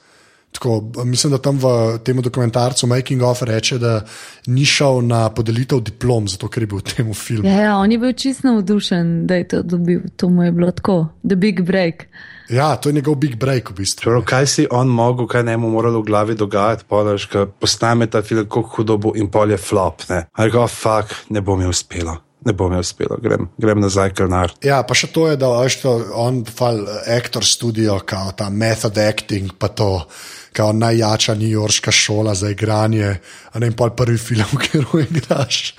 Tako, 0.54 0.92
mislim, 1.06 1.32
da 1.34 1.38
tam 1.38 1.58
v 1.58 1.98
tem 2.06 2.22
dokumentarcu 2.22 2.88
Making 2.88 3.24
of 3.24 3.42
reče, 3.42 3.78
da 3.78 4.02
ni 4.48 4.66
šel 4.66 5.02
na 5.02 5.30
podelitev 5.30 5.82
diplom, 5.82 6.28
zato 6.30 6.48
ker 6.48 6.64
je 6.64 6.68
bil 6.70 6.78
v 6.78 6.94
tem 6.94 7.14
filmu. 7.14 7.50
Ja, 7.50 7.62
ja, 7.62 7.78
on 7.78 7.92
je 7.92 7.98
bil 7.98 8.14
čisto 8.14 8.48
navdušen, 8.48 9.26
da 9.28 9.36
je 9.42 9.48
to 9.48 9.64
dobil. 9.64 10.06
To 10.16 10.30
mu 10.30 10.44
je 10.44 10.52
bilo 10.52 10.72
tako, 10.72 11.08
the 11.26 11.36
big 11.36 11.64
break. 11.66 12.06
Ja, 12.50 12.76
to 12.76 12.90
je 12.90 12.94
njegov 12.94 13.16
big 13.16 13.36
break 13.36 13.72
v 13.72 13.74
bistvu. 13.74 14.12
Prav, 14.12 14.24
kaj 14.30 14.48
si 14.48 14.68
on 14.72 14.88
mogel, 14.88 15.28
kaj 15.28 15.44
ne 15.44 15.58
mu 15.58 15.72
moralo 15.74 16.02
v 16.04 16.06
glavi 16.06 16.36
dogajati, 16.36 16.86
polaš, 16.88 17.26
ko 17.32 17.48
postane 17.48 18.08
ta 18.08 18.22
film, 18.22 18.46
kako 18.46 18.62
hudo 18.76 18.98
bo 18.98 19.14
in 19.16 19.32
pol 19.32 19.52
je 19.52 19.58
flop. 19.58 20.06
Ne, 20.10 20.26
Rekel, 20.38 20.68
fuck, 20.68 21.16
ne 21.30 21.42
bo 21.42 21.56
mi 21.56 21.66
uspelo, 21.66 22.18
ne 22.46 22.54
bo 22.54 22.70
mi 22.70 22.80
uspelo, 22.80 23.18
grem, 23.22 23.48
grem 23.58 23.82
nazaj 23.84 24.14
kar 24.18 24.30
nar. 24.32 24.54
Ja, 24.66 24.82
pa 24.88 24.98
še 24.98 25.12
to 25.14 25.28
je, 25.32 25.40
da 25.40 25.50
to, 25.82 25.94
on 26.20 26.44
fal 26.46 26.84
aktor 27.18 27.46
studio, 27.46 28.00
kao 28.06 28.32
ta 28.38 28.50
method 28.50 28.98
acting, 28.98 29.54
pa 29.58 29.72
to, 29.72 30.06
kao 30.54 30.74
najjača 30.74 31.36
newyorška 31.36 31.92
šola 31.92 32.36
za 32.36 32.50
igranje, 32.50 33.16
a 33.52 33.60
ne 33.60 33.72
pol 33.72 33.90
prvi 33.90 34.18
film, 34.18 34.58
kjer 34.64 34.84
ho 34.92 35.00
igraš, 35.00 35.76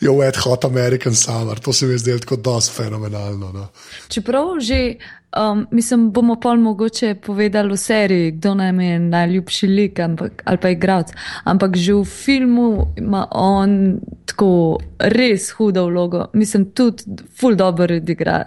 je 0.00 0.10
Wet 0.10 0.36
Hot 0.44 0.64
American 0.64 1.14
Summer, 1.14 1.58
to 1.58 1.72
se 1.72 1.86
mi 1.86 1.92
je 1.92 1.98
zdelo 1.98 2.18
tako 2.18 2.36
dosti 2.36 2.74
fenomenalno. 2.76 3.52
No. 3.52 3.66
Čeprav 4.08 4.60
že, 4.60 4.94
um, 5.36 5.66
mislim, 5.70 6.10
bomo 6.12 6.36
pol 6.40 6.56
mogoče 6.56 7.14
povedali 7.14 7.72
v 7.72 7.76
seriji, 7.76 8.32
kdo 8.32 8.54
nam 8.54 8.80
je 8.80 8.98
najljubši 8.98 9.66
lik 9.66 9.98
ampak, 10.00 10.42
ali 10.44 10.58
pa 10.58 10.68
igralec. 10.68 11.12
Ampak 11.44 11.76
že 11.76 11.94
v 11.94 12.04
filmu 12.04 12.94
ima 12.96 13.26
on 13.30 14.00
tako 14.24 14.78
res 14.98 15.50
hudo 15.50 15.86
vlogo. 15.86 16.26
Mislim, 16.32 16.70
tudi 16.70 17.02
ful 17.40 17.54
dobro 17.54 17.96
odigra. 17.96 18.44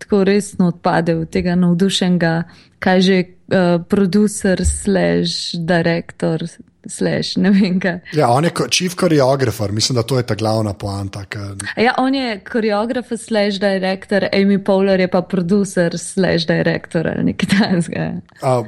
Tako 0.00 0.24
resno 0.24 0.68
odpade 0.68 1.14
od 1.14 1.28
tega 1.28 1.54
navdušenega, 1.54 2.42
kaj 2.78 3.00
že 3.00 3.16
uh, 3.20 3.56
producer, 3.84 4.56
slash, 4.64 5.30
direktor, 5.54 6.40
slash 6.86 7.36
ne 7.36 7.50
vem 7.50 7.76
kaj. 7.76 7.98
Ja, 8.12 8.30
on 8.30 8.44
je 8.44 8.50
chief 8.70 8.94
choreographer, 8.94 9.68
mislim, 9.70 9.96
da 9.96 10.02
to 10.02 10.16
je 10.16 10.24
ta 10.24 10.34
glavna 10.34 10.72
poanta. 10.72 11.24
ke- 11.24 11.38
A 11.76 11.80
Ja, 11.80 11.94
on 11.98 12.14
je 12.14 12.40
koreograf, 12.42 13.06
slash 13.08 13.60
director, 13.60 14.24
Amy 14.32 14.56
Powler 14.58 15.00
je 15.00 15.08
pa 15.08 15.20
producer, 15.22 15.98
slash 15.98 16.46
director 16.46 17.06
ali 17.06 17.24
nekaj 17.24 17.48
takega. 17.50 18.06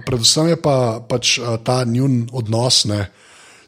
Predvsem 0.07 0.49
je 0.49 0.57
pa 0.59 0.77
pač 1.01 1.39
a, 1.39 1.57
ta 1.57 1.85
njun 1.85 2.29
odnos, 2.33 2.85
ne, 2.85 3.07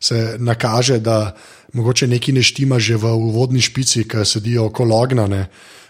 se 0.00 0.36
nakaže, 0.38 0.98
da 1.00 1.32
mogoče 1.72 2.06
nekaj 2.06 2.34
ne 2.34 2.42
štima 2.42 2.78
že 2.78 2.96
v 2.96 3.04
uvodni 3.08 3.60
špici, 3.60 4.04
ki 4.04 4.24
sedijo 4.24 4.66
okolo 4.66 5.00
ognja, 5.00 5.26
ne, 5.26 5.46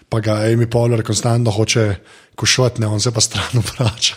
pa 0.09 0.19
ga 0.19 0.39
Amy 0.45 0.67
Powler 0.67 1.03
konstantno 1.03 1.51
hoče 1.51 1.95
košati, 2.35 2.81
ne, 2.81 2.87
on 2.87 2.99
se 2.99 3.11
pa 3.11 3.21
stran 3.21 3.63
vrača. 3.69 4.15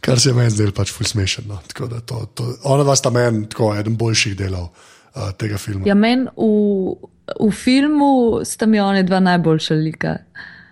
Kar 0.00 0.20
se 0.20 0.30
je 0.30 0.34
meni 0.34 0.50
zdelo 0.50 0.72
pač 0.72 0.92
ful 0.94 1.06
smešno. 1.06 1.44
No. 1.48 2.20
Ona 2.64 2.84
dva 2.84 2.96
sta 2.96 3.10
meni 3.10 3.48
tako 3.48 3.72
eden 3.76 3.96
boljših 3.98 4.36
delov 4.38 4.68
uh, 4.70 5.32
tega 5.38 5.58
filma. 5.58 5.86
Ja, 5.88 5.96
meni 5.98 6.28
v, 6.36 7.08
v 7.40 7.50
filmu 7.50 8.44
sta 8.46 8.66
mi 8.66 8.80
oni 8.80 9.02
dva 9.02 9.20
najboljša 9.20 9.74
lika. 9.74 10.16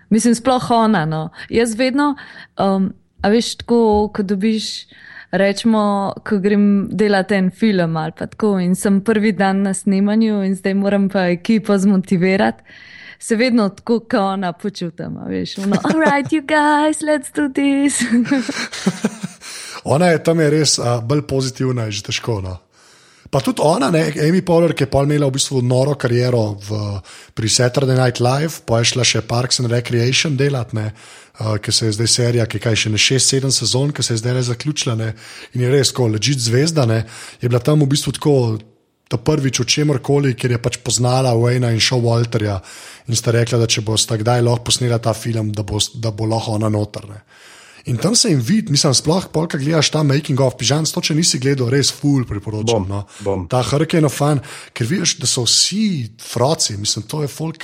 Mislim, 0.09 0.35
sploh 0.35 0.71
ona. 0.71 1.03
No. 1.05 1.29
Jaz 1.49 1.75
vedno, 1.75 2.13
um, 2.55 2.93
a 3.21 3.29
veš, 3.33 3.57
tako, 3.63 3.81
ko 4.15 4.23
dobiš, 4.23 4.87
rečemo, 5.31 6.13
ko 6.23 6.39
grem 6.39 6.87
delati 6.91 7.35
en 7.35 7.49
film 7.51 7.97
ali 7.97 8.13
pa 8.17 8.29
tako 8.31 8.59
in 8.63 8.75
sem 8.75 9.01
prvi 9.03 9.31
dan 9.35 9.61
na 9.61 9.73
snemanju 9.73 10.43
in 10.43 10.55
zdaj 10.55 10.73
moram 10.73 11.09
pa 11.09 11.27
ekipo 11.27 11.77
zmotivirati. 11.77 12.63
Se 13.19 13.35
vedno 13.35 13.69
tako, 13.69 13.99
kot 13.99 14.19
ona 14.19 14.53
počutim, 14.53 15.17
a 15.17 15.27
veš, 15.29 15.57
no, 15.57 15.77
all 15.89 15.99
right, 15.99 16.31
you 16.31 16.45
guys, 16.45 17.01
let's 17.01 17.33
do 17.33 17.49
this. 17.49 18.01
Ona 19.83 20.07
je 20.11 20.23
tam 20.23 20.39
je 20.39 20.49
res 20.49 20.77
uh, 20.79 20.99
bolj 21.03 21.21
pozitivna, 21.27 21.87
je 21.87 21.99
že 21.99 22.09
težko. 22.09 22.41
No. 22.43 22.57
Pa 23.31 23.39
tudi 23.43 23.63
ona, 23.63 23.89
ne, 23.91 24.07
Amy 24.23 24.41
Poehler, 24.45 24.73
ki 24.75 24.85
je 24.85 24.91
pol 24.91 25.07
imela 25.07 25.27
v 25.27 25.35
bistvu 25.35 25.61
noro 25.63 25.97
kariero 25.99 26.55
v, 26.55 26.99
pri 27.35 27.49
Saturday 27.51 27.95
Night 27.95 28.21
Live, 28.23 28.63
pa 28.67 28.79
je 28.79 28.93
šla 28.93 29.03
še 29.03 29.23
Parks 29.27 29.59
and 29.59 29.71
Recreation 29.71 30.37
delati, 30.39 30.77
ne, 30.79 30.91
uh, 30.91 31.57
ki 31.59 31.71
se 31.71 31.89
je 31.89 31.97
zdaj 31.99 32.11
serija, 32.11 32.47
ki 32.47 32.59
je 32.59 32.63
kaj 32.63 32.79
še 32.83 32.93
ne 32.93 33.01
6-7 33.01 33.51
sezon, 33.51 33.91
ki 33.91 34.03
se 34.03 34.15
je 34.15 34.23
zdaj 34.23 34.37
le 34.39 34.43
zaključila 34.47 34.95
ne, 34.99 35.11
in 35.55 35.65
je 35.65 35.71
res 35.71 35.91
tako 35.91 36.07
ležit 36.15 36.39
zvezda, 36.39 36.87
ne, 36.87 37.03
je 37.41 37.51
bila 37.51 37.63
tam 37.63 37.83
v 37.83 37.91
bistvu 37.91 38.15
tako. 38.19 38.35
Ta 39.07 39.17
prvič, 39.17 39.61
o 39.63 39.67
čemer 39.67 40.01
koli, 40.03 40.33
ker 40.35 40.51
je 40.51 40.61
pač 40.61 40.79
poznala 40.83 41.31
Wayna 41.37 41.71
in 41.71 41.79
Show 41.83 42.01
Walterja 42.03 42.59
in 43.07 43.15
sta 43.15 43.31
rekla, 43.31 43.61
da 43.61 43.67
če 43.67 43.85
bo 43.87 43.95
sta 43.97 44.17
kdaj 44.19 44.43
lahko 44.43 44.67
posnela 44.67 44.99
ta 44.99 45.13
film, 45.15 45.53
da 45.55 45.63
bo, 45.63 45.79
da 45.95 46.11
bo 46.11 46.27
lahko 46.27 46.57
ona 46.59 46.69
notrne. 46.69 47.23
In 47.87 47.95
tam 47.97 48.15
se 48.15 48.29
jim 48.29 48.39
vidi, 48.43 48.71
mislim, 48.71 48.91
sploh 48.93 49.29
polka 49.31 49.57
gledaš 49.57 49.89
ta 49.93 50.01
making 50.03 50.41
of, 50.43 50.57
pižam, 50.59 50.83
to 50.91 50.99
če 50.99 51.15
nisi 51.15 51.39
gledal, 51.39 51.69
res 51.71 51.87
full 51.95 52.25
priporočam. 52.27 52.83
Bom, 52.83 52.87
no. 52.91 53.03
bom. 53.23 53.45
Ta 53.47 53.61
Hurricane 53.63 54.09
of 54.09 54.15
Fun, 54.15 54.41
ker 54.75 54.89
vidiš, 54.89 55.15
da 55.21 55.29
so 55.29 55.45
vsi 55.47 56.09
froci, 56.19 56.75
mislim, 56.81 57.05
to 57.07 57.21
je 57.23 57.31
folk, 57.31 57.63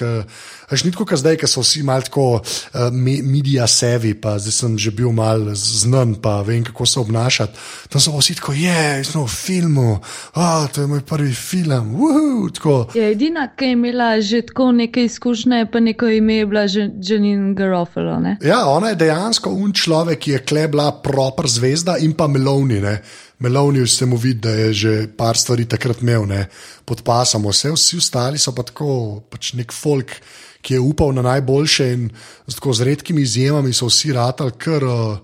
veš, 0.74 0.86
ni 0.88 0.94
tako, 0.94 1.08
kot 1.10 1.22
zdaj, 1.22 1.38
ker 1.42 1.52
so 1.52 1.64
vsi 1.64 1.84
mal 1.88 2.04
tako 2.06 2.28
uh, 2.40 2.90
me, 2.92 3.20
media 3.26 3.68
sevi, 3.70 4.14
pa 4.18 4.36
zdaj 4.42 4.58
sem 4.58 4.78
že 4.78 4.92
bil 4.96 5.14
mal 5.16 5.54
znan, 5.58 6.16
pa 6.22 6.40
vem, 6.46 6.64
kako 6.66 6.86
se 6.90 7.00
obnašati. 7.00 7.60
Tam 7.94 8.02
so 8.04 8.16
vsi 8.18 8.38
tako, 8.42 8.56
je, 8.58 8.68
yeah, 8.68 9.04
smo 9.06 9.26
v 9.28 9.34
filmu, 9.34 9.90
oh, 10.36 10.68
to 10.74 10.84
je 10.84 10.92
moj 10.92 11.04
prvi 11.08 11.34
film, 11.34 11.96
uhu. 11.96 12.50
Je 12.94 13.12
edina, 13.12 13.48
ki 13.56 13.66
je 13.66 13.72
imela 13.78 14.22
že 14.22 14.42
tako 14.48 14.72
neke 14.72 15.04
izkušnje, 15.06 15.66
pa 15.72 15.80
neko 15.80 16.08
ime 16.08 16.36
je 16.42 16.46
bila 16.46 16.66
Janine 16.68 17.54
Garofalo. 17.54 18.20
Ne? 18.20 18.38
Ja, 18.42 18.66
ona 18.68 18.94
je 18.94 18.96
dejansko 19.06 19.50
un 19.50 19.74
človek, 19.74 20.20
ki 20.20 20.32
je 20.32 20.46
klebla 20.46 20.92
proper 21.04 21.48
zvezda 21.48 21.98
in 22.02 22.14
pa 22.18 22.28
Meloni. 22.28 22.82
Ne. 22.82 22.98
Meloni 23.44 23.88
se 23.88 24.06
mu 24.06 24.18
vidi, 24.18 24.40
da 24.40 24.50
je 24.50 24.74
že 24.74 25.08
par 25.18 25.38
stvari 25.38 25.66
takrat 25.66 26.02
imel 26.02 26.26
ne, 26.28 26.46
pod 26.86 27.04
pasom, 27.04 27.44
vse 27.48 27.74
vsi 27.74 27.98
ostali 27.98 28.40
so 28.40 28.54
pa 28.56 28.64
tako, 28.64 29.24
pač 29.30 29.54
nek 29.60 29.74
folk, 29.74 30.16
ki 30.64 30.78
je 30.78 30.80
upal 30.80 31.12
na 31.14 31.22
najboljše 31.22 31.90
in 31.94 32.08
tako, 32.48 32.74
z 32.74 32.88
redkimi 32.88 33.22
izjemami 33.22 33.74
so 33.74 33.90
vsi 33.92 34.14
ratali, 34.16 34.56
ker 34.58 34.86
uh, 34.88 35.18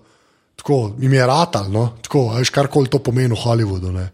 tako 0.59 0.95
jim 0.99 1.13
je 1.13 1.27
ratal, 1.27 1.71
no, 1.71 1.85
tako, 2.03 2.27
veš, 2.35 2.51
karkoli 2.51 2.91
to 2.91 2.99
pomeni 2.99 3.33
v 3.33 3.39
Hollywoodu. 3.39 3.93
Ne. 3.95 4.09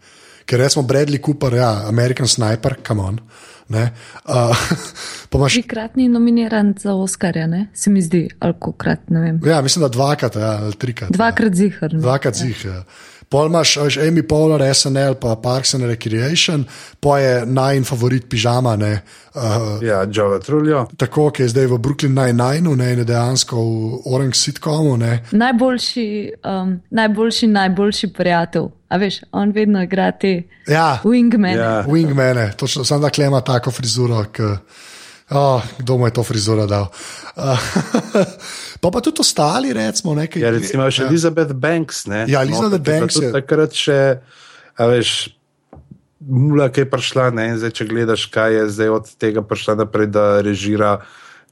Ker 0.45 0.61
recimo 0.61 0.85
Bradley 0.85 1.21
Cooper, 1.25 1.57
ja, 1.57 1.87
American 1.89 2.27
Sniper, 2.29 2.77
come 2.87 3.01
on. 3.01 3.19
Ne, 3.69 3.87
uh, 4.29 4.53
imaš 5.33 5.53
Trikratni 5.57 6.05
nominiran 6.09 6.75
za 6.79 6.93
Oscarja, 6.93 7.47
ne? 7.47 7.67
se 7.73 7.89
mi 7.89 8.01
zdi, 8.01 8.27
ali 8.39 8.53
kokrat, 8.59 9.09
ne 9.09 9.21
vem. 9.21 9.41
Ja, 9.45 9.61
mislim, 9.61 9.81
da 9.81 9.89
dvakrat, 9.89 10.35
ja, 10.35 10.51
ali 10.61 10.73
trikrat. 10.73 11.11
Dvakrat 11.11 11.53
zihar. 11.53 11.93
ne. 11.93 11.99
Dvakrat 11.99 12.35
zih. 12.35 12.65
Ja. 12.65 12.83
Pol 13.25 13.47
imaš 13.47 13.77
veš, 13.77 13.97
Amy 13.97 14.21
Poehler, 14.21 14.75
SNL, 14.75 15.15
pa 15.15 15.35
Parks 15.35 15.73
and 15.73 15.83
Recreation, 15.83 16.65
pa 16.99 17.19
je 17.19 17.45
najin 17.45 17.83
favorit 17.83 18.29
pižama, 18.29 18.75
ne, 18.75 19.01
uh, 19.33 19.41
Ja, 19.81 20.05
Joe 20.05 20.39
Truljo. 20.39 20.85
tako, 20.97 21.31
ki 21.31 21.43
je 21.43 21.49
zdaj 21.49 21.65
v 21.65 21.77
Brooklyn 21.77 22.13
Nine-Nine, 22.13 22.75
ne, 22.75 22.91
in 22.93 22.99
je 22.99 23.05
dejansko 23.05 23.55
v 23.57 23.67
Orange 24.05 24.35
sitcomu. 24.35 24.97
Ne. 24.97 25.23
Najboljši, 25.31 26.07
um, 26.43 26.81
najboljši, 26.89 27.47
najboljši 27.47 28.07
prijatelj. 28.09 28.61
A 28.89 28.97
veš, 28.97 29.19
on 29.31 29.51
vedno 29.51 29.83
igra 29.83 30.11
te 30.11 30.43
Ja, 30.67 30.99
wingmane. 31.03 31.57
Ja. 31.57 31.83
wingmane, 31.83 32.51
točno, 32.55 32.83
samo 32.85 33.01
da 33.01 33.09
klema 33.09 33.41
tako 33.41 33.71
frizuro. 33.71 34.25
K, 34.31 34.39
oh, 35.29 35.61
kdo 35.79 35.97
mu 35.97 36.07
je 36.07 36.13
to 36.13 36.23
frizuro 36.23 36.67
dal? 36.67 36.85
Uh, 37.35 37.59
pa 38.85 38.91
pa 38.93 39.01
tudi 39.01 39.25
ostali, 39.25 39.73
recimo, 39.73 40.13
nekaj. 40.13 40.41
Ja, 40.41 40.53
recimo 40.53 40.85
še 40.91 41.09
Elizabeth 41.09 41.53
Banks. 41.57 42.05
Ne? 42.05 42.25
Ja, 42.29 42.45
Elizabeth 42.45 42.85
bila 42.85 43.01
Banks 43.01 43.17
je- 43.17 43.33
Takrat 43.33 43.73
še, 43.73 43.99
a 44.77 44.87
veš, 44.93 45.33
mula, 46.21 46.69
ki 46.69 46.85
je 46.85 46.89
prišla, 46.89 47.29
ne, 47.33 47.49
in 47.53 47.57
zdaj, 47.61 47.73
če 47.75 47.85
gledaš, 47.89 48.29
kaj 48.33 48.53
je 48.53 48.63
zdaj 48.77 48.89
od 48.89 49.05
tega 49.21 49.41
prišla 49.45 49.75
naprej, 49.83 50.07
da 50.13 50.25
režira 50.45 50.99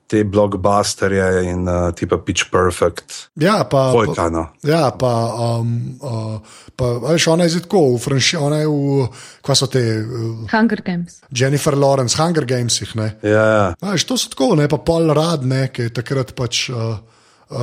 te 0.07 0.19
blockbusterje 0.27 1.27
in 1.47 1.63
uh, 1.65 1.89
tipa 1.95 2.17
Pitch 2.21 2.51
Perfect. 2.51 3.31
Ja, 3.39 3.63
pa, 3.63 3.87
pa, 3.89 3.93
Vojkano. 3.95 4.43
ja, 4.67 4.91
pa, 4.91 5.13
um, 5.57 5.95
uh, 6.03 6.37
pa 6.75 6.85
a 6.99 7.13
veš, 7.15 7.27
ona 7.31 7.47
je 7.47 7.55
zdaj 7.55 7.63
tako, 7.65 7.81
v 7.95 8.01
Franši, 8.03 8.37
ona 8.37 8.59
je 8.61 8.67
v, 8.67 9.07
kva 9.41 9.55
so 9.57 9.69
te, 9.71 9.81
uh, 10.03 10.43
Hunger 10.51 10.83
Games. 10.85 11.21
Jennifer 11.31 11.73
Lawrence, 11.79 12.19
Hunger 12.19 12.45
Gamesih, 12.45 12.91
ne. 12.99 13.15
Ja, 13.23 13.45
ja. 13.47 13.65
A 13.79 13.95
Veš, 13.95 14.05
to 14.05 14.19
so 14.19 14.29
tako, 14.29 14.53
ne 14.59 14.67
pa 14.69 14.77
pol 14.77 15.07
rad, 15.15 15.47
ne, 15.47 15.69
ki 15.73 15.87
je 15.87 15.95
takrat 15.95 16.35
pač. 16.37 16.67
Uh, 16.69 16.99
Uh, 17.45 17.57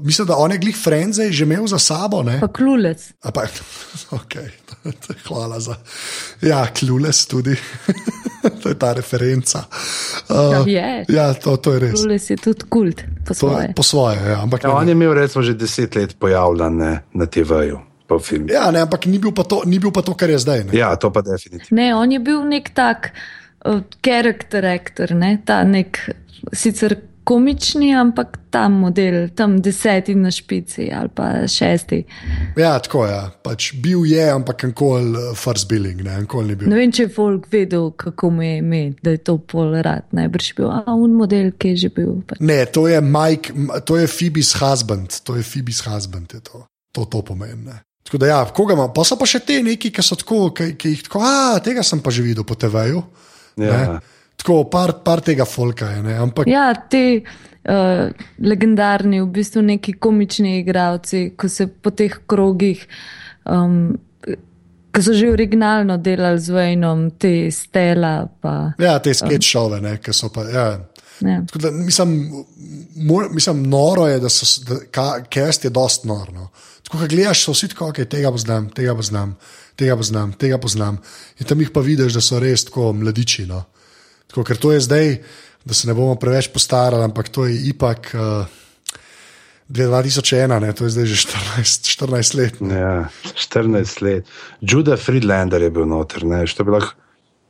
mislim, 0.00 0.26
da 0.26 0.36
on 0.36 0.52
je 0.52 0.58
glih 0.58 0.76
Frenze 0.76 1.30
že 1.30 1.44
imel 1.44 1.66
za 1.66 1.78
sabo. 1.78 2.22
Ne? 2.22 2.40
Pa 2.40 2.48
klulec. 2.48 3.12
A 3.22 3.30
Pa, 3.30 3.42
okay. 4.18 4.48
Hvala 5.26 5.60
za. 5.60 5.74
Ja, 6.40 6.66
klules 6.68 7.26
tudi. 7.26 7.56
to 8.62 8.68
je 8.68 8.74
ta 8.74 8.92
referenca. 8.92 9.64
Uh, 10.28 10.66
Ja, 10.66 10.86
je. 10.88 11.04
ja, 11.08 11.34
to, 11.34 11.56
to 11.56 11.72
je 11.72 11.78
res. 11.80 11.94
Klulec 11.94 12.24
je 12.26 12.36
tudi 12.36 12.64
kult 12.68 13.02
po 13.22 13.28
To 13.28 13.34
svoje. 13.36 13.62
je 13.62 13.74
po 13.74 13.82
svoje. 13.82 14.16
Ja, 14.20 14.42
ampak 14.42 14.62
Ja, 14.62 14.68
ne- 14.68 14.74
on 14.74 14.84
je 14.84 14.92
imel 14.92 15.14
recimo 15.14 15.42
že 15.42 15.54
deset 15.54 15.94
let 15.94 16.16
pojavljan 16.16 16.76
ne, 16.76 16.92
na 17.12 17.26
TV-ju, 17.26 17.78
po 18.06 18.18
filmu. 18.18 18.46
Ja, 18.48 18.70
ne, 18.70 18.80
ampak 18.80 19.04
ni 19.04 19.18
bil, 19.18 19.30
pa 19.30 19.42
to, 19.42 19.62
ni 19.64 19.78
bil 19.78 19.90
pa 19.90 20.02
to, 20.02 20.14
kar 20.14 20.30
je 20.30 20.38
zdaj. 20.38 20.64
Ne? 20.64 20.72
Ja, 20.74 20.94
to 20.94 21.10
pa 21.10 21.22
definitivno. 21.22 21.70
Ne, 21.72 21.94
on 21.94 22.06
je 22.08 22.18
bil 22.20 22.42
nek 22.44 22.70
tak 22.70 23.10
uh, 23.62 23.78
character 24.00 24.64
actor, 24.64 25.10
ne? 25.12 25.38
ta 25.40 25.62
nek 25.62 25.98
sicer 26.52 26.96
komični, 27.26 27.90
ampak 27.98 28.38
ta 28.54 28.68
model, 28.70 29.28
tam 29.34 29.56
deseti 29.62 30.14
na 30.14 30.30
špici 30.30 30.86
ali 30.94 31.10
pa 31.14 31.46
šesti. 31.50 31.98
Ja, 32.56 32.78
tako 32.78 33.04
je. 33.04 33.12
Ja. 33.12 33.24
Pač 33.42 33.72
bil 33.82 34.06
je, 34.06 34.22
ampak 34.30 34.62
nikoli 34.70 35.10
uh, 35.18 35.32
first 35.34 35.68
billing, 35.68 36.04
ne, 36.06 36.20
nikoli 36.22 36.52
ni 36.52 36.58
bil. 36.60 36.70
Ne 36.70 36.78
vem, 36.78 36.92
če 36.94 37.08
je 37.08 37.12
folk 37.16 37.48
vedel, 37.52 37.90
kako 37.98 38.30
mu 38.36 38.46
je 38.46 38.52
ime, 38.60 38.82
da 39.02 39.16
je 39.16 39.22
to 39.26 39.36
pol 39.42 39.74
rad. 39.82 40.06
Najbrž 40.14 40.52
bil 40.60 40.70
a, 40.70 40.84
un 40.94 41.18
model, 41.18 41.50
ki 41.58 41.74
je 41.74 41.82
že 41.86 41.92
bil. 41.98 42.14
Pa. 42.28 42.38
Ne, 42.40 42.62
to 42.70 42.86
je 42.86 43.02
Mike, 43.02 43.54
to 43.88 43.98
je 43.98 44.06
Phoebe's 44.06 44.54
husband, 44.62 45.20
to 45.26 45.36
je 45.36 45.42
Phoebe's 45.42 45.82
husband, 45.88 46.30
je 46.30 46.40
to, 46.46 46.62
to, 46.94 47.10
to 47.10 47.26
pomeni. 47.26 47.58
Ne. 47.66 47.80
Tako 48.06 48.22
da, 48.22 48.26
ja, 48.30 48.40
koga 48.54 48.78
ima, 48.78 48.86
pa 48.94 49.02
so 49.02 49.18
pa 49.18 49.26
še 49.26 49.42
te 49.42 49.58
neki, 49.66 49.90
ki 49.90 50.02
so 50.06 50.14
tako, 50.14 50.52
ki, 50.54 50.76
ki 50.78 50.94
jih 50.94 51.08
tako, 51.08 51.26
a 51.26 51.58
tega 51.58 51.82
sem 51.82 51.98
pa 51.98 52.14
že 52.14 52.22
videl 52.22 52.46
po 52.46 52.54
TV-ju. 52.54 53.02
Ja. 53.58 53.98
Tako, 54.36 54.64
par, 54.70 54.92
par 55.04 55.22
tega 55.24 55.44
folka 55.48 55.90
je, 55.90 56.02
ne, 56.04 56.16
ampak 56.22 56.48
Ja, 56.50 56.68
te 56.74 57.22
uh, 57.66 58.26
legendarni, 58.42 59.20
v 59.22 59.30
bistvu 59.38 59.62
neki 59.66 59.96
komični 60.02 60.58
igravci, 60.60 61.30
ko 61.38 61.48
se 61.48 61.66
po 61.66 61.90
teh 61.90 62.20
krogih. 62.26 62.86
Um, 63.44 63.96
Ko 64.96 65.02
so 65.04 65.12
že 65.12 65.26
originalno 65.28 65.98
delali 66.00 66.40
z 66.40 66.54
Vejnom, 66.56 67.00
te 67.20 67.50
stela. 67.52 68.24
Pa, 68.40 68.72
ja, 68.80 68.94
te 69.04 69.12
sketch 69.12 69.44
šove, 69.44 69.80
ne, 69.84 69.98
ki 70.00 70.14
so 70.16 70.30
pa. 70.32 70.46
Ja. 70.48 70.70
ne. 71.20 71.42
Tako 71.44 71.58
Da, 71.58 71.70
mislim, 71.70 72.14
mor, 73.04 73.28
mislim, 73.28 73.60
noro 73.68 74.06
je, 74.08 74.20
da 74.20 74.30
so 74.32 74.48
da, 74.64 74.78
ka, 74.90 75.20
cast 75.28 75.68
je 75.68 75.70
dost 75.70 76.08
nor. 76.08 76.32
No. 76.32 76.48
Tako, 76.86 77.02
ko 77.02 77.10
gledaš, 77.12 77.44
so 77.44 77.52
vsi 77.52 77.68
tako, 77.74 77.90
okay, 77.92 78.08
tega 78.08 78.32
poznam, 78.32 78.70
tega 78.72 78.94
poznam, 78.96 79.36
tega 79.76 79.96
poznam, 79.96 80.32
tega 80.32 80.58
poznam. 80.58 80.98
In 81.40 81.46
tam 81.46 81.60
jih 81.60 81.74
pa 81.74 81.84
vidiš, 81.84 82.16
da 82.16 82.24
so 82.24 82.40
res 82.40 82.64
tako 82.64 82.94
mladiči. 82.96 83.44
No. 83.52 83.66
Tako, 84.26 84.44
ker 84.44 84.56
to 84.60 84.72
je 84.72 84.80
zdaj, 84.80 85.16
da 85.64 85.74
se 85.74 85.88
ne 85.88 85.94
bomo 85.94 86.14
preveč 86.20 86.48
postarali, 86.52 87.04
ampak 87.04 87.28
to 87.28 87.46
je 87.46 87.58
ipak. 87.72 88.12
Uh, 88.14 88.46
2001, 89.68 90.60
ne, 90.60 90.72
to 90.72 90.84
je 90.86 90.90
zdaj 90.94 91.06
že 91.10 91.16
14, 91.26 91.90
14 92.06 92.38
let. 92.38 92.54
Ja, 92.62 93.08
14 93.34 94.02
let. 94.02 94.22
Judah 94.62 94.98
Friedlander 94.98 95.62
je 95.62 95.70
bil 95.70 95.86
noter, 95.86 96.22
ne, 96.24 96.46
što 96.46 96.64
bi 96.64 96.70
lahko. 96.70 96.94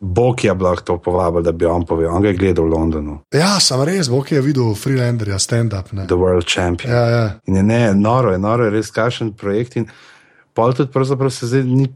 Bog 0.00 0.44
je 0.44 0.52
lahko 0.52 0.82
to 0.84 0.98
povabil, 0.98 1.42
da 1.42 1.52
bi 1.52 1.64
on 1.64 1.86
povedal. 1.86 2.14
On 2.16 2.22
ga 2.22 2.28
je 2.28 2.36
gledal 2.36 2.64
v 2.64 2.68
Londonu. 2.68 3.18
Ja, 3.32 3.60
sem 3.60 3.80
res, 3.82 4.08
Bog 4.12 4.32
je 4.32 4.40
videl 4.40 4.74
Freelanderja, 4.74 5.38
stand-up. 5.38 5.92
ne. 5.92 6.06
The 6.06 6.14
World 6.14 6.44
Champion. 6.54 6.92
Ja, 6.92 7.08
ja. 7.08 7.30
In 7.46 7.56
je 7.56 7.62
ne, 7.62 7.94
noro 7.94 8.32
je, 8.32 8.38
noro 8.38 8.64
je 8.64 8.70
res 8.70 8.90
kašen 8.90 9.32
projekt. 9.32 9.76
In 9.76 9.88
pol 10.56 10.72
tudi 10.72 10.92
pravzaprav 10.92 11.30
se 11.30 11.46
zdaj 11.46 11.64
ni 11.64 11.88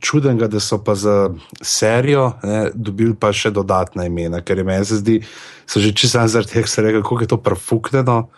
čudenega, 0.00 0.46
da 0.48 0.60
so 0.60 0.78
pa 0.84 0.94
za 0.94 1.30
serijo 1.60 2.32
ne, 2.42 2.70
dobili 2.74 3.14
pa 3.16 3.32
še 3.32 3.50
dodatna 3.50 4.04
imena, 4.04 4.42
ker 4.44 4.58
je 4.58 4.64
meni 4.64 4.84
se 4.84 5.00
zdi, 5.00 5.20
so 5.66 5.80
že 5.80 5.94
čisto 5.96 6.20
zaradi 6.28 6.52
tega, 6.52 6.68
se 6.68 6.82
reče, 6.82 7.00
kako 7.00 7.20
je 7.20 7.28
to 7.28 7.36
profuknjeno, 7.36 8.28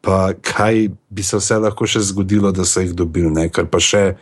pa 0.00 0.32
kaj 0.42 0.88
bi 1.10 1.22
se 1.22 1.38
vse 1.38 1.60
lahko 1.62 1.86
še 1.86 2.02
zgodilo, 2.10 2.50
da 2.52 2.66
so 2.66 2.82
jih 2.82 2.94
dobili, 2.96 3.30
ne, 3.30 3.46
ker 3.48 3.70
pa 3.70 3.78
še 3.78 4.16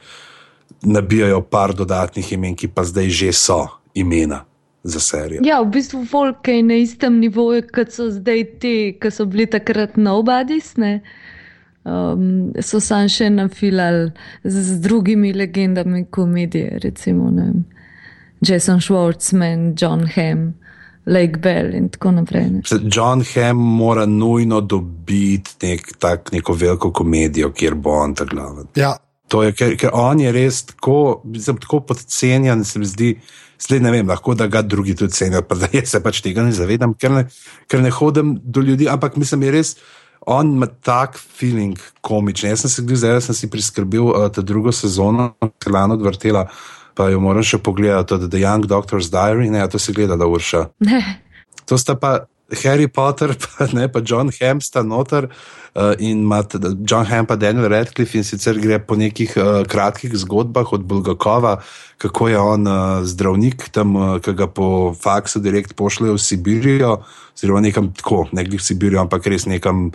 nabijajo 0.84 1.40
par 1.40 1.72
dodatnih 1.74 2.32
imen, 2.36 2.56
ki 2.56 2.68
pa 2.68 2.84
zdaj 2.84 3.08
že 3.08 3.32
so 3.32 3.62
imena 3.94 4.44
za 4.84 5.00
serijo. 5.00 5.40
Ja, 5.44 5.62
v 5.62 5.72
bistvu 5.78 6.04
folk 6.04 6.48
je 6.48 6.62
na 6.62 6.82
istem 6.84 7.16
nivoju, 7.22 7.64
kot 7.72 7.96
so 7.96 8.10
zdaj 8.12 8.44
ti, 8.60 8.76
ki 9.00 9.10
so 9.10 9.24
bili 9.24 9.48
takrat 9.48 9.96
nobodies. 9.96 10.76
Ne? 10.76 11.00
Um, 11.88 12.52
so 12.60 12.80
sam 12.84 13.08
še 13.08 13.30
nafilali 13.32 14.10
z, 14.44 14.62
z 14.66 14.80
drugimi 14.84 15.32
legendami 15.32 16.04
komedije, 16.10 16.78
recimo 16.84 17.30
vem, 17.32 17.64
Jason 18.44 18.82
Schwartzman, 18.84 19.72
John 19.80 20.04
Hamm, 20.06 20.52
Lake 21.08 21.40
Bell 21.40 21.72
in 21.74 21.88
tako 21.88 22.12
naprej. 22.20 22.50
Ne? 22.50 22.62
John 22.92 23.24
Hamm 23.24 23.62
mora 23.80 24.04
nujno 24.06 24.60
dobiti 24.60 25.56
nek, 25.64 25.92
tak, 25.98 26.32
neko 26.32 26.52
veliko 26.52 26.92
komedijo, 26.92 27.54
kjer 27.56 27.74
bo 27.74 27.96
on 28.02 28.14
ta 28.14 28.28
glaven. 28.28 28.68
Ja, 28.76 28.92
To 29.28 29.42
je, 29.44 29.52
ker, 29.52 29.74
ker 29.76 29.92
on 29.92 30.22
je 30.22 30.30
res 30.32 30.62
tako, 30.70 31.20
mislim, 31.28 31.58
tako 31.60 31.82
podcenjen, 31.90 32.64
se 32.64 32.80
mi 32.80 32.88
zdi, 32.88 33.10
zdaj 33.60 33.80
ne 33.84 33.92
vem, 33.92 34.08
lahko 34.08 34.34
da 34.34 34.46
ga 34.48 34.62
drugi 34.64 34.94
tudi 34.96 35.12
cenijo, 35.12 35.42
pa 35.44 35.58
da 35.60 35.68
jaz 35.72 35.92
se 35.92 36.00
pač 36.04 36.22
tega 36.24 36.46
ne 36.46 36.54
zavedam, 36.56 36.94
ker 36.96 37.12
ne, 37.12 37.24
ker 37.68 37.82
ne 37.84 37.92
hodim 37.92 38.38
do 38.42 38.64
ljudi, 38.64 38.88
ampak 38.88 39.20
mislim, 39.20 39.44
je 39.48 39.56
res. 39.58 39.74
On 40.26 40.54
ima 40.54 40.66
tak 40.66 41.18
feeling 41.18 41.78
komičen. 42.00 42.50
Jaz 42.50 42.66
sem 42.66 42.70
si, 42.70 42.96
zdaj 42.96 43.20
sem 43.28 43.34
si 43.34 43.50
priskrbel 43.50 44.10
uh, 44.10 44.26
ta 44.32 44.42
drugo 44.42 44.72
sezono, 44.72 45.34
ki 45.40 45.70
je 45.70 45.74
lano 45.74 45.94
odvrtela, 45.98 46.48
pa 46.98 47.08
jo 47.12 47.20
moram 47.22 47.44
še 47.46 47.60
pogledati, 47.62 48.08
to 48.08 48.18
je 48.18 48.30
The 48.32 48.42
Young 48.42 48.66
Doctor's 48.66 49.12
Diary, 49.12 49.50
ne, 49.50 49.62
a 49.62 49.70
to 49.70 49.78
si 49.78 49.94
gledala, 49.94 50.26
Urša. 50.26 50.66
Ne. 50.84 51.00
To 51.70 51.78
sta 51.78 51.94
pa 51.94 52.26
Harry 52.64 52.88
Potter, 52.88 53.36
pa, 53.42 53.68
ne, 53.72 53.86
pa 53.88 54.02
John 54.04 54.32
Hamm 54.34 54.60
sta 54.64 54.82
noter 54.82 55.30
uh, 55.74 55.94
in 55.98 56.22
ima 56.24 56.42
John 56.84 57.06
Hamm 57.06 57.26
pa 57.26 57.36
Daniel 57.36 57.68
Radcliffe 57.68 58.18
in 58.18 58.24
sicer 58.24 58.58
gre 58.60 58.78
po 58.78 58.96
nekih 58.96 59.36
uh, 59.36 59.62
kratkih 59.68 60.16
zgodbah 60.16 60.72
od 60.72 60.84
Bulgakova, 60.84 61.58
kako 61.98 62.28
je 62.28 62.38
on 62.38 62.66
uh, 62.66 63.04
zdravnik 63.04 63.68
tam, 63.72 63.96
uh, 63.96 64.18
ki 64.20 64.32
ga 64.32 64.46
po 64.46 64.94
faksu 64.94 65.40
direkt 65.40 65.74
pošljejo 65.76 66.14
v 66.14 66.22
Sibirijo, 66.22 66.92
oziroma 67.36 67.60
nekam 67.60 67.92
tako, 67.92 68.26
ne 68.32 68.44
glih 68.44 68.60
v 68.60 68.64
Sibirijo, 68.64 69.02
ampak 69.06 69.26
res 69.26 69.46
nekam. 69.46 69.90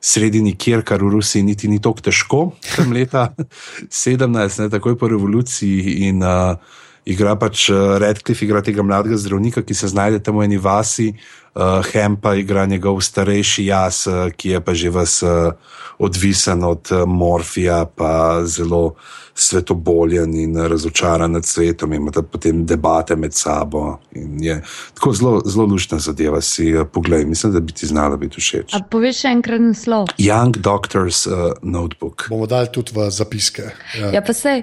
Sredi 0.00 0.40
nikjer, 0.40 0.80
kar 0.80 1.02
v 1.04 1.10
Rusiji 1.12 1.44
niti 1.44 1.68
ni 1.68 1.76
tako 1.76 2.00
težko, 2.00 2.38
tam 2.72 2.94
leta 2.96 3.34
17, 3.92 4.62
ne, 4.62 4.68
takoj 4.72 4.96
po 4.96 5.10
revoluciji. 5.12 6.08
In 6.08 6.24
uh, 6.24 6.56
igra 7.04 7.34
pač 7.36 7.68
Redcliffe, 8.00 8.46
igra 8.46 8.62
tega 8.64 8.80
mladega 8.86 9.18
zdravnika, 9.20 9.60
ki 9.60 9.74
se 9.76 9.90
znajde 9.92 10.22
tam 10.24 10.40
v 10.40 10.48
eni 10.48 10.56
vasi, 10.56 11.10
uh, 11.54 11.84
Hem 11.92 12.16
pa 12.16 12.34
igra 12.34 12.66
njegov 12.66 13.00
starejši 13.00 13.66
jaz, 13.66 14.06
uh, 14.06 14.28
ki 14.36 14.56
je 14.56 14.60
pa 14.60 14.74
že 14.74 14.90
vas 14.90 15.22
uh, 15.22 15.52
odvisen 15.98 16.64
od 16.64 16.88
uh, 16.92 17.06
morfija, 17.06 17.84
pa 17.84 18.42
zelo 18.44 18.94
svetoboljen 19.34 20.34
in 20.36 20.56
razočaran 20.56 21.32
nad 21.32 21.44
svetom, 21.44 21.92
in 21.92 22.02
imate 22.02 22.22
potem 22.22 22.66
debate 22.66 23.16
med 23.16 23.34
sabo. 23.34 23.98
In 24.12 24.42
je 24.44 24.62
tako 24.94 25.12
zelo, 25.12 25.40
zelo 25.44 25.66
lušna 25.66 25.98
zadeva, 25.98 26.40
si 26.40 26.74
uh, 26.74 26.86
poglej, 26.92 27.24
mislim, 27.24 27.52
da 27.52 27.60
bi 27.60 27.72
ti 27.72 27.86
znala 27.86 28.16
biti 28.16 28.40
všeč. 28.40 28.74
A 28.74 28.82
poveš 28.90 29.22
še 29.24 29.34
enkrat 29.36 29.60
naslov? 29.60 30.12
Young 30.18 30.60
Doctor's 30.60 31.26
uh, 31.30 31.52
Notebook. 31.62 32.26
bomo 32.28 32.46
dali 32.46 32.68
tudi 32.72 32.92
v 32.94 33.10
zapiske. 33.10 33.70
Ja. 34.00 34.12
Ja, 34.18 34.22
pa 34.22 34.32
sej, 34.36 34.62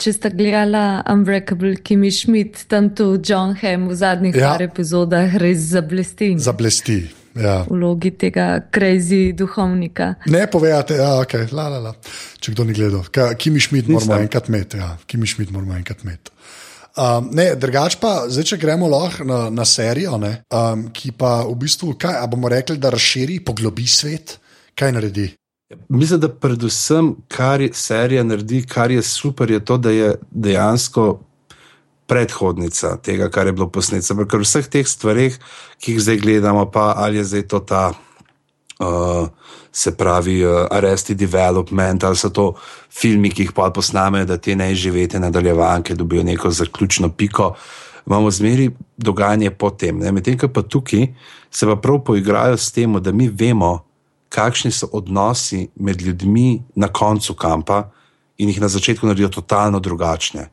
če 0.00 0.12
sta 0.16 0.30
gledala 0.32 1.02
Unbreakable, 1.12 1.76
Kimi 1.84 2.10
Schmidt, 2.10 2.64
tam 2.72 2.88
tu 2.96 3.18
John 3.20 3.52
Hamm 3.60 3.88
v 3.90 3.94
zadnjih 4.00 4.34
Ja. 4.36 4.52
par 4.54 4.62
epizodah 4.64 5.36
res 5.36 5.58
zablesti. 5.74 6.34
Zablesti. 6.40 7.00
Ja. 7.38 7.60
V 7.68 7.76
vlogi 7.76 8.10
tega 8.18 8.58
crazy 8.74 9.30
duhovnika. 9.36 10.14
Ne 10.26 10.46
povejate, 10.50 10.96
ja, 10.98 11.12
okay, 11.22 11.46
la, 11.54 11.68
la, 11.70 11.78
la. 11.78 11.92
če 12.42 12.50
kdo 12.56 12.64
ni 12.66 12.74
gledal. 12.74 13.04
Ka- 13.12 13.34
Kimi 13.38 13.60
Schmidt 13.62 13.86
moramo 13.86 14.18
enkrat 14.18 14.48
imeti. 14.50 14.80
Ja. 14.80 14.96
Kimi 15.06 15.28
Schmidt 15.30 15.52
moramo 15.54 15.76
enkrat 15.78 16.02
imeti. 16.02 16.32
Um, 16.98 17.28
ne, 17.32 17.52
drugač 17.54 17.94
pa, 18.02 18.24
zdaj, 18.26 18.44
če 18.50 18.56
gremo 18.58 18.88
lahko 18.90 19.22
na, 19.24 19.44
na 19.54 19.62
serijo, 19.64 20.16
ne, 20.18 20.40
um, 20.50 20.88
ki 20.90 21.12
pa 21.14 21.44
v 21.46 21.54
bistvu, 21.62 21.94
kaj, 21.94 22.18
bomo 22.32 22.50
rekli, 22.50 22.74
da 22.82 22.90
razširi, 22.90 23.38
poglobi 23.46 23.86
svet, 23.86 24.34
kaj 24.74 24.90
naredi. 24.98 25.28
Mislim, 25.88 26.20
da 26.20 26.28
predvsem, 26.28 27.14
kar 27.28 27.60
je 27.60 27.70
serija 27.72 28.24
naredi, 28.24 28.64
kar 28.66 28.90
je 28.90 29.02
super, 29.02 29.50
je 29.50 29.64
to, 29.64 29.76
da 29.76 29.90
je 29.90 30.14
dejansko 30.30 31.20
predhodnica 32.06 32.96
tega, 32.96 33.28
kar 33.30 33.46
je 33.46 33.52
bilo 33.52 33.68
posneto. 33.70 34.24
Ker 34.26 34.42
v 34.42 34.46
vseh 34.46 34.66
teh 34.66 34.86
stvareh, 34.86 35.36
ki 35.78 35.94
jih 35.94 36.00
zdaj 36.02 36.18
gledamo, 36.24 36.66
pa 36.70 36.94
ali 36.96 37.20
je 37.22 37.24
zdaj 37.24 37.46
to 37.48 37.60
ta. 37.60 37.90
Uh, 38.80 39.28
se 39.72 39.92
pravi, 39.92 40.40
uh, 40.44 40.64
Arrested 40.70 41.18
Development, 41.18 42.04
ali 42.04 42.16
so 42.16 42.30
to 42.32 42.54
filmi, 42.90 43.28
ki 43.30 43.44
jih 43.44 43.52
pa 43.52 43.68
posnamejo, 43.70 44.24
da 44.24 44.38
te 44.40 44.56
neživete 44.56 45.20
nadaljevanke 45.20 45.94
dobijo 45.94 46.24
neko 46.24 46.50
zaključno 46.50 47.12
piko. 47.12 47.52
Imamo 48.06 48.30
zmeri 48.30 48.70
dogajanje 48.96 49.50
potem. 49.50 50.00
Medtem 50.00 50.38
ko 50.38 50.48
pa 50.48 50.62
tukaj 50.62 51.06
se 51.50 51.66
pa 51.66 51.76
prav 51.76 52.00
poigrajo 52.04 52.56
s 52.56 52.72
tem, 52.72 52.96
da 53.02 53.12
mi 53.12 53.28
vemo, 53.28 53.89
kakšni 54.30 54.70
so 54.70 54.88
odnosi 54.92 55.68
med 55.76 56.02
ljudmi 56.02 56.62
na 56.74 56.88
koncu 56.88 57.34
kampa 57.34 57.90
in 58.38 58.48
jih 58.48 58.60
na 58.60 58.68
začetku 58.68 59.06
naredijo 59.06 59.28
totalno 59.28 59.80
drugačne. 59.80 60.48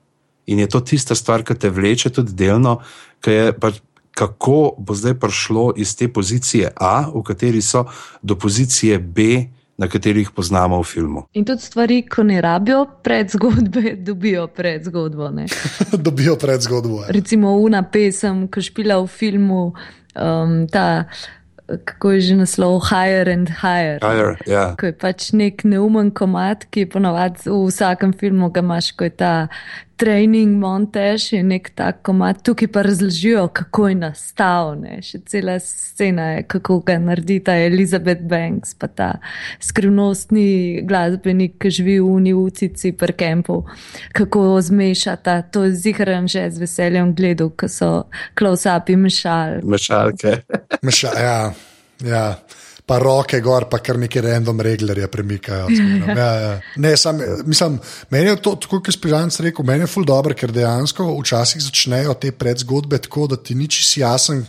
In 0.46 0.60
je 0.60 0.68
to 0.70 0.80
tista 0.80 1.16
stvar, 1.16 1.44
ki 1.44 1.56
te 1.56 1.70
vleče 1.70 2.10
tudi 2.10 2.34
delno, 2.34 2.80
ki 3.22 3.32
je 3.32 3.54
pač. 3.60 3.84
Kako 4.18 4.74
bo 4.82 4.96
zdaj 4.98 5.14
prišlo 5.22 5.76
iz 5.78 5.92
te 5.94 6.08
pozicije 6.10 6.72
A, 6.82 7.06
v 7.14 7.22
kateri 7.22 7.62
so, 7.62 7.84
do 8.26 8.34
pozicije 8.34 8.98
B, 8.98 9.46
na 9.78 9.88
kateri 9.88 10.24
jih 10.26 10.32
poznamo 10.34 10.80
v 10.82 10.86
filmu? 10.90 11.24
In 11.38 11.46
tudi 11.46 11.62
stvari, 11.62 12.00
ko 12.10 12.24
ne 12.26 12.42
rabijo 12.42 12.86
predzgodbe, 13.04 13.94
dobijo 14.10 14.48
predzgodbo. 14.48 15.30
Ne? 15.30 15.46
Dobijo 16.08 16.36
pred 16.36 16.62
zgodbo. 16.62 17.04
ja. 17.04 17.12
Recimo, 17.14 17.54
una 17.62 17.84
pesem, 17.84 18.48
ki 18.50 18.62
špila 18.62 18.98
v 19.04 19.08
filmu, 19.08 19.62
um, 20.18 20.66
ta, 20.72 21.06
kako 21.68 22.12
je 22.12 22.22
že 22.22 22.36
naslov, 22.36 22.80
Higher 22.90 23.30
and 23.30 23.50
Higher. 23.50 24.00
Higher, 24.00 24.40
ja. 24.48 24.76
Ko 24.80 24.88
je 24.88 24.96
pač 24.96 25.32
nek 25.36 25.64
neumen 25.68 26.12
komat, 26.16 26.64
ki 26.72 26.86
je 26.86 26.90
ponovadi 26.96 27.50
v 27.50 27.68
vsakem 27.68 28.16
filmu, 28.16 28.50
ga 28.56 28.64
imaš, 28.64 28.94
ko 28.96 29.04
je 29.04 29.14
ta 29.14 29.34
training 29.98 30.60
montaž 30.62 31.32
in 31.34 31.50
nek 31.52 31.72
tak 31.76 32.02
komat. 32.06 32.44
Tukaj 32.46 32.70
pa 32.72 32.84
razložijo, 32.86 33.48
kako 33.54 33.88
je 33.88 33.96
nastal, 33.96 34.76
ne? 34.80 35.00
še 35.02 35.20
cela 35.26 35.58
scena 35.64 36.30
je, 36.36 36.44
kako 36.54 36.80
ga 36.86 36.98
naredi 37.02 37.40
ta 37.44 37.58
Elizabeth 37.58 38.24
Banks, 38.30 38.76
pa 38.78 38.88
ta 38.88 39.10
skrivnostni 39.64 40.84
glasbenik, 40.88 41.58
ki 41.62 41.74
živi 41.80 41.98
v 42.00 42.12
Uniucici 42.18 42.94
pri 42.98 43.18
Kempu, 43.18 43.64
kako 44.18 44.62
zmešata, 44.62 45.42
to 45.52 45.66
je 45.68 45.76
zihran 45.76 46.30
že 46.30 46.48
z 46.52 46.62
veseljem 46.62 47.16
gledal, 47.18 47.50
ko 47.50 47.68
so 47.72 47.92
close-upi 48.38 48.98
mešali. 49.00 49.66
Mešalke. 49.66 50.44
Meša, 50.86 51.12
ja, 51.18 51.40
ja. 52.06 52.26
Pa 52.88 53.02
roke 53.04 53.42
gor, 53.44 53.66
pa 53.68 53.82
kar 53.84 53.98
neki 54.00 54.22
random 54.24 54.62
reglerje 54.64 55.08
premikajo. 55.12 55.68
zmeraj. 55.78 56.16
Ja, 56.16 56.30
ja. 56.42 56.54
Ne, 56.80 56.94
sam, 56.98 57.20
mislim, 57.46 57.80
meni 58.10 58.30
je 58.30 58.38
to, 58.42 58.56
tako 58.56 58.80
kot 58.80 58.88
je 58.88 58.96
Spižanc 58.96 59.40
rekel, 59.44 59.66
meni 59.68 59.84
je 59.84 59.92
ful 59.92 60.08
dobro, 60.08 60.36
ker 60.38 60.54
dejansko 60.56 61.10
včasih 61.20 61.66
začnejo 61.68 62.16
te 62.22 62.32
predzgodbe 62.32 63.02
tako, 63.04 63.28
da 63.28 63.38
ti 63.38 63.56
ni 63.56 63.68
čisto 63.68 64.00
jasen. 64.06 64.46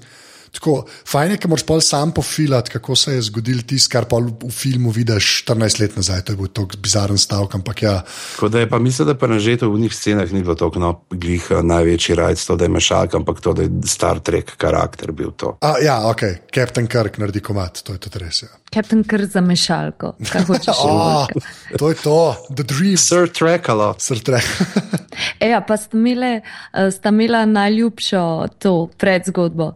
Tako, 0.59 0.73
fajn 1.07 1.31
je, 1.31 1.39
ker 1.39 1.51
moraš 1.53 1.65
pol 1.67 1.81
sam 1.85 2.11
pofilati, 2.13 2.73
kako 2.75 2.97
se 2.99 3.15
je 3.15 3.23
zgodil 3.29 3.61
tisto, 3.63 3.93
kar 3.93 4.09
pa 4.11 4.19
v, 4.19 4.51
filmu 4.51 4.91
vidiš 4.91 5.45
14 5.47 5.81
let 5.81 5.97
nazaj. 5.97 6.25
To 6.27 6.35
je 6.35 6.37
bil 6.41 6.51
tako 6.51 6.81
bizaren 6.83 7.19
stavek, 7.19 7.55
ampak 7.55 7.83
ja. 7.83 7.95
Tako 8.35 8.49
da 8.49 8.65
je 8.65 8.69
pa 8.69 8.79
mislim, 8.83 9.07
da 9.09 9.15
pa 9.15 9.27
na 9.31 9.39
žetu 9.39 9.71
v 9.71 9.81
njih 9.81 9.95
scenah 9.95 10.33
ni 10.33 10.43
bilo 10.43 10.55
tako 10.59 10.83
no, 10.83 10.93
glih 11.11 11.47
eh, 11.51 11.63
največji 11.63 12.15
rajc, 12.19 12.43
to 12.47 12.57
da 12.57 12.67
je 12.67 12.75
mešalka, 12.75 13.17
ampak 13.17 13.41
to, 13.41 13.53
da 13.55 13.63
je 13.63 13.71
Star 13.87 14.19
Trek 14.19 14.57
karakter 14.57 15.13
bil 15.13 15.31
to. 15.31 15.57
A, 15.63 15.77
ja, 15.83 16.01
ok, 16.11 16.23
Captain 16.55 16.87
Kirk 16.91 17.19
naredi 17.23 17.41
komat, 17.41 17.83
to 17.87 17.95
je 17.95 18.03
tudi 18.03 18.19
res. 18.25 18.43
Ja. 18.43 18.49
Captain 18.75 19.05
kar 19.07 19.25
za 19.27 19.41
mešalko, 19.41 20.17
kaj 20.33 20.45
hočeš 20.49 20.81
Oh, 20.89 21.27
reči. 21.29 21.79
to 21.79 21.89
je 21.89 21.95
to, 22.03 22.37
The 22.51 22.67
Dream. 22.67 22.97
Sir 22.97 23.31
Trekalo. 23.31 23.95
Sir 23.99 24.19
Trek. 24.19 24.45
Eja, 25.47 25.63
pa 25.63 25.77
sta 25.77 25.97
imele, 25.97 26.41
eh, 26.41 26.91
sta 26.91 27.15
imela 27.15 27.45
najljubšo 27.47 28.25
to 28.59 28.75
predzgodbo. 28.99 29.73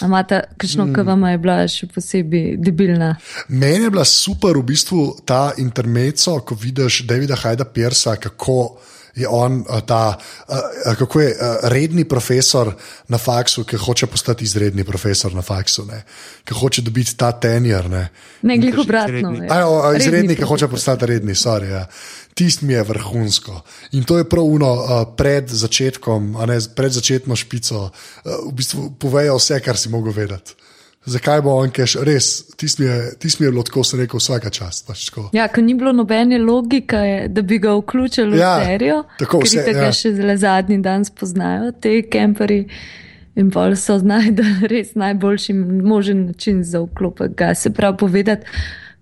A 0.00 0.06
imate 0.06 0.40
kakšno, 0.56 0.86
mm. 0.86 0.94
ki 0.94 1.06
vam 1.06 1.24
je 1.26 1.38
bila 1.42 1.56
še 1.68 1.88
posebej 1.90 2.46
debilna? 2.62 3.10
Meni 3.48 3.88
je 3.88 3.90
bila 3.90 4.04
super 4.06 4.56
v 4.56 4.62
bistvu 4.70 5.02
ta 5.26 5.50
intermezzo, 5.58 6.38
ko 6.46 6.54
vidiš 6.54 7.02
Davida 7.10 7.36
Hajda 7.36 7.66
Piersa, 7.74 8.16
kako 8.16 8.60
je 9.14 9.28
on 9.28 9.64
ta, 9.86 10.18
kako 10.98 11.20
je 11.20 11.36
redni 11.62 12.04
profesor 12.04 12.72
na 13.08 13.18
faksu, 13.18 13.64
ki 13.64 13.76
hoče 13.76 14.06
postati 14.06 14.44
izredni 14.44 14.84
profesor 14.84 15.34
na 15.34 15.42
faksu, 15.42 15.84
ne? 15.86 16.02
ki 16.44 16.54
hoče 16.54 16.82
dobiti 16.82 17.16
ta 17.16 17.32
tenjer. 17.32 17.90
Ne, 17.90 18.08
ne 18.42 18.58
glih 18.58 18.78
obratno. 18.78 19.34
Aj, 19.50 19.96
izredni, 19.98 20.36
ki 20.36 20.46
hoče 20.46 20.68
postati 20.68 21.06
redni, 21.06 21.34
sorry. 21.34 21.70
Ja. 21.70 21.86
Tist 22.34 22.62
mi 22.62 22.72
je 22.72 22.82
vrhunsko. 22.86 23.62
In 23.98 24.04
to 24.08 24.18
je 24.18 24.24
prav 24.28 24.44
uno 24.44 24.72
uh, 24.74 25.02
pred 25.16 25.48
začetkom, 25.48 26.32
ne, 26.48 26.58
pred 26.76 26.92
začetno 26.92 27.36
špico, 27.36 27.90
uh, 27.90 28.34
v 28.48 28.52
bistvu 28.56 28.90
povejo 28.98 29.36
vse, 29.36 29.60
kar 29.64 29.76
si 29.76 29.92
mogel 29.92 30.14
vedeti 30.16 30.56
zakaj 31.04 31.40
bo 31.42 31.54
on 31.56 31.70
keš, 31.72 31.96
res, 32.04 32.28
tisti 32.60 32.84
mi, 32.84 32.94
tis 33.18 33.38
mi 33.40 33.46
je 33.46 33.52
bilo 33.52 33.64
tako, 33.64 33.84
sem 33.86 34.02
rekel, 34.02 34.20
vsaka 34.20 34.50
čast. 34.52 34.86
Pač 34.88 35.06
ja, 35.32 35.46
ker 35.48 35.64
ni 35.64 35.74
bilo 35.78 35.92
nobene 35.96 36.38
logike, 36.42 37.28
da 37.28 37.42
bi 37.42 37.58
ga 37.62 37.74
vključili 37.78 38.38
ja, 38.38 38.56
v 38.58 38.66
serijo. 38.66 39.02
Tako 39.18 39.42
vse. 39.44 39.64
Tega 39.64 39.88
ja. 39.88 39.94
še 39.96 40.12
zelo 40.18 40.36
zadnji 40.36 40.80
dan 40.84 41.06
spoznajo 41.08 41.72
te 41.80 42.00
kemperi. 42.10 42.66
In 43.38 43.48
bolj 43.54 43.78
so 43.80 43.96
znašli 44.02 44.68
res 44.68 44.94
najboljši 44.98 45.54
možen 45.54 46.26
način 46.32 46.64
za 46.66 46.82
vklopek. 46.84 47.46
Se 47.56 47.72
pravi, 47.72 47.96
povedati, 47.96 48.46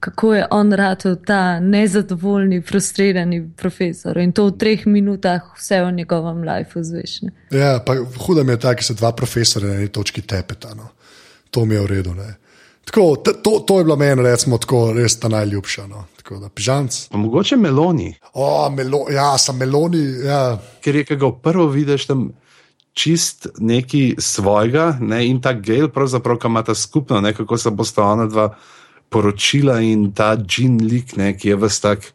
kako 0.00 0.34
je 0.34 0.46
on 0.50 0.72
rado 0.72 1.14
ta 1.16 1.60
nezadovoljni, 1.60 2.62
frustrirani 2.62 3.50
profesor. 3.56 4.18
In 4.18 4.32
to 4.32 4.46
v 4.46 4.58
treh 4.58 4.86
minutah 4.86 5.42
vse 5.56 5.82
o 5.82 5.90
njegovem 5.90 6.42
lifeu 6.42 6.82
zveš. 6.82 7.20
Ja, 7.50 7.78
pa 7.86 7.96
huda 8.26 8.42
mi 8.42 8.52
je 8.52 8.60
ta, 8.60 8.74
ki 8.74 8.84
se 8.84 8.94
dva 8.94 9.12
profesora 9.12 9.68
na 9.68 9.74
eni 9.74 9.88
točki 9.88 10.22
tepeta. 10.22 10.74
No 10.74 10.88
to 11.50 11.64
mi 11.64 11.74
je 11.74 11.80
v 11.80 11.86
redu. 11.86 12.14
Tako, 12.84 13.16
to, 13.16 13.50
to 13.66 13.78
je 13.78 13.84
bilo 13.84 13.96
meni, 13.96 14.22
recimo, 14.22 14.58
tako 14.58 14.92
res 14.92 15.18
ta 15.20 15.28
najljubša. 15.28 15.86
No. 15.86 16.04
Tako, 16.16 16.38
da, 16.38 16.48
mogoče 17.18 17.56
meloni. 17.56 18.14
O, 18.32 18.70
melo, 18.70 19.06
ja, 19.12 19.38
sem 19.38 19.56
meloni. 19.56 20.02
Ja. 20.24 20.58
Ker 20.80 20.96
je, 20.96 21.04
ki 21.04 21.16
ga 21.16 21.32
prvo 21.42 21.66
vidiš 21.68 22.06
tam. 22.06 22.30
Čist 22.98 23.46
neki 23.62 24.16
svojega, 24.18 24.96
ne, 25.00 25.20
in 25.28 25.36
ta 25.38 25.52
gel, 25.54 25.86
pravzaprav, 25.94 26.40
ki 26.42 26.48
ima 26.50 26.64
ta 26.66 26.74
skupno, 26.74 27.20
ne, 27.22 27.30
kako 27.30 27.54
se 27.58 27.70
bosta 27.70 28.02
ona 28.02 28.24
dva 28.26 28.48
poročila 29.10 29.80
in 29.80 30.10
ta 30.12 30.34
džin 30.36 30.78
lik, 30.84 31.16
ne, 31.16 31.32
ki 31.36 31.52
je 31.52 31.56
vse 31.56 31.82
tak 31.82 32.10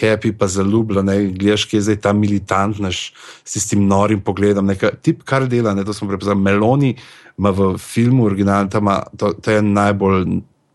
happy, 0.00 0.32
pa 0.36 0.48
zaljubljen, 0.50 1.08
gledaš, 1.38 1.66
ki 1.70 1.78
je 1.78 1.84
zdaj 1.88 2.00
ta 2.04 2.12
militantnaš 2.12 3.12
s 3.44 3.56
tistim 3.56 3.86
norim 3.88 4.20
pogledom, 4.20 4.66
nekaj, 4.66 4.96
tip, 5.02 5.22
kar 5.24 5.48
dela, 5.48 5.74
ne, 5.74 5.84
to 5.84 5.94
smo 5.94 6.08
prepoznali, 6.10 6.42
meloni, 6.42 6.94
ima 7.38 7.50
v 7.54 7.74
filmu 7.78 8.26
originalno, 8.26 8.70
to, 9.16 9.32
to 9.32 9.50
je 9.50 9.62
najbolj 9.62 10.26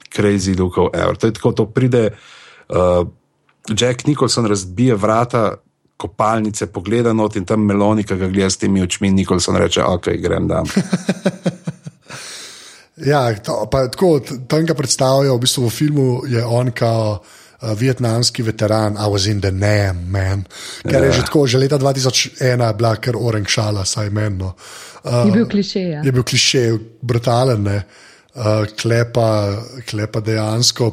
crazy 0.10 0.58
look 0.60 0.78
ever. 0.94 1.16
To 1.16 1.28
je 1.28 1.34
tako, 1.34 1.52
to 1.52 1.66
pride, 1.66 2.10
uh, 2.70 3.08
Jack 3.70 4.08
Nicholson 4.08 4.46
razbije 4.46 4.96
vrata. 4.96 5.54
Kopalnice 6.00 6.72
pogleda 6.72 7.14
not 7.14 7.36
in 7.36 7.46
tam 7.46 7.66
melonika, 7.68 8.16
ki 8.16 8.20
ga 8.20 8.28
gleda 8.32 8.50
s 8.50 8.58
temi 8.58 8.82
očmi, 8.82 9.12
Nikolson 9.12 9.58
reče: 9.60 9.84
Ok, 9.84 10.08
grem 10.16 10.48
tam. 10.48 10.64
ja, 13.06 13.36
to, 13.36 13.68
pa, 13.72 13.88
tako 13.88 14.20
tam 14.48 14.66
ga 14.66 14.74
predstavljajo, 14.74 15.36
v 15.36 15.44
bistvu 15.46 15.68
v 15.68 15.74
filmu 15.74 16.08
je 16.28 16.46
on 16.46 16.72
kao 16.72 17.20
uh, 17.20 17.72
vietnamski 17.78 18.44
veteran, 18.44 18.98
I 18.98 19.08
was 19.10 19.30
in 19.32 19.42
the 19.42 19.52
name, 19.52 20.08
man. 20.08 20.46
Ker 20.84 21.02
ja. 21.02 21.08
je 21.08 21.22
že 21.22 21.26
tako, 21.28 21.48
že 21.48 21.58
leta 21.58 21.80
2001 21.80 22.74
bila 22.78 22.96
kar 22.96 23.16
orang 23.18 23.48
šala, 23.48 23.86
saj 23.86 24.10
menno. 24.10 24.54
Uh, 24.56 24.90
Uh, 25.04 25.26
je 25.26 25.32
bil 25.32 25.48
kliše. 25.48 25.82
Ja. 25.82 26.02
Je 26.04 26.12
bil 26.12 26.24
kliše, 26.24 26.64
brutalen. 27.02 27.68
Uh, 27.68 28.66
klepa, 28.82 29.28
klepa 29.90 30.22
dejansko. 30.24 30.92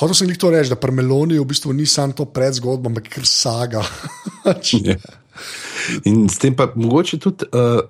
Hotel 0.00 0.14
sem 0.14 0.30
jih 0.30 0.38
to 0.38 0.50
reči, 0.50 0.70
da 0.70 0.78
pri 0.78 0.94
Meloni 0.94 1.38
v 1.38 1.46
bistvu 1.46 1.72
ni 1.74 1.86
samo 1.86 2.12
to 2.12 2.26
predzgodba, 2.30 2.90
ampak 2.90 3.08
kar 3.16 3.26
saga. 3.26 3.84
ja. 4.86 4.98
In 6.04 6.26
s 6.28 6.38
tem 6.42 6.56
pa 6.56 6.68
mogoče 6.74 7.18
tudi, 7.22 7.48
uh, 7.54 7.80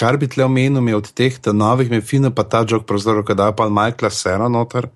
kar 0.00 0.16
bi 0.16 0.28
tle 0.30 0.46
omenil, 0.48 0.88
je 0.88 0.96
od 0.96 1.12
teh 1.12 1.36
novih, 1.52 1.90
mi 1.90 2.00
fino 2.00 2.32
pa 2.32 2.44
ta 2.48 2.64
jok, 2.64 2.86
pravzaprav, 2.88 3.36
da 3.36 3.50
je 3.50 3.56
pa 3.56 3.68
Michael 3.68 4.10
Sera 4.10 4.48
noter. 4.48 4.88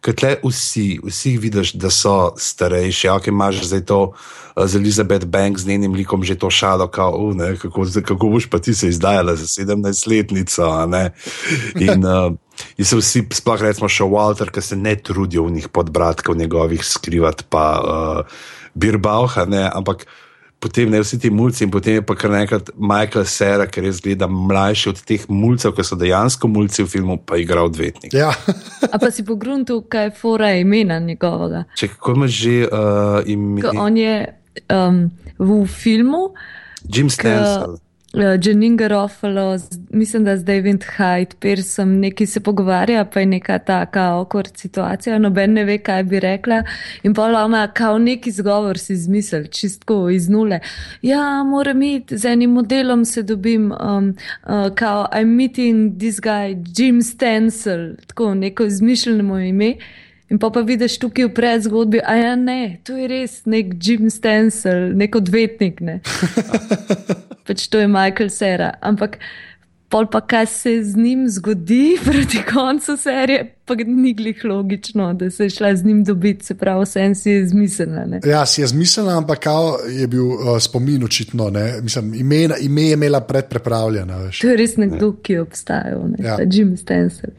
Ker 0.00 0.16
tle 0.16 0.30
vsi, 0.40 0.96
vsi 1.04 1.34
vidiš, 1.36 1.74
da 1.76 1.90
so 1.92 2.32
starejši, 2.40 3.06
ja, 3.06 3.18
ki 3.20 3.28
imaš 3.34 3.58
zdaj 3.68 3.82
to 3.90 3.98
uh, 4.08 4.64
z 4.64 4.80
Elizabeth 4.80 5.28
Banks, 5.28 5.66
z 5.66 5.74
njenim 5.74 5.92
likom, 5.92 6.24
že 6.24 6.38
to 6.40 6.48
šalo, 6.48 6.86
kao, 6.88 7.18
uh, 7.18 7.34
ne, 7.36 7.50
kako, 7.60 7.84
kako 8.00 8.30
boš 8.32 8.46
pa 8.48 8.62
ti 8.64 8.72
se 8.74 8.88
izdajala 8.88 9.36
za 9.36 9.44
17-letnico. 9.44 10.70
In, 11.84 12.06
uh, 12.08 12.32
in 12.80 12.84
se 12.88 12.96
vsi, 12.96 13.26
sploh 13.42 13.60
recimo 13.60 13.92
še 13.92 14.08
Walter, 14.08 14.48
ki 14.48 14.64
se 14.64 14.80
ne 14.80 14.96
trudijo 14.96 15.44
v 15.44 15.58
njih 15.58 15.68
podbratkov 15.68 16.40
njegovih 16.40 16.80
skrivati, 16.84 17.44
pa 17.52 17.66
uh, 17.76 18.40
Birbauha, 18.72 19.44
ne, 19.44 19.68
ampak 19.68 20.08
potem 20.60 20.90
ne 20.92 21.00
vsi 21.00 21.18
ti 21.18 21.30
mulci, 21.32 21.64
in 21.64 21.72
potem 21.72 21.98
je 21.98 22.02
pa 22.06 22.14
kar 22.14 22.30
nekaj 22.34 22.70
Michael 22.76 23.24
Sera, 23.24 23.66
ki 23.66 23.84
res 23.84 24.00
gleda 24.04 24.28
mlajši 24.28 24.92
od 24.92 25.02
teh 25.08 25.24
mulcev, 25.32 25.74
ki 25.76 25.86
so 25.86 25.98
dejansko 26.00 26.50
mulci 26.52 26.84
v 26.84 26.90
filmu, 26.92 27.16
pa 27.24 27.40
igra 27.40 27.64
odvetnik. 27.66 28.14
Ja. 28.14 28.30
A 28.92 29.00
pa 29.00 29.10
si 29.14 29.24
pogrunil, 29.26 29.82
kaj 29.88 30.10
je 30.10 30.16
fora 30.20 30.52
imena 30.60 31.00
njegovega? 31.00 31.64
Če 31.80 31.92
kako 31.96 32.18
ima 32.20 32.28
že 32.28 32.56
uh, 32.68 33.20
ime? 33.24 33.64
On 33.74 33.96
je 33.96 34.16
um, 34.68 35.06
v 35.38 35.60
filmu. 35.66 36.26
Jim 36.84 37.10
Stenzel. 37.10 37.80
Janine 38.14 38.76
Garofalo, 38.76 39.58
mislim, 39.90 40.24
da 40.24 40.36
z 40.36 40.44
David 40.44 40.84
Hyde, 40.96 41.34
Pearson, 41.40 41.88
neki 41.88 42.26
se 42.26 42.40
pogovarja, 42.40 43.04
pa 43.04 43.20
je 43.20 43.26
neka 43.26 43.58
taka 43.58 44.14
okord 44.14 44.56
situacija, 44.56 45.18
noben 45.18 45.52
ne 45.52 45.64
ve, 45.64 45.78
kaj 45.78 46.02
bi 46.02 46.20
rekla. 46.20 46.62
In 47.02 47.14
pa 47.14 47.44
ima 47.46 47.68
kao 47.74 47.98
neki 47.98 48.30
zgovor 48.30 48.78
si 48.78 48.92
izmisel, 48.92 49.44
čistko 49.44 50.10
iz 50.10 50.28
nule. 50.28 50.60
Ja, 51.02 51.44
moram 51.44 51.82
iti 51.82 52.18
z 52.18 52.24
enim 52.24 52.50
modelom, 52.50 53.04
se 53.04 53.22
dobim, 53.22 53.72
um, 53.72 54.16
uh, 54.42 54.74
kao 54.74 55.08
I'm 55.12 55.36
meeting 55.36 55.98
this 55.98 56.20
guy, 56.20 56.64
Jim 56.76 57.02
Stencil, 57.02 57.96
tako 58.06 58.34
neko 58.34 58.64
izmišljeno 58.64 59.40
ime. 59.40 59.74
In 60.30 60.38
pa 60.38 60.50
pa 60.54 60.62
vidiš 60.62 60.98
tukaj 61.02 61.26
v 61.26 61.34
predzgodbi, 61.34 62.00
a 62.06 62.14
ja 62.14 62.34
ne, 62.38 62.78
to 62.86 62.94
je 62.94 63.08
res 63.10 63.40
nek 63.50 63.74
Jim 63.82 64.10
Stencil, 64.10 64.92
nek 64.94 65.18
odvetnik. 65.18 65.80
Ne. 65.82 66.00
pač 67.50 67.66
to 67.66 67.82
je 67.82 67.88
Michael 67.90 68.30
Sera. 68.30 68.76
Ampak 68.78 69.18
pol 69.90 70.06
pa 70.06 70.20
kaj 70.22 70.46
se 70.46 70.72
z 70.86 70.96
njim 70.96 71.26
zgodi 71.28 71.98
proti 72.06 72.44
koncu 72.46 72.94
serije, 72.96 73.56
pa 73.66 73.74
ni 73.74 74.14
glih 74.14 74.44
logično, 74.44 75.12
da 75.14 75.30
se 75.30 75.48
je 75.48 75.50
šla 75.50 75.74
z 75.76 75.84
njim 75.84 76.04
dobiti, 76.04 76.46
se 76.46 76.54
pravi, 76.54 76.84
vse 76.84 77.14
si 77.14 77.30
je 77.30 77.46
zmislila. 77.48 78.06
Ja, 78.26 78.46
si 78.46 78.60
je 78.60 78.66
zmislila, 78.66 79.18
ampak 79.18 79.46
je 79.98 80.06
bil 80.06 80.26
uh, 80.26 80.58
spomin 80.58 81.04
očitno, 81.04 81.50
Mislim, 81.82 82.14
ime, 82.14 82.48
ime 82.60 82.82
je 82.82 82.92
imela 82.92 83.20
predprepravljena. 83.20 84.30
To 84.40 84.48
je 84.48 84.56
res 84.56 84.76
nekdo, 84.76 85.12
ki 85.22 85.32
je 85.32 85.42
obstajal, 85.42 86.06
ja. 86.18 86.38
Jim 86.50 86.76
Stencil. 86.76 87.34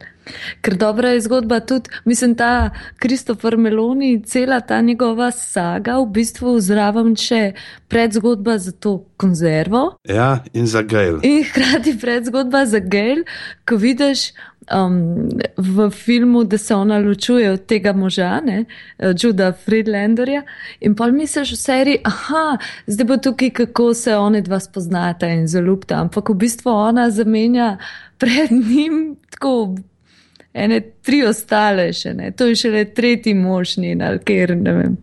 Ker 0.61 0.75
dobra 0.77 1.09
je 1.09 1.21
zgodba 1.21 1.59
tudi, 1.59 1.89
mislim, 2.05 2.35
ta 2.35 2.69
Kristofer 2.97 3.57
Meloni, 3.57 4.21
cela 4.25 4.59
ta 4.59 4.81
njegova 4.81 5.31
saga, 5.31 5.97
v 5.97 6.05
bistvu 6.13 6.59
zraven 6.59 7.15
še 7.15 7.53
predzgodba 7.87 8.57
za 8.57 8.71
to 8.71 8.99
konzervo. 9.17 9.97
Ja, 10.09 10.43
in 10.53 10.67
za 10.67 10.81
Gail. 10.81 11.19
In 11.23 11.43
hkrati 11.43 11.97
predzgodba 12.01 12.65
za 12.65 12.79
Gail, 12.79 13.23
ko 13.65 13.75
vidiš 13.81 14.31
um, 14.69 15.29
v 15.57 15.89
filmu, 15.89 16.43
da 16.43 16.57
se 16.57 16.75
ona 16.75 16.99
ločuje 16.99 17.51
od 17.51 17.65
tega 17.65 17.93
moža, 17.93 18.39
ne, 18.45 18.65
Juda 19.23 19.51
Friedlanderja, 19.65 20.43
in 20.79 20.95
pa 20.95 21.07
misliš 21.11 21.55
v 21.55 21.59
seriji, 21.59 22.01
aha, 22.03 22.57
zdaj 22.87 23.07
bo 23.07 23.17
tukaj, 23.17 23.49
kako 23.49 23.93
se 23.93 24.15
one 24.15 24.41
dva 24.41 24.59
spoznata 24.59 25.27
in 25.27 25.47
zaljubta, 25.47 26.01
ampak 26.01 26.29
v 26.29 26.37
bistvu 26.45 26.71
ona 26.71 27.09
zamenja 27.09 27.77
pred 28.17 28.51
njim 28.51 29.15
tako 29.29 29.75
ene 30.53 30.81
tri 31.01 31.23
ostale 31.27 31.91
še 31.93 32.13
ne, 32.13 32.31
to 32.31 32.49
je 32.51 32.59
šele 32.65 32.85
tretji 32.95 33.33
možni, 33.37 33.95
ali 34.03 34.19
kjer 34.25 34.55
ne 34.57 34.73
vem. 34.73 34.97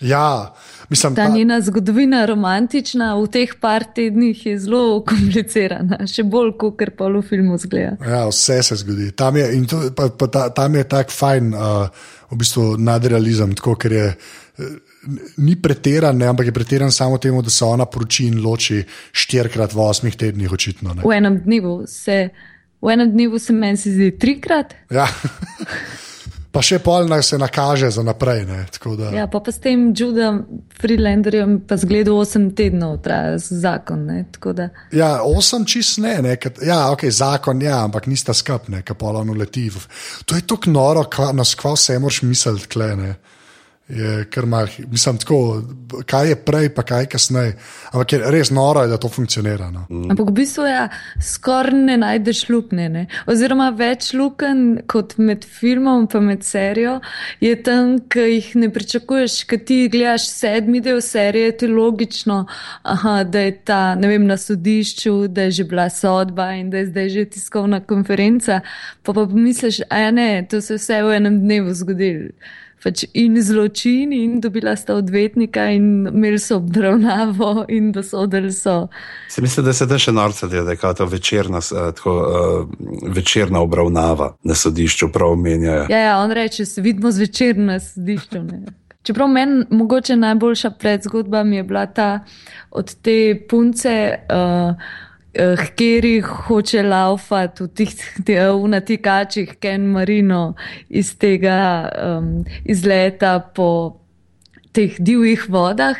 Ja, 0.00 0.54
mislim, 0.88 1.14
ta 1.14 1.26
pa... 1.26 1.34
njena 1.34 1.60
zgodovina 1.60 2.24
romantična 2.26 3.14
v 3.20 3.26
teh 3.28 3.52
par 3.60 3.84
tednih 3.94 4.46
je 4.46 4.58
zelo 4.58 5.02
komplicirana, 5.04 6.06
še 6.08 6.24
bolj 6.24 6.54
kot 6.60 6.78
kar 6.80 6.94
pa 6.96 7.10
v 7.12 7.20
filmu 7.26 7.58
zgleda. 7.60 7.98
Ja, 8.00 8.22
vse 8.30 8.62
se 8.64 8.80
zgodi. 8.80 9.10
Tam 9.12 9.36
je, 9.36 9.50
to, 9.68 9.82
pa, 9.96 10.08
pa 10.08 10.30
ta, 10.32 10.48
tam 10.56 10.78
je 10.80 10.86
tak 10.88 11.12
fajn, 11.12 11.52
uh, 11.52 12.08
v 12.30 12.38
bistvu 12.40 12.76
nadrealizem, 12.78 13.54
tako 13.58 13.76
ker 13.80 13.98
je. 13.98 14.06
Ni 15.40 15.54
pretiran, 15.56 16.18
ne, 16.20 16.26
ampak 16.28 16.50
je 16.50 16.52
pretiran 16.52 16.90
samo 16.92 17.16
temu, 17.18 17.40
da 17.42 17.50
se 17.50 17.64
ona 17.64 17.86
poroči 17.88 18.26
in 18.28 18.42
loči 18.44 18.82
štirikrat 19.16 19.72
v 19.72 19.80
osmih 19.80 20.16
tednih, 20.16 20.52
očitno. 20.52 20.94
Ne. 20.94 21.04
V 21.04 21.14
enem 21.16 21.38
dnevu 21.40 21.86
se 21.88 22.28
v 22.80 22.92
enem 22.92 23.10
dnevu 23.12 23.38
se 23.38 23.52
meni 23.52 23.76
zdi 23.76 24.10
trikrat. 24.18 24.74
Ja. 24.90 25.06
Pa 26.50 26.64
še 26.66 26.80
pol 26.82 27.06
naj 27.06 27.22
se 27.28 27.38
nakaže 27.38 27.92
za 27.94 28.02
naprej. 28.02 28.42
Da. 28.98 29.10
Ja, 29.14 29.28
pa, 29.30 29.38
pa 29.38 29.52
s 29.54 29.62
tem 29.62 29.92
Judom 29.94 30.40
Freelanderjem 30.80 31.60
pa 31.62 31.78
zgledu 31.78 32.16
8 32.18 32.48
tednov 32.58 32.96
traja 33.04 33.36
zakon. 33.38 34.02
Ne, 34.08 34.24
da. 34.58 34.66
Ja, 34.90 35.10
osem 35.22 35.62
čist 35.62 36.00
ne, 36.02 36.16
ne 36.26 36.34
kat, 36.42 36.58
ja, 36.66 36.88
ok, 36.90 37.06
zakon, 37.14 37.62
ja, 37.62 37.84
ampak 37.86 38.10
nista 38.10 38.34
skupne, 38.34 38.82
kapolano 38.82 39.36
leti. 39.38 39.68
To 40.26 40.34
je 40.34 40.42
tako 40.42 40.74
noro, 40.74 41.06
kva, 41.06 41.30
nas 41.36 41.54
kva 41.54 41.76
vse 41.76 42.00
moraš 42.02 42.24
misliti, 42.26 42.72
klene. 42.74 43.14
Je 43.90 44.24
kar 44.30 44.46
mal, 44.46 44.66
mislim, 44.90 45.18
tako, 45.18 45.62
kaj 46.06 46.28
je 46.28 46.36
prej, 46.36 46.68
pa 46.74 46.82
kaj 46.82 47.06
kasneje. 47.10 47.56
Ampak 47.92 48.12
je 48.12 48.20
res 48.30 48.50
noro, 48.54 48.84
je, 48.84 48.88
da 48.92 48.98
to 49.02 49.08
funkcionira. 49.08 49.70
No. 49.70 49.86
Ampak 49.90 50.28
v 50.30 50.34
bistvu 50.36 50.66
ja, 50.68 50.84
skoraj 51.22 51.74
ne 51.74 51.96
najdeš 51.98 52.44
luknje. 52.52 52.88
Ne? 52.88 53.02
Oziroma 53.30 53.70
več 53.74 54.12
luken 54.14 54.82
kot 54.90 55.16
med 55.18 55.44
filmom 55.44 56.06
in 56.14 56.26
med 56.26 56.46
serijo 56.46 57.00
je 57.40 57.56
tam, 57.62 57.98
ki 58.08 58.26
jih 58.28 58.52
ne 58.62 58.70
pričakuješ, 58.70 59.40
ki 59.50 59.58
ti 59.66 59.80
gledaš 59.92 60.28
sedmi 60.30 60.80
del 60.80 61.02
serije, 61.02 61.56
ti 61.58 61.66
je 61.66 61.74
logično, 61.74 62.44
aha, 62.82 63.24
da 63.24 63.44
je 63.48 63.56
ta 63.64 63.82
vem, 64.00 64.26
na 64.26 64.36
sodišču, 64.36 65.26
da 65.28 65.48
je 65.48 65.58
že 65.60 65.64
bila 65.64 65.90
sodba 65.90 66.52
in 66.54 66.70
da 66.70 66.78
je 66.78 66.90
zdaj 66.92 67.08
že 67.08 67.24
tiskovna 67.36 67.80
konferenca. 67.80 68.60
Pa 69.02 69.12
pa 69.12 69.26
pomisliš, 69.26 69.82
a 69.90 69.98
ja 70.06 70.10
ne, 70.10 70.46
to 70.50 70.60
se 70.60 70.74
je 70.74 70.78
vse 70.78 71.02
v 71.02 71.16
enem 71.16 71.40
dnevu 71.42 71.74
zgodilo 71.74 72.30
pač 72.82 73.04
in 73.14 73.36
zločini, 73.42 74.22
in 74.24 74.40
dobila 74.40 74.76
sta 74.76 74.94
odvetnika, 74.94 75.66
in 75.74 76.08
imeli 76.08 76.38
so 76.38 76.56
obravnavo, 76.56 77.64
in 77.68 77.92
da 77.92 78.02
so 78.02 78.24
odeli 78.24 78.52
so. 78.52 78.88
Se 79.28 79.42
mislim, 79.42 79.66
da 79.66 79.72
se 79.72 79.86
da 79.86 79.98
še 79.98 80.12
norce 80.12 80.48
dela, 80.48 80.64
da 80.64 80.88
je 80.88 80.94
to 80.94 81.06
večerna, 81.06 81.60
tako, 81.96 82.16
uh, 82.16 83.12
večerna 83.14 83.60
obravnava 83.60 84.34
na 84.42 84.54
sodišču, 84.54 85.10
prav 85.12 85.36
omenjajo. 85.36 85.86
Ja, 85.90 85.98
ja, 85.98 86.18
on 86.18 86.32
reče, 86.32 86.64
se 86.66 86.80
vidimo 86.80 87.12
zvečer 87.12 87.58
na 87.58 87.80
sodišču. 87.80 88.42
Ne. 88.42 88.64
Čeprav 89.02 89.28
meni 89.28 89.64
mogoče 89.70 90.16
najboljša 90.16 90.70
predzgodba 90.70 91.44
mi 91.44 91.56
je 91.56 91.62
bila 91.62 91.86
ta 91.86 92.20
od 92.70 92.94
te 93.02 93.46
punce. 93.48 94.18
Uh, 94.28 94.74
Hkeri 95.34 96.20
hoče 96.20 96.82
laufati 96.82 97.62
v 97.62 97.68
tih 97.68 97.92
natikačih, 98.68 99.54
Ken 99.60 99.86
Marino 99.86 100.54
iz 100.88 101.14
tega 101.18 101.88
um, 102.18 102.44
izleta 102.64 103.38
po 103.54 104.00
teh 104.72 104.96
divjih 104.98 105.46
vodah, 105.48 105.96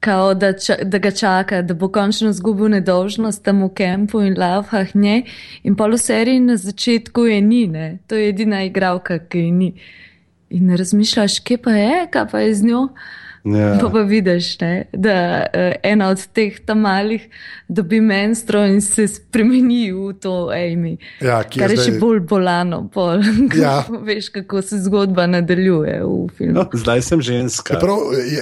kao, 0.00 0.34
da, 0.34 0.52
ča, 0.52 0.76
da 0.82 0.98
ga 0.98 1.10
čaka, 1.10 1.62
da 1.62 1.74
bo 1.74 1.88
končno 1.88 2.32
zgubil 2.32 2.68
nedožnost 2.68 3.42
tam 3.42 3.64
v 3.64 3.72
kempu 3.74 4.20
in 4.22 4.36
laufah 4.38 4.94
nje. 4.94 5.24
In 5.64 5.74
pol 5.74 5.96
v 5.96 5.98
seriji 5.98 6.40
na 6.40 6.56
začetku 6.56 7.26
je 7.26 7.40
ni, 7.40 7.66
ne? 7.66 7.98
to 8.06 8.14
je 8.14 8.28
edina 8.28 8.62
igralka, 8.62 9.18
ki 9.18 9.38
je 9.38 9.52
ni. 9.52 9.72
In 10.50 10.70
razmišljaš, 10.76 11.40
kje 11.42 11.58
pa 11.58 11.74
je, 11.74 12.06
kaj 12.10 12.28
pa 12.30 12.44
je 12.46 12.54
z 12.54 12.70
njo. 12.70 12.88
Ja. 13.46 13.78
Pa, 13.80 13.88
pa 13.90 14.00
vidiš, 14.02 14.58
ne, 14.60 14.86
da 14.92 15.46
uh, 15.46 15.72
ena 15.82 16.08
od 16.10 16.22
teh 16.34 16.56
tam 16.66 16.80
malih 16.82 17.28
dobi 17.68 18.00
menstro 18.02 18.64
in 18.66 18.80
se 18.82 19.06
spremeni 19.08 19.92
v 19.92 20.12
to 20.20 20.50
Amy. 20.50 20.96
Ja, 21.22 21.44
kar 21.44 21.70
je 21.70 21.78
zdaj... 21.78 21.86
še 21.86 22.00
bolj 22.02 22.24
bolano, 22.26 22.82
pol, 22.92 23.22
ja. 23.54 23.78
veš, 23.86 24.32
kako 24.34 24.62
se 24.66 24.80
zgodba 24.82 25.28
nadaljuje 25.30 26.00
v 26.02 26.26
filmu. 26.34 26.56
No, 26.58 26.66
zdaj 26.74 27.06
sem 27.06 27.22
ženska. 27.22 27.78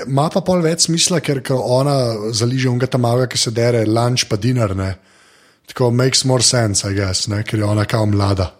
Ima 0.06 0.30
pa 0.32 0.40
pol 0.40 0.64
več 0.64 0.88
smisla, 0.88 1.20
ker 1.24 1.42
ona 1.52 2.32
zaliže 2.32 2.72
unga 2.72 2.88
tam 2.88 3.04
malega, 3.04 3.28
ki 3.34 3.44
se 3.44 3.52
dere, 3.52 3.84
lunch 3.84 4.24
pa 4.30 4.40
dinner. 4.40 4.72
Ne. 4.76 4.94
Tako 5.68 5.90
makes 5.92 6.24
more 6.24 6.44
sense, 6.44 6.84
I 6.88 6.96
guess, 6.96 7.28
ne, 7.28 7.42
ker 7.44 7.60
je 7.60 7.68
ona 7.68 7.84
kao 7.84 8.06
mlada. 8.08 8.54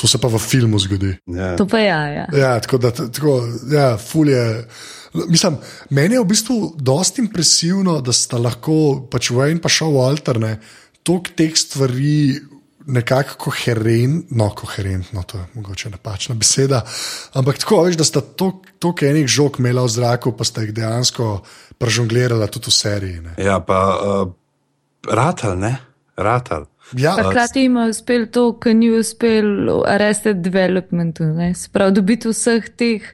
To 0.00 0.08
se 0.08 0.18
pa 0.18 0.28
v 0.32 0.38
filmu 0.40 0.78
zgodi. 0.80 1.12
Ja. 1.28 1.52
To 1.60 1.66
pa 1.68 1.78
ja. 1.78 2.00
Ja, 2.08 2.26
ja 2.32 2.52
tako 2.60 2.78
da, 2.80 2.90
tako, 2.90 3.34
ja, 3.68 3.96
fulje. 4.00 4.64
Mislim, 5.28 5.58
meni 5.90 6.16
je 6.16 6.22
v 6.22 6.28
bistvu 6.30 6.58
dosti 6.78 7.20
impresivno, 7.24 7.98
da 8.00 8.14
sta 8.14 8.38
lahko 8.40 9.06
pač 9.10 9.32
Wayne 9.34 9.60
pa 9.60 9.68
šel 9.68 9.92
Walter, 9.92 10.38
ne, 10.40 10.54
toliko 11.02 11.34
teh 11.36 11.52
stvari 11.58 12.38
nekako 12.90 13.34
koherentno, 13.38 14.36
no, 14.36 14.50
koherentno, 14.54 15.22
to 15.22 15.38
je 15.38 15.44
mogoče 15.54 15.90
napačna 15.90 16.34
beseda, 16.34 16.80
ampak 17.32 17.58
tako 17.58 17.82
veš, 17.84 17.96
da 17.96 18.04
sta 18.04 18.20
toliko 18.20 19.06
enih 19.06 19.26
žog 19.28 19.60
imela 19.60 19.84
v 19.84 19.92
zraku, 19.92 20.32
pa 20.36 20.44
sta 20.44 20.64
jih 20.64 20.72
dejansko 20.74 21.42
prežonglirala 21.78 22.46
tudi 22.46 22.70
v 22.70 22.74
seriji. 22.74 23.20
Ne. 23.20 23.34
Ja, 23.38 23.60
pa 23.60 23.80
uh, 23.94 24.32
ratal, 25.08 25.58
ne, 25.58 25.76
ratal. 26.16 26.66
Ja, 26.98 27.14
Hkrati 27.18 27.60
jim 27.60 27.76
je 27.76 27.88
uspel 27.90 28.26
to, 28.26 28.52
kar 28.58 28.74
ni 28.74 28.90
uspel 28.90 29.70
Arrested 29.86 30.36
Developmentu, 30.42 31.24
spravo 31.54 31.90
dobiti 31.90 32.28
vseh 32.28 32.68
teh 32.76 33.12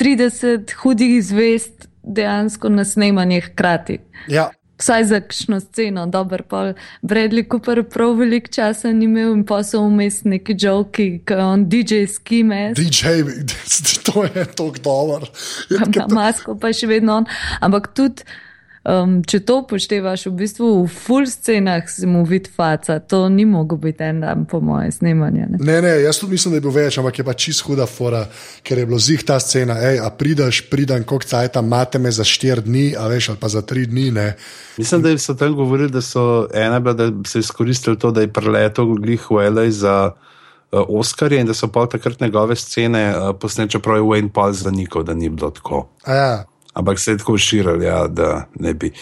30 0.00 0.74
hudih 0.82 1.18
zvest 1.24 1.88
dejansko 2.02 2.68
na 2.68 2.84
snemanju 2.84 3.40
hkrati. 3.40 3.98
Ja. 4.28 4.50
Vsaj 4.78 5.04
za 5.04 5.20
kakšno 5.20 5.60
sceno, 5.60 6.06
dober 6.06 6.42
pol. 6.42 6.72
Bradley 7.02 7.44
Cooper 7.50 7.84
prav 7.88 8.16
veliko 8.18 8.50
časa 8.52 8.92
ni 8.92 9.04
imel 9.04 9.32
in 9.32 9.44
pa 9.46 9.62
so 9.62 9.84
vmes 9.86 10.24
neki 10.24 10.56
joki, 10.58 11.06
ki 11.26 11.34
on 11.34 11.68
DJ 11.70 12.08
skime. 12.10 12.72
DJ, 12.76 13.22
to 14.06 14.24
je 14.24 14.44
tok 14.56 14.80
dober. 14.82 15.28
Ja, 15.70 16.08
masko 16.10 16.58
pa 16.58 16.72
še 16.74 16.90
vedno 16.90 17.20
on. 17.22 17.30
Ampak 17.60 17.92
tudi 17.94 18.26
Um, 18.84 19.22
če 19.24 19.38
to 19.48 19.62
upoštevaš, 19.62 20.26
v 20.28 20.34
bistvu 20.42 20.66
v 20.82 20.88
full 20.92 21.24
scenah 21.24 21.86
si 21.88 22.04
mu 22.04 22.20
vid 22.28 22.50
faca, 22.52 22.98
to 23.00 23.30
ni 23.32 23.46
moglo 23.48 23.78
biti 23.80 24.04
en 24.04 24.20
dan 24.20 24.42
po 24.44 24.60
moje 24.60 24.90
snemanje. 24.98 25.46
Ne? 25.54 25.60
ne, 25.64 25.76
ne, 25.80 25.92
jaz 26.04 26.20
tudi 26.20 26.36
mislim, 26.36 26.52
da 26.52 26.60
je 26.60 26.64
bil 26.66 26.74
več, 26.76 26.98
ampak 27.00 27.22
je 27.22 27.24
pa 27.24 27.32
čist 27.32 27.64
huda 27.64 27.86
fora, 27.88 28.26
ker 28.60 28.82
je 28.82 28.84
bilo 28.90 29.00
zih 29.00 29.24
ta 29.24 29.38
scena, 29.40 29.78
hej, 29.80 30.02
a 30.04 30.12
prideš, 30.12 30.66
pridem, 30.68 31.08
koliko 31.08 31.30
cajt 31.32 31.56
tam 31.56 31.72
imate 31.72 31.96
me 31.96 32.12
za 32.12 32.28
štir 32.28 32.60
dni, 32.68 32.90
a 33.00 33.08
veš, 33.08 33.32
ali 33.32 33.40
pa 33.40 33.52
za 33.56 33.64
tri 33.64 33.86
dni. 33.88 34.06
Ne. 34.20 34.28
Mislim, 34.76 35.08
da 35.08 35.16
so 35.16 35.32
tam 35.32 35.56
govorili, 35.56 35.88
da 35.88 36.04
so 36.04 36.44
ena 36.52 36.84
bila, 36.84 36.92
da 36.92 37.08
so 37.24 37.40
izkoristili 37.40 37.96
to, 37.96 38.12
da 38.12 38.28
je 38.28 38.32
preletel 38.36 38.98
glih 39.00 39.30
v 39.32 39.48
L.A. 39.48 39.70
za. 39.72 39.98
Uh, 40.74 40.80
Oskarje 40.98 41.38
in 41.38 41.46
da 41.46 41.54
so 41.54 41.68
pa 41.70 41.84
takrat 41.86 42.18
njegove 42.20 42.56
scene 42.58 43.12
uh, 43.14 43.28
posneli, 43.38 43.70
čeprav 43.70 44.00
je 44.00 44.02
Wayne 44.02 44.32
Paul 44.34 44.52
zanikal, 44.58 45.04
da 45.06 45.14
ni 45.14 45.28
bilo 45.30 45.52
tako. 45.54 45.86
Ja 46.02 46.42
ampak 46.74 46.98
se 46.98 47.14
je 47.14 47.18
tako 47.22 47.38
širili, 47.38 47.86
ja, 47.86 48.06
da 48.08 48.46
ne 48.60 48.74
bi 48.74 48.92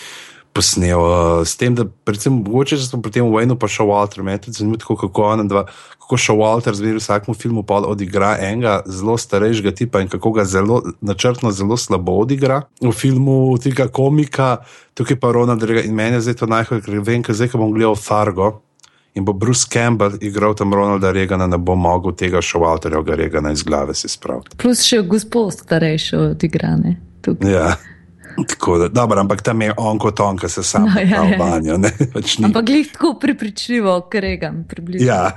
posnel. 0.52 1.00
Uh, 1.00 1.46
s 1.46 1.56
tem, 1.56 1.74
da 1.74 1.86
predvsem 2.04 2.34
mogoče, 2.44 2.76
če 2.76 2.86
smo 2.86 3.00
pri 3.02 3.14
tem 3.16 3.28
vojnu 3.28 3.56
pa 3.58 3.68
šel 3.70 3.88
Walter, 3.88 4.22
me 4.24 4.36
tudi 4.40 4.60
zanima, 4.60 4.78
kako 4.78 5.28
on 5.32 5.48
dva. 5.48 5.66
Kako 6.02 6.18
še 6.18 6.34
Walter 6.36 6.76
zbira 6.76 6.98
v 6.98 7.00
vsakem 7.00 7.36
filmu, 7.38 7.62
pa 7.64 7.78
odigra 7.88 8.34
enega 8.42 8.80
zelo 8.90 9.14
starejšega 9.16 9.72
tipa 9.78 10.02
in 10.02 10.10
kako 10.12 10.34
ga 10.36 10.44
zelo 10.44 10.82
načrtno, 11.00 11.52
zelo 11.54 11.78
slabo 11.80 12.18
odigra 12.24 12.64
v 12.82 12.92
filmu 12.92 13.56
tega 13.62 13.86
komika, 13.88 14.58
tukaj 14.98 15.16
pa 15.22 15.30
Ronald 15.32 15.64
Reagan. 15.64 15.88
In 15.88 15.96
meni 15.96 16.18
je 16.18 16.26
zdaj 16.28 16.42
to 16.42 16.50
najhoj, 16.50 16.82
ker 16.84 17.00
vem, 17.00 17.24
ker 17.24 17.38
zdaj, 17.38 17.54
ko 17.54 17.62
bom 17.62 17.72
gledal 17.72 17.96
Fargo 17.96 18.58
in 19.14 19.24
bo 19.28 19.32
Bruce 19.36 19.68
Campbell 19.68 20.18
igral 20.24 20.56
tam 20.56 20.72
Ronalda 20.74 21.12
Reagana, 21.12 21.46
ne 21.46 21.60
bo 21.60 21.76
mogel 21.76 22.16
tega 22.16 22.40
še 22.44 22.60
Walterja 22.60 23.00
Reagana 23.04 23.52
iz 23.52 23.64
glave 23.64 23.94
si 23.96 24.08
spraviti. 24.08 24.56
Plus 24.60 24.84
še 24.88 25.02
gospod 25.04 25.52
starejši 25.54 26.16
odigrane 26.32 26.96
tukaj. 27.22 27.52
Ja. 27.52 27.72
Tako 28.48 28.78
da, 28.78 28.88
dobro, 28.88 29.20
ampak 29.20 29.42
tam 29.42 29.62
je 29.62 29.74
on 29.76 29.98
kot 29.98 30.20
on, 30.20 30.38
ki 30.38 30.48
se 30.48 30.62
sam 30.62 30.86
no, 30.88 31.00
ja, 31.00 31.24
ja. 31.24 31.38
banjo. 31.38 31.78
Pač 32.14 32.38
ampak 32.44 32.68
jih 32.68 32.92
tako 32.92 33.14
pripričljivo, 33.20 34.00
ker 34.10 34.24
regam 34.24 34.64
približno. 34.68 35.06
Ja. 35.06 35.32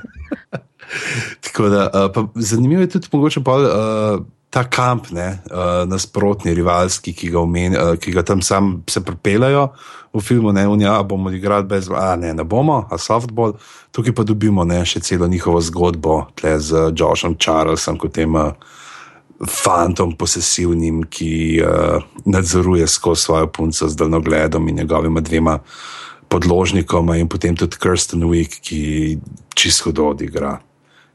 tako 1.45 1.69
da, 1.69 1.89
uh, 2.15 2.29
zanimivo 2.35 2.81
je 2.81 2.89
tudi 2.89 3.07
mogoče 3.11 3.43
pa. 3.43 3.59
Uh, 3.59 4.25
Ta 4.55 4.61
kamp, 4.63 5.09
ne, 5.11 5.41
uh, 5.51 5.81
nasprotni, 5.89 6.53
rivalski, 6.55 7.11
ki 7.13 7.27
ga, 7.33 7.41
omen, 7.41 7.73
uh, 7.75 7.97
ki 7.99 8.13
ga 8.15 8.21
tam 8.23 8.39
sam 8.41 8.69
se 8.87 9.01
pripeljajo 9.03 9.65
v 10.13 10.21
filmu, 10.23 10.53
ne, 10.55 10.63
unja, 10.67 10.93
bomo 11.03 11.31
igrali 11.33 11.67
brez, 11.67 11.89
a 11.91 12.13
ne, 12.15 12.31
ne 12.33 12.45
bomo, 12.47 12.77
a 12.87 12.95
softball, 12.97 13.57
tukaj 13.91 14.15
pa 14.15 14.23
dobimo 14.23 14.63
ne, 14.63 14.77
še 14.87 15.01
celo 15.03 15.27
njihovo 15.27 15.59
zgodbo, 15.59 16.21
tle 16.39 16.53
z 16.63 16.85
Joshom 16.95 17.35
Charlesom, 17.35 17.99
kot 17.99 18.15
tem 18.15 18.37
uh, 18.39 18.53
fantom 19.43 20.15
posesivnim, 20.17 21.03
ki 21.09 21.61
uh, 21.61 22.03
nadzoruje 22.25 22.87
skozi 22.87 23.21
svojo 23.21 23.47
punco 23.47 23.89
z 23.89 23.95
daljnogledom 23.95 24.69
in 24.69 24.75
njegovima 24.75 25.21
dvema 25.21 25.59
podložnikoma, 26.27 27.17
in 27.17 27.27
potem 27.27 27.55
tudi 27.55 27.77
Kirsten 27.81 28.23
Wick, 28.23 28.59
ki 28.61 29.17
čisto 29.53 29.91
odigra 30.07 30.59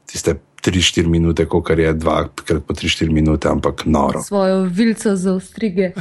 tiste 0.05 0.35
3-4 0.65 1.07
minute, 1.07 1.45
kot 1.45 1.69
je 1.77 1.93
dvakrat 1.93 2.63
po 2.67 2.73
3-4 2.73 3.11
minute, 3.11 3.49
ampak 3.49 3.85
noro. 3.85 4.21
Svojo 4.21 4.63
vilico 4.63 5.15
za 5.15 5.33
ostrige. 5.33 5.91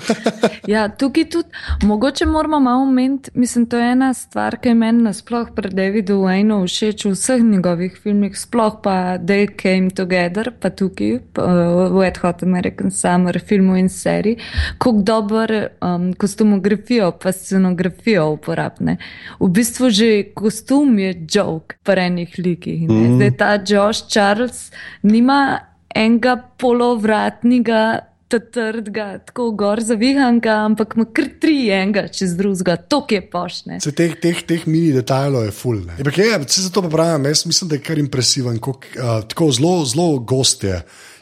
Ja, 0.67 0.89
tukaj 0.89 1.25
tudi, 1.31 1.49
mogoče 1.83 2.27
moramo 2.27 2.61
malo 2.61 2.83
omeniti, 2.83 3.31
mislim, 3.35 3.67
to 3.67 3.79
je 3.79 3.93
ena 3.93 4.15
stvar, 4.15 4.57
ki 4.61 4.69
je 4.69 4.75
meni 4.75 5.03
nasploh 5.03 5.49
pred 5.57 5.73
Davidu 5.75 6.21
Wayne 6.23 6.61
všeč 6.67 7.05
v 7.05 7.13
vseh 7.15 7.43
njegovih 7.43 7.97
filmih, 8.03 8.37
sploh 8.39 8.77
pa 8.83 9.19
They 9.19 9.49
Came 9.63 9.91
Together, 9.91 10.53
pa 10.61 10.71
tukaj 10.71 11.19
pa, 11.33 11.45
uh, 11.45 11.97
Wet 11.97 12.21
Hot 12.23 12.43
American 12.43 12.91
Summer, 12.91 13.41
filmu 13.41 13.77
in 13.77 13.89
seriji, 13.89 14.37
kako 14.79 15.03
dober 15.03 15.55
um, 15.81 16.13
kostumografijo, 16.15 17.13
pa 17.23 17.33
scenografijo 17.33 18.29
uporabne. 18.37 18.97
V 19.41 19.49
bistvu 19.49 19.91
že 19.91 20.11
kostum 20.35 20.99
je 20.99 21.15
joke, 21.35 21.77
pa 21.83 21.93
enih 21.93 22.35
likih. 22.39 22.89
Mm 22.89 22.95
-hmm. 22.95 23.17
Zdaj 23.17 23.37
ta 23.37 23.59
Josh 23.67 24.07
Charles. 24.09 24.50
Charles 24.51 24.71
nima 25.03 25.61
enega 25.95 26.37
polovratnega, 26.59 28.07
trdega, 28.31 29.19
tako 29.27 29.49
gor 29.59 29.81
zavihanega, 29.83 30.61
ampak 30.69 30.95
ima 30.95 31.05
kar 31.11 31.27
tri 31.43 31.57
enega 31.75 32.05
čez 32.15 32.37
drugega, 32.39 32.77
to 32.77 33.01
je 33.11 33.21
pošne. 33.27 33.81
Se 33.83 33.91
teh, 33.91 34.15
teh, 34.23 34.45
teh 34.47 34.67
mini 34.71 34.93
detajlov 34.95 35.49
je 35.49 35.55
full. 35.55 35.81
Ne? 35.83 35.97
Ampak 35.99 36.19
je, 36.19 36.29
se 36.47 36.63
zato 36.69 36.85
pa 36.87 36.93
pravim, 36.93 37.27
jaz 37.27 37.43
mislim, 37.47 37.73
da 37.73 37.79
je 37.79 37.83
kar 37.83 37.99
impresiven, 37.99 38.61
kolik, 38.63 38.87
uh, 38.95 39.25
tako 39.27 39.51
zelo, 39.51 39.73
zelo 39.85 40.19
gost 40.19 40.65
je. 40.65 40.79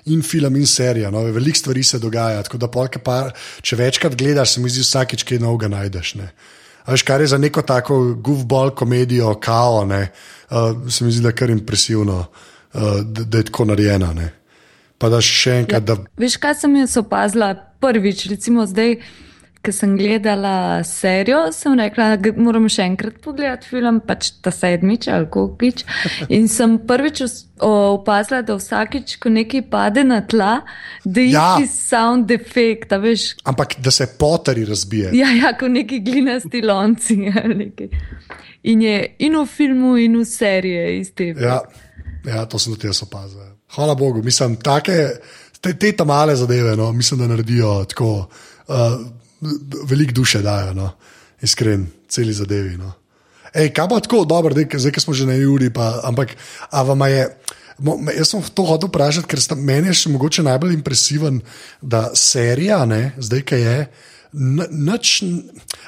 In 0.08 0.20
film, 0.24 0.56
in 0.56 0.66
serija, 0.68 1.10
no, 1.12 1.20
veliko 1.32 1.58
stvari 1.58 1.82
se 1.84 1.98
dogaja. 2.00 2.42
Tako 2.44 2.60
da, 2.60 2.68
polka, 2.72 3.00
pa, 3.00 3.16
če 3.60 3.76
večkrat 3.76 4.14
gledaš, 4.16 4.54
se 4.54 4.60
mi 4.60 4.70
zdi, 4.72 4.84
vsakeč 4.84 5.24
kaj 5.28 5.40
novega 5.42 5.68
najdeš. 5.72 6.14
Ne. 6.20 6.30
Veš, 6.88 7.04
kar 7.08 7.20
je 7.20 7.32
za 7.32 7.40
neko 7.40 7.64
tako 7.68 7.98
goofball 8.24 8.72
komedijo, 8.76 9.34
kao, 9.40 9.84
ne, 9.88 10.06
uh, 10.50 10.76
se 10.92 11.04
mi 11.04 11.12
zdi, 11.12 11.24
da 11.24 11.32
je 11.32 11.40
kar 11.40 11.52
impresivno, 11.52 12.20
uh, 12.20 12.46
da, 12.72 13.24
da 13.24 13.38
je 13.38 13.44
tako 13.44 13.64
narejena. 13.64 14.12
Ne. 14.12 14.28
Pa 14.98 15.08
da 15.08 15.20
še 15.20 15.60
enkrat. 15.62 15.82
Ja, 15.82 15.94
Da... 15.94 15.96
Veš, 16.16 16.36
kaj 16.36 16.54
sem 16.56 16.76
jaz 16.76 16.96
opazila 16.96 17.52
prvič, 17.80 18.26
recimo 18.26 18.66
zdaj, 18.66 18.96
ko 19.58 19.72
sem 19.72 19.96
gledala 19.98 20.52
serijo, 20.86 21.52
sem 21.52 21.74
rekla, 21.74 22.12
da 22.16 22.30
moram 22.36 22.68
še 22.70 22.84
enkrat 22.84 23.16
pogledati 23.20 23.66
film, 23.66 24.00
pač 24.00 24.30
ta 24.42 24.50
sedmič 24.50 25.08
ali 25.08 25.26
kokič. 25.26 25.82
In 26.34 26.46
sem 26.48 26.76
prvič 26.78 27.22
opazila, 27.58 28.42
da 28.42 28.54
vsakič, 28.54 29.16
ko 29.18 29.30
nekaj 29.30 29.64
pade 29.70 30.04
na 30.04 30.20
tla, 30.22 30.60
da 31.04 31.20
je 31.20 31.30
Ja. 31.32 31.46
isti 31.58 31.74
sound 31.74 32.30
efekt, 32.30 32.92
a 32.92 32.98
veš. 32.98 33.34
Ampak 33.44 33.78
da 33.78 33.90
se 33.90 34.06
potari 34.18 34.64
razbije. 34.64 35.10
Ja, 35.14 35.30
ja, 35.32 35.52
kot 35.52 35.70
neki 35.70 36.00
glinasti 36.00 36.62
lonci. 36.62 37.18
In 38.62 38.82
je 38.82 38.96
in 39.18 39.36
v 39.36 39.46
filmu, 39.46 39.96
in 39.96 40.16
v 40.18 40.24
seriji 40.24 40.98
isti. 41.00 41.28
Ja, 41.38 41.60
ja, 42.26 42.44
to 42.46 42.58
sem 42.58 42.74
tudi 42.74 42.86
jaz 42.86 43.02
opazil. 43.02 43.40
Hvala 43.74 43.94
Bogu, 43.94 44.22
mislim, 44.22 44.56
take, 44.56 44.96
te, 45.60 45.74
te 45.78 45.92
ta 45.92 46.04
male 46.04 46.36
zadeve, 46.36 46.76
no, 46.76 46.92
mislim, 46.92 47.20
da 47.20 47.26
naredijo 47.26 47.84
tako, 47.84 48.28
uh, 48.68 48.76
veliko 49.84 50.12
duše 50.12 50.42
dajo, 50.42 50.74
no, 50.74 50.90
iskren, 51.42 51.86
celi 52.08 52.32
zadevi. 52.32 52.76
No. 52.76 52.92
Ej, 53.54 53.72
kaj 53.72 53.88
pa 53.88 54.00
tako 54.00 54.24
dobro, 54.24 54.54
zdaj, 54.54 54.92
smo 55.00 55.14
že 55.14 55.26
na 55.26 55.34
Juri, 55.34 55.70
pa, 55.70 56.00
ampak 56.04 56.36
a 56.70 56.82
vam 56.82 57.00
je. 57.08 57.28
mo- 57.78 57.98
Jaz 58.18 58.28
sem 58.28 58.42
to 58.54 58.64
hotel 58.66 58.88
vprašati, 58.88 59.26
ker 59.28 59.40
sta, 59.40 59.54
meni 59.54 59.88
je 59.88 59.94
še 59.94 60.10
mogoče 60.10 60.42
najbolj 60.42 60.74
impresiven, 60.74 61.40
da 61.80 62.10
serija, 62.14 62.84
ne, 62.84 63.12
zdaj, 63.18 63.42
ki 63.42 63.54
je, 63.54 63.76
Noč, 64.32 65.22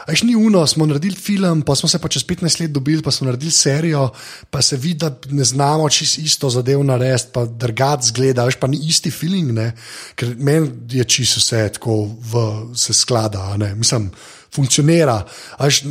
ajš 0.06 0.22
ni 0.22 0.36
uno, 0.36 0.66
smo 0.66 0.86
naredili 0.86 1.16
film, 1.16 1.62
pa 1.62 1.74
smo 1.74 1.88
se 1.88 1.98
pa 1.98 2.08
čez 2.08 2.24
15 2.26 2.60
let 2.60 2.72
dobili, 2.72 3.02
pa 3.02 3.10
smo 3.10 3.26
naredili 3.26 3.50
serijo, 3.50 4.08
pa 4.50 4.62
se 4.62 4.76
vidi, 4.76 4.98
da 4.98 5.12
ne 5.30 5.44
znamo 5.44 5.88
čisto 5.88 6.20
isto 6.20 6.50
zadev 6.50 6.84
narediti, 6.84 7.28
pa 7.32 7.44
drugač 7.44 8.08
zgleda, 8.12 8.44
veš 8.44 8.56
pa 8.56 8.66
ni 8.66 8.80
isti 8.88 9.10
feeling, 9.10 9.52
ne? 9.52 9.72
ker 10.14 10.34
meni 10.38 10.70
je 10.90 11.04
čisto 11.04 11.40
vse 11.40 11.68
tako, 11.74 12.02
v, 12.32 12.44
se 12.76 12.94
sklada, 12.94 13.56
ne, 13.56 13.74
mislim. 13.74 14.10
Funkcionira. 14.54 15.20
Až, 15.58 15.82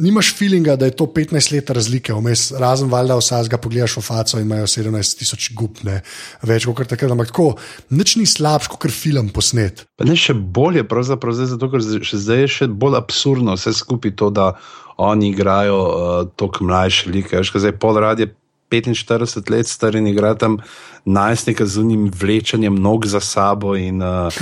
nimaš 0.00 0.32
feelinga, 0.36 0.76
da 0.76 0.88
je 0.88 0.96
to 0.96 1.06
15 1.12 1.52
let 1.52 1.70
razlike, 1.70 2.14
vmes, 2.16 2.48
razen 2.56 2.88
valjda 2.92 3.18
vsakega 3.20 3.60
pogledaš 3.60 3.98
v 3.98 4.04
faco 4.06 4.40
in 4.40 4.46
imajo 4.46 4.70
17 4.70 5.18
tisoč 5.20 5.50
gubne, 5.56 6.00
več 6.42 6.68
kot 6.68 6.88
takrat. 6.88 7.12
Ampak 7.12 7.32
tako, 7.32 7.50
nič 7.90 8.16
ni 8.20 8.26
slabš, 8.26 8.70
kot 8.72 8.88
film 8.92 9.28
posnet. 9.34 9.84
Pa 10.00 10.08
ne 10.08 10.16
še 10.16 10.34
bolje, 10.34 10.86
pravzaprav 10.88 11.36
zdaj, 11.36 11.52
zato 11.54 11.70
ker 11.72 11.84
še 11.84 12.22
zdaj 12.24 12.42
je 12.44 12.54
še 12.60 12.72
bolj 12.72 12.98
absurdno 13.02 13.56
vse 13.58 13.74
skupaj 13.76 14.16
to, 14.16 14.32
da 14.32 14.54
oni 14.96 15.30
igrajo 15.34 15.78
uh, 15.84 16.28
tako 16.36 16.64
mlajše 16.64 17.12
like. 17.12 17.36
Radi 17.36 18.30
45 18.70 19.50
let 19.50 19.68
star 19.68 19.96
in 19.96 20.06
igra 20.06 20.34
tam 20.34 20.58
najstnika 21.04 21.66
z 21.66 21.78
unim 21.78 22.10
vlečenjem 22.10 22.74
nog 22.74 23.06
za 23.06 23.20
sabo 23.20 23.76
in 23.76 24.02
uh, 24.02 24.32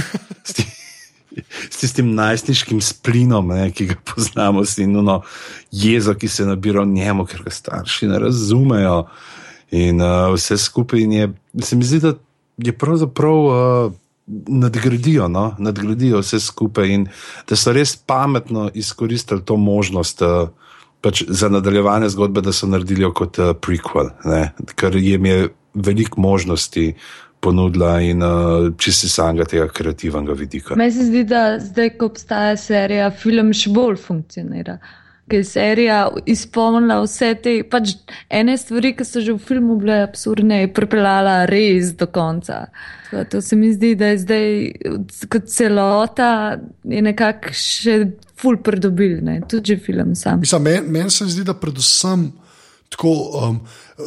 s, 1.35 1.43
ti, 1.43 1.45
s 1.71 1.77
tistim 1.77 2.15
najstniškim 2.15 2.81
splinom, 2.81 3.49
ne, 3.49 3.71
ki 3.73 3.87
ga 3.93 3.97
poznamo, 4.15 4.63
in 4.79 4.97
uno 4.97 5.23
jezo, 5.73 6.15
ki 6.15 6.29
se 6.29 6.47
nabira 6.47 6.83
v 6.83 6.93
njemu, 6.95 7.27
ker 7.27 7.43
ga 7.43 7.51
starši 7.51 8.09
ne 8.13 8.19
razumejo. 8.19 9.05
In 9.75 10.01
uh, 10.01 10.31
vse 10.35 10.59
skupaj 10.59 11.01
je, 11.01 11.33
se 11.63 11.77
mi 11.77 11.85
zdi, 11.85 12.01
da 12.01 12.15
je 12.57 12.73
pravzaprav. 12.73 13.45
Uh, 13.45 13.93
nadgradijo, 14.49 15.29
no? 15.29 15.55
nadgradijo 15.59 16.23
vse 16.23 16.41
skupaj 16.41 16.89
in 16.89 17.07
da 17.49 17.57
so 17.57 17.73
res 17.73 17.97
pametno 17.97 18.71
izkoristili 18.75 19.45
to 19.45 19.57
možnost 19.57 20.23
uh, 20.23 20.49
pač 21.01 21.23
za 21.29 21.49
nadaljevanje 21.49 22.09
zgodbe, 22.09 22.41
da 22.41 22.53
so 22.53 22.67
naredili 22.67 23.11
kot 23.15 23.39
uh, 23.39 23.53
prequel, 23.53 24.09
ne? 24.25 24.53
ker 24.75 24.97
jim 24.97 25.27
je 25.27 25.49
veliko 25.75 26.21
možnosti 26.21 26.95
ponudila 27.45 28.01
in 28.01 28.25
uh, 28.25 28.73
čisti 28.81 29.09
samega 29.13 29.45
tega 29.51 29.69
kreativnega 29.69 30.37
vidika. 30.39 30.77
Meni 30.81 30.93
se 30.93 31.07
zdi, 31.11 31.25
da 31.29 31.45
zdaj, 31.61 31.97
ko 31.99 32.09
obstaja 32.13 32.57
serija, 32.61 33.11
film 33.21 33.53
še 33.57 33.73
bolj 33.75 33.99
funkcionira. 34.01 34.79
Ker 35.25 35.41
je 35.41 35.47
serija 35.49 35.99
izpolnila 36.29 36.99
vse 37.01 37.31
te 37.41 37.55
pač 37.71 37.95
ene 38.29 38.59
stvari, 38.61 38.93
ki 38.97 39.07
so 39.09 39.23
že 39.25 39.33
v 39.33 39.41
filmu 39.41 39.79
bile 39.81 40.03
absurdne, 40.05 40.61
je 40.65 40.73
pripeljala 40.77 41.37
res 41.49 41.95
do 41.97 42.11
konca. 42.13 42.67
Da 43.13 43.25
To 43.33 43.41
se 43.41 43.57
mi 43.57 43.73
zdi, 43.73 43.95
da 43.97 44.13
je 44.13 44.19
zdaj 44.21 44.49
kot 45.33 45.49
celota 45.49 46.31
je 46.85 47.01
nekako 47.05 47.57
še 47.57 47.99
ful 48.37 48.61
pridobil, 48.61 49.21
ne? 49.25 49.41
tudi 49.49 49.73
že 49.73 49.81
film 49.81 50.13
sam. 50.19 50.45
Mislim, 50.45 50.69
meni 50.69 50.93
men 50.99 51.11
se 51.11 51.29
zdi, 51.31 51.45
da 51.49 51.57
predvsem 51.57 52.29
tako 52.95 53.11
um, 53.35 53.59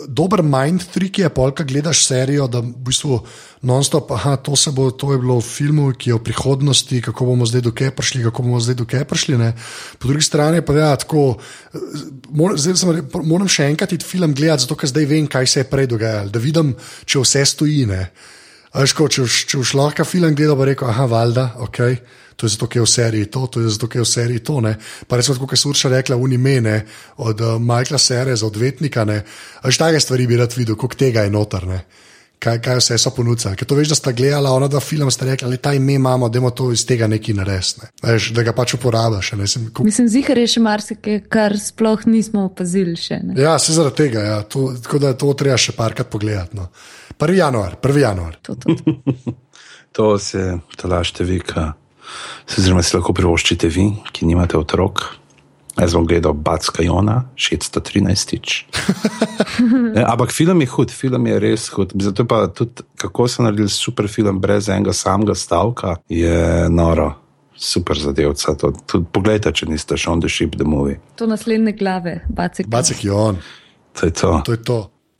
dober 0.08 0.42
mind 0.44 0.88
trick 0.94 1.20
je, 1.20 1.30
polka 1.30 1.64
gledaš 1.68 2.06
serijo, 2.08 2.48
da 2.48 2.60
v 2.64 2.72
bistvu 2.88 3.20
non-stop, 3.68 4.12
aha, 4.16 4.36
to, 4.44 4.56
bo, 4.72 4.90
to 4.92 5.12
je 5.14 5.20
bilo 5.20 5.40
v 5.40 5.46
filmu, 5.46 5.90
ki 5.92 6.12
je 6.12 6.18
v 6.18 6.24
prihodnosti, 6.24 7.02
kako 7.10 7.28
bomo 7.32 7.48
zdaj 7.48 7.66
do 7.68 7.74
kje 7.76 7.92
prišli, 7.96 8.24
kako 8.28 8.48
bomo 8.48 8.60
zdaj 8.64 8.80
do 8.80 8.88
kje 8.88 9.04
prišli. 9.08 9.38
Ne. 9.38 9.52
Po 10.00 10.08
drugi 10.08 10.24
strani 10.24 10.62
pa 10.62 10.76
ja, 10.78 10.96
tako, 10.96 11.38
mor, 12.32 12.56
zdaj 12.56 12.80
sem, 12.80 13.04
moram 13.28 13.52
še 13.52 13.68
enkrat 13.72 13.98
iti 13.98 14.08
film 14.08 14.36
gledati, 14.38 14.68
zato 14.68 14.80
ker 14.80 14.92
zdaj 14.92 15.10
vem, 15.10 15.28
kaj 15.28 15.48
se 15.48 15.64
je 15.64 15.70
prej 15.70 15.92
dogajalo, 15.92 16.32
da 16.32 16.44
vidim, 16.44 16.76
če 17.06 17.24
vse 17.24 17.46
stoji. 17.46 17.86
Ne. 17.92 18.08
Veš, 18.78 18.94
ko, 18.94 19.08
če 19.10 19.26
če 19.26 19.58
boš 19.58 19.74
lahko 19.74 20.06
film 20.06 20.36
gledal, 20.38 20.58
bo 20.60 20.66
rekel, 20.68 20.90
aha, 20.92 21.08
valjda, 21.10 21.46
ok. 21.66 21.80
To 22.38 22.46
je 22.46 22.54
zato, 22.54 22.68
ker 22.70 22.84
je 22.84 22.86
v 22.86 22.90
seriji 22.92 23.30
to, 23.34 23.48
to 23.50 23.62
je 23.64 23.72
zato, 23.74 23.88
ker 23.90 24.04
je 24.04 24.06
v 24.06 24.10
seriji 24.12 24.44
to. 24.46 24.60
Ne. 24.62 24.76
Pa 25.10 25.18
recimo, 25.18 25.40
kot 25.42 25.58
je 25.58 25.62
Surša 25.64 25.90
rekla, 25.90 26.20
unimene 26.22 26.76
od 27.26 27.42
uh, 27.42 27.56
Michaela 27.58 27.98
Sere 27.98 28.36
za 28.38 28.46
odvetnika. 28.46 29.06
Ne. 29.10 29.24
Až 29.66 29.80
take 29.82 30.00
stvari 30.00 30.28
bi 30.30 30.38
rad 30.38 30.54
videl, 30.54 30.78
koliko 30.78 31.00
tega 31.00 31.26
je 31.26 31.34
noter. 31.34 31.66
Kaj, 32.38 32.60
kaj 32.62 32.78
vse 32.78 32.98
so 33.02 33.10
ponudili. 33.16 33.56
Ker 33.58 33.66
to 33.66 33.76
veš, 33.76 33.90
da 33.90 33.96
sta 33.98 34.12
gledala 34.14 34.52
ona 34.54 34.68
dva 34.70 34.80
filma, 34.84 35.10
sta 35.12 35.26
rekla, 35.26 35.50
da 35.50 35.58
ta 35.58 35.74
ime 35.74 35.96
imamo, 35.98 36.30
da 36.30 36.52
to 36.54 36.70
iz 36.72 36.86
tega 36.86 37.08
nekaj 37.10 37.36
narediti. 37.36 37.82
Ne. 37.82 37.90
Veš, 38.12 38.30
Da 38.38 38.44
ga 38.46 38.54
pač 38.54 38.76
uporabljaš. 38.78 39.32
Ne. 39.40 39.48
Sem, 39.48 39.66
ko, 39.74 39.84
Mislim, 39.84 40.10
zihar 40.12 40.38
je 40.38 40.52
še 40.54 40.62
marsikaj, 40.62 41.20
kar 41.34 41.58
sploh 41.58 42.06
nismo 42.06 42.46
opazili 42.46 42.94
še. 42.96 43.20
Ne? 43.24 43.40
ja, 43.42 43.58
se 43.60 43.74
zaradi 43.74 44.04
tega. 44.04 44.22
Ja. 44.22 44.38
To, 44.54 44.70
tako 44.84 45.02
da 45.02 45.16
to 45.18 45.34
treba 45.34 45.58
še 45.58 45.74
parkrat 45.78 46.14
pogledati. 46.14 46.58
No. 46.58 46.70
1. 47.18 47.34
januar, 47.34 47.80
1. 47.82 48.02
januar. 48.06 48.38
To, 48.46 48.56
to, 48.56 48.78
to. 48.78 49.36
To 49.98 50.20
se 50.20 50.60
talašte 50.78 51.24
vi, 51.24 51.40
zelo 52.58 52.84
si 52.84 52.94
lahko 52.94 53.16
privoščite 53.18 53.70
vi, 53.74 53.88
ki 54.14 54.28
nimate 54.30 54.54
otrok. 54.60 55.02
Jaz 55.80 55.94
bom 55.94 56.06
gledal 56.06 56.34
Batska 56.34 56.84
Jona, 56.84 57.24
613. 57.36 58.36
Ne, 59.96 60.04
Ampak 60.08 60.32
film 60.32 60.62
je 60.62 60.68
hud, 60.68 60.92
film 60.92 61.28
je 61.28 61.40
res 61.40 61.68
hud. 61.74 61.94
Zato 62.02 62.26
pa 62.26 62.48
tudi, 62.48 62.84
kako 62.98 63.28
so 63.28 63.44
naredili 63.44 63.70
super 63.70 64.08
film 64.10 64.40
brez 64.42 64.70
enega 64.70 64.94
samega 64.94 65.36
stavka, 65.36 65.96
je 66.10 66.70
noro. 66.70 67.14
Super 67.58 67.98
zadevca. 67.98 68.54
To, 68.54 68.72
to, 68.86 69.02
poglejte, 69.02 69.50
če 69.50 69.66
niste 69.66 69.98
še 69.98 70.12
on 70.12 70.22
the 70.22 70.30
ship, 70.30 70.54
the 70.58 70.66
movie. 70.66 71.00
to 71.16 71.26
naslednje 71.26 71.74
glave, 71.74 72.20
bacek. 72.30 72.68
Bacek 72.70 73.04
je 73.06 73.12
on. 73.12 73.40
To 73.98 74.06
je 74.06 74.14
to. 74.14 74.42
To 74.46 74.52
je 74.52 74.62
to. 74.62 74.78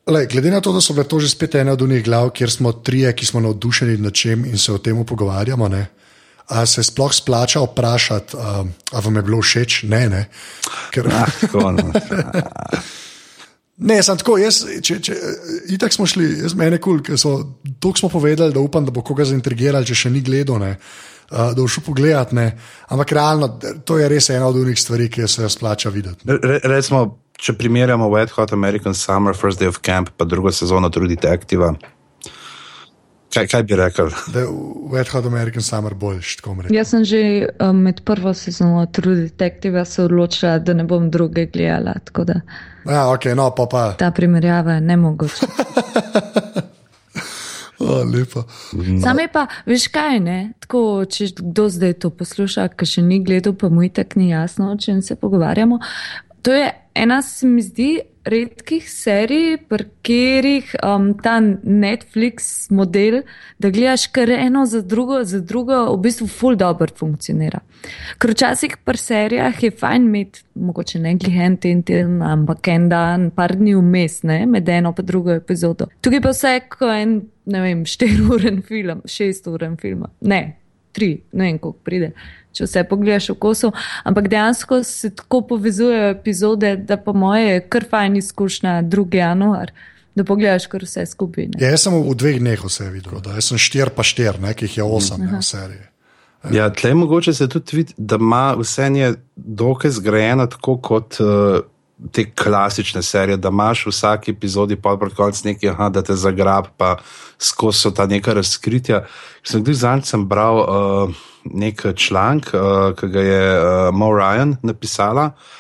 Lej, 0.08 0.28
glede 0.32 0.52
na 0.52 0.62
to, 0.62 0.72
da 0.74 0.82
so 0.82 0.94
bile 0.94 1.08
to 1.10 1.20
že 1.20 1.30
spet 1.34 1.56
ena 1.56 1.74
od 1.74 1.82
unih 1.82 2.04
glav, 2.06 2.30
kjer 2.30 2.52
smo 2.52 2.72
trije, 2.72 3.10
ki 3.14 3.26
smo 3.26 3.42
navdušeni 3.42 3.98
nad 3.98 4.14
čem 4.14 4.46
in 4.46 4.58
se 4.58 4.72
o 4.72 4.78
tem 4.78 5.06
pogovarjamo. 5.06 5.68
Ne? 5.68 5.88
A 6.48 6.64
se 6.66 6.84
sploh 6.84 7.12
splača 7.12 7.60
vprašati, 7.66 8.38
um, 8.40 8.70
ali 8.92 9.04
vam 9.06 9.16
je 9.16 9.22
bilo 9.22 9.42
všeč? 9.44 9.82
Ne, 9.84 10.06
ne. 10.10 10.22
Ker, 10.96 11.10
Ah, 11.12 11.28
tako, 11.42 11.72
no. 11.76 11.92
ne, 13.90 13.98
sem 14.04 14.18
tako, 14.18 14.38
jaz, 14.40 14.62
če, 14.82 15.00
če, 15.04 15.18
itak 15.76 15.92
smo 15.94 16.08
šli, 16.08 16.30
jaz 16.46 16.56
meni 16.56 16.80
kul, 16.80 17.02
ker 17.04 17.20
so 17.20 17.36
toliko 17.84 18.00
smo 18.06 18.10
povedali, 18.16 18.56
da 18.56 18.64
upam, 18.64 18.88
da 18.88 18.96
bo 18.96 19.04
koga 19.04 19.28
zaintrigirali, 19.28 19.86
če 19.86 20.00
še 20.06 20.14
ni 20.14 20.24
gledal, 20.24 20.62
ne, 20.64 20.72
uh, 20.78 21.52
da 21.52 21.60
bo 21.60 21.68
šel 21.68 21.84
pogledat. 21.90 22.32
Ne. 22.38 22.48
Ampak 22.96 23.12
realno, 23.12 23.52
to 23.84 24.00
je 24.00 24.08
res 24.08 24.32
ena 24.32 24.48
od 24.48 24.56
unih 24.64 24.80
stvari, 24.80 25.10
ki 25.12 25.28
se 25.28 25.44
jo 25.44 25.52
splača 25.52 25.92
videti. 25.92 26.32
Re, 26.32 26.62
recimo, 26.64 27.04
če 27.38 27.58
primerjamo 27.60 28.08
Wet 28.16 28.32
Hot 28.40 28.56
American 28.56 28.96
Summer, 28.96 29.36
First 29.36 29.60
Day 29.60 29.68
of 29.68 29.84
Camp, 29.84 30.16
pa 30.16 30.26
drugo 30.26 30.56
sezono 30.56 30.90
True 30.90 31.12
Detective. 31.12 31.76
Kaj, 33.38 33.48
kaj 33.48 33.64
bi 33.64 33.76
rekel? 33.76 34.10
Da 34.34 34.40
je 34.40 34.48
Wet 34.92 35.12
Hot 35.12 35.26
American 35.26 35.62
Summer 35.62 35.94
boljši, 35.94 36.38
tako 36.38 36.56
rekoč. 36.56 36.74
Jaz 36.74 36.90
sem 36.90 37.04
že 37.06 37.20
um, 37.60 37.78
med 37.86 38.02
prvo 38.02 38.34
sezono 38.34 38.86
True 38.86 39.16
Detective 39.16 39.86
se 39.86 40.04
odločila, 40.04 40.60
da 40.60 40.74
ne 40.74 40.84
bom 40.84 41.12
druge 41.12 41.46
gledala. 41.46 41.94
Tako 42.04 42.24
da 42.24 42.42
Ja, 42.90 43.12
ok, 43.12 43.26
no, 43.36 43.52
pa 43.56 43.68
pa. 43.72 43.94
ta 43.94 44.12
primerjava 44.12 44.74
je 44.74 44.82
nemogoča. 44.82 45.46
O, 47.80 47.86
Oh, 47.86 48.14
lepo. 48.14 48.44
Sam 49.04 49.20
je 49.20 49.28
pa, 49.28 49.46
veš 49.66 49.88
kaj, 49.88 50.20
ne? 50.20 50.54
Tako, 50.60 50.80
če 51.06 51.28
kdo 51.38 51.68
zdaj 51.70 51.94
to 52.02 52.10
posluša, 52.10 52.72
ki 52.74 52.88
še 52.90 53.04
ni 53.06 53.20
gledal, 53.22 53.54
pa 53.54 53.70
mu 53.70 53.84
je 53.86 53.92
tako 54.00 54.20
ni 54.20 54.32
jasno, 54.32 54.72
o 54.74 54.78
čem 54.82 55.02
se 55.06 55.16
pogovarjamo. 55.16 55.78
To 56.42 56.56
je 56.58 56.72
ena, 56.96 57.22
se 57.22 57.46
mi 57.46 57.62
zdi, 57.62 58.00
redkih 58.32 58.86
serij, 58.90 59.58
pri 59.70 59.86
katerih 60.08 60.76
um, 60.84 61.14
ta 61.20 61.40
Netflix 61.64 62.68
model, 62.72 63.22
da 63.60 63.70
gledaš 63.70 64.08
kar 64.08 64.30
eno 64.30 64.66
za 64.66 64.82
drugo, 64.82 65.24
za 65.24 65.40
drugo, 65.40 65.96
v 65.96 66.02
bistvu 66.02 66.28
full 66.28 66.56
dobro 66.56 66.88
funkcionira. 66.96 67.60
Ker 68.20 68.32
včasih 68.32 68.78
pri 68.84 68.98
serijah 68.98 69.64
je 69.64 69.72
fajn 69.72 70.08
imeti, 70.08 70.44
mogoče 70.56 71.00
ne 71.00 71.16
glih 71.16 71.40
en 71.46 71.58
teden, 71.58 72.22
ampak 72.22 72.68
en 72.68 72.90
dan, 72.90 73.30
par 73.36 73.56
dni 73.56 73.76
vmes, 73.76 74.22
ne, 74.24 74.46
med 74.46 74.70
eno 74.70 74.94
pa 74.94 75.04
drugo 75.04 75.36
epizodo. 75.36 75.90
Tukaj 76.02 76.24
pa 76.24 76.34
vse, 76.36 76.54
ko 76.72 76.92
en, 76.92 77.20
ne 77.46 77.62
vem, 77.64 77.86
štiri-uren 77.86 78.62
film, 78.68 79.04
šest-uren 79.06 79.78
film, 79.82 80.08
ne, 80.22 80.42
tri, 80.96 81.14
ne 81.34 81.52
vem, 81.52 81.60
koliko 81.62 81.84
pride 81.86 82.12
če 82.58 82.68
vse 82.68 82.84
pogledaš 82.90 83.30
v 83.34 83.38
kosu, 83.48 83.72
ampak 84.08 84.30
dejansko 84.34 84.82
se 84.84 85.12
tako 85.16 85.42
povezujejo 85.52 86.10
epizode, 86.16 86.76
da 86.78 86.98
po 86.98 87.14
moje 87.14 87.46
je 87.54 87.68
kar 87.70 87.86
fajn 87.90 88.18
izkušnja 88.24 88.82
2. 88.84 89.06
januar. 89.16 89.72
Da 90.18 90.26
pogledaš, 90.26 90.66
kar 90.66 90.82
vse 90.82 91.06
skupaj. 91.06 91.52
Ja, 91.62 91.70
jaz 91.76 91.84
sem 91.86 91.94
v 91.94 92.16
dveh 92.18 92.40
dneh 92.42 92.64
vse 92.66 92.88
videl, 92.90 93.20
da 93.22 93.38
sem 93.46 93.60
štir 93.62 93.94
pa 93.94 94.02
štir, 94.02 94.40
nekih 94.42 94.80
je 94.80 94.86
osem 94.86 95.28
na 95.30 95.44
seriji. 95.46 95.86
Ja, 96.54 96.70
tle 96.74 96.94
mogoče 96.94 97.34
se 97.34 97.48
tudi 97.50 97.76
vidi, 97.76 97.94
da 97.98 98.16
ima 98.16 98.56
vse 98.58 98.90
nje 98.90 99.14
dokaj 99.36 99.92
zgrajeno 99.92 100.48
tako 100.48 100.78
kot 100.82 101.20
uh, 101.20 101.60
te 102.12 102.32
klasične 102.32 103.02
serije, 103.02 103.38
da 103.38 103.50
imaš 103.50 103.86
v 103.86 103.90
vsaki 103.90 104.32
epizodi 104.32 104.76
pa 104.76 104.96
pred 105.00 105.14
koncem 105.14 105.52
nekaj, 105.52 105.70
aha, 105.70 105.90
da 105.90 106.02
te 106.02 106.16
zagrab, 106.16 106.70
pa 106.78 106.96
skozi 107.38 107.80
so 107.80 107.92
ta 107.92 108.06
neka 108.06 108.34
razkritja. 108.34 109.04
Sem 109.44 109.64
tudi 109.66 109.78
zadnjič 109.78 110.14
bral. 110.26 110.62
Uh, 110.62 111.26
nek 111.54 111.86
članek, 111.96 112.52
uh, 112.54 112.92
ki 112.98 113.08
ga 113.14 113.22
je 113.22 113.44
uh, 113.56 113.96
Mo 113.96 114.12
Ryan 114.16 114.56
napisala, 114.64 115.32
uh, 115.32 115.56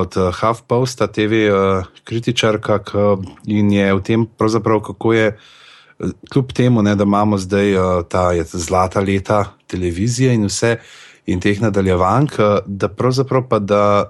od 0.00 0.16
uh, 0.16 0.34
HuffPosta, 0.34 1.06
TV 1.06 1.48
uh, 1.50 1.86
kritičarka, 2.04 2.80
in 3.46 3.72
je 3.72 3.94
v 3.94 4.02
tem, 4.02 4.26
kako 4.82 5.12
je, 5.12 5.32
kljub 6.30 6.52
temu, 6.52 6.82
ne, 6.82 6.94
da 6.94 7.04
imamo 7.04 7.38
zdaj 7.38 7.74
uh, 7.74 8.04
ta 8.08 8.30
zlata 8.44 9.00
leta 9.00 9.44
televizije 9.66 10.34
in 10.34 10.46
vse 10.46 10.76
in 11.26 11.40
teh 11.40 11.60
nadaljevank, 11.60 12.38
uh, 12.38 12.58
da 12.66 12.88
pravzaprav 12.88 13.48
pa 13.48 13.58
da. 13.58 14.08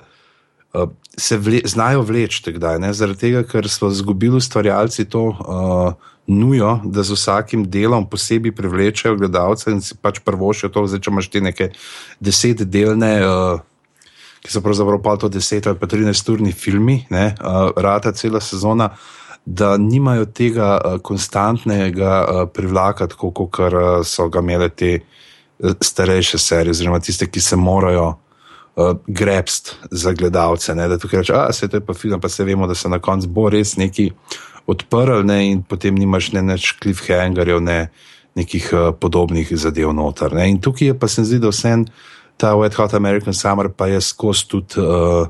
Se 1.19 1.35
vle, 1.41 1.59
znajo 1.65 2.05
vleči, 2.07 2.53
zaradi 2.93 3.19
tega, 3.19 3.41
ker 3.43 3.67
so 3.67 3.89
izgubili 3.91 4.37
ustvarjalci 4.37 5.09
to 5.11 5.23
uh, 5.33 5.95
nujo, 6.29 6.81
da 6.85 7.03
z 7.03 7.17
vsakim 7.17 7.65
delom 7.71 8.07
posebej 8.11 8.53
privlečejo 8.53 9.17
gledalce 9.17 9.73
in 9.73 9.81
si 9.81 9.97
pač 9.97 10.21
prvošijo 10.25 10.69
to, 10.69 10.85
zdaj, 10.87 11.01
če 11.01 11.11
imaš 11.11 11.29
te 11.33 11.41
neke 11.41 11.69
desetdelne, 12.21 13.13
uh, 13.25 13.63
ki 14.45 14.53
so 14.53 14.61
pravzaprav 14.65 15.01
pa 15.03 15.17
to 15.17 15.33
deset 15.33 15.67
ali 15.67 15.81
pa 15.81 15.89
trinajst 15.89 16.29
urni 16.29 16.53
filmi, 16.53 17.01
ne, 17.11 17.33
uh, 17.41 17.73
rata 17.77 18.13
cela 18.13 18.41
sezona, 18.45 18.91
da 19.47 19.77
nimajo 19.81 20.29
tega 20.29 20.75
uh, 20.77 21.01
konstantnega 21.01 22.15
uh, 22.21 22.45
privlaka, 22.53 23.09
tako 23.09 23.33
kot 23.33 23.61
uh, 23.65 23.79
so 24.05 24.29
ga 24.29 24.45
imele 24.45 24.69
te 24.69 24.99
uh, 25.01 25.73
starejše 25.81 26.39
serije, 26.39 26.77
oziroma 26.77 27.01
tiste, 27.01 27.27
ki 27.27 27.41
se 27.41 27.57
morajo. 27.57 28.17
Uh, 28.79 28.93
Grebst 29.07 29.73
za 29.91 30.13
gledalce, 30.15 30.71
ne? 30.75 30.85
da 30.87 30.95
tukaj 31.03 31.19
reče, 31.19 31.33
da 31.33 31.53
se 31.53 31.67
to 31.69 31.77
je 31.77 31.83
pa 31.83 31.95
film, 31.99 32.21
pa 32.21 32.29
se 32.31 32.45
vemo, 32.47 32.67
da 32.71 32.77
se 32.79 32.89
na 32.89 33.01
koncu 33.03 33.27
bo 33.27 33.49
res 33.51 33.73
neki 33.77 34.13
odprl, 34.69 35.25
ne, 35.25 35.41
in 35.51 35.65
potem 35.65 35.97
nimaš 35.97 36.33
ne 36.37 36.45
več 36.53 36.75
cliffhangerjev, 36.83 37.63
ne 37.65 37.81
nekih 38.39 38.69
uh, 38.73 38.93
podobnih 38.95 39.51
zadev 39.59 39.91
noter. 39.97 40.35
Ne. 40.37 40.47
In 40.53 40.61
tukaj 40.63 40.93
je 40.93 40.99
pa 40.99 41.09
se 41.11 41.25
zdi, 41.27 41.41
da 41.43 41.51
vse 41.51 41.75
ta 42.39 42.53
Wet 42.55 42.77
Hot 42.79 42.95
American 42.95 43.35
Summer 43.35 43.73
pa 43.75 43.89
je 43.91 44.01
skozi 44.05 44.47
tudi 44.47 44.79
uh, 44.85 45.27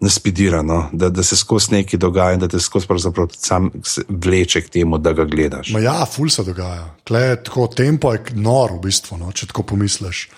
naspidirano, 0.00 0.90
da, 0.92 1.08
da 1.08 1.22
se 1.22 1.36
skozi 1.36 1.72
nekaj 1.72 1.98
dogaja 1.98 2.36
in 2.36 2.40
da 2.44 2.48
te 2.48 2.60
skozi 2.60 2.86
sam 3.32 3.70
vleče 4.08 4.60
k 4.60 4.70
temu, 4.70 4.98
da 4.98 5.12
ga 5.16 5.24
gledaš. 5.24 5.72
Ma 5.72 5.80
ja, 5.80 6.04
ful 6.06 6.28
se 6.30 6.44
dogaja. 6.44 6.84
Tle, 7.04 7.42
tako 7.42 7.66
tempo 7.72 8.12
je 8.12 8.36
nor 8.36 8.76
v 8.76 8.82
bistvu, 8.86 9.18
no, 9.18 9.32
če 9.32 9.48
tako 9.50 9.64
pomisliš. 9.72 10.28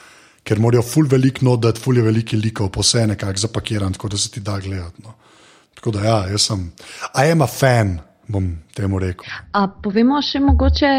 Ker 0.47 0.63
morajo 0.63 0.87
ful 0.87 1.11
veliko 1.11 1.45
nodati, 1.45 1.83
ful 1.83 1.99
je 1.99 2.07
veliko 2.07 2.39
likov, 2.39 2.71
vse 2.79 3.07
nekako 3.11 3.45
zapakiran, 3.45 3.93
tako 3.93 4.15
da 4.15 4.19
se 4.19 4.31
ti 4.31 4.41
da 4.41 4.61
gledati. 4.63 5.03
No. 5.05 5.19
Tako 5.75 5.91
da 5.91 6.05
ja, 6.07 6.19
jaz 6.31 6.47
sem, 6.49 6.71
a 7.13 7.25
jem 7.27 7.43
a 7.43 7.47
fan 7.47 7.99
bom 8.29 8.53
temu 8.77 9.01
rekel. 9.03 9.27
A 9.53 9.67
povemo 9.83 10.21
še 10.23 10.41
mogoče, 10.45 10.93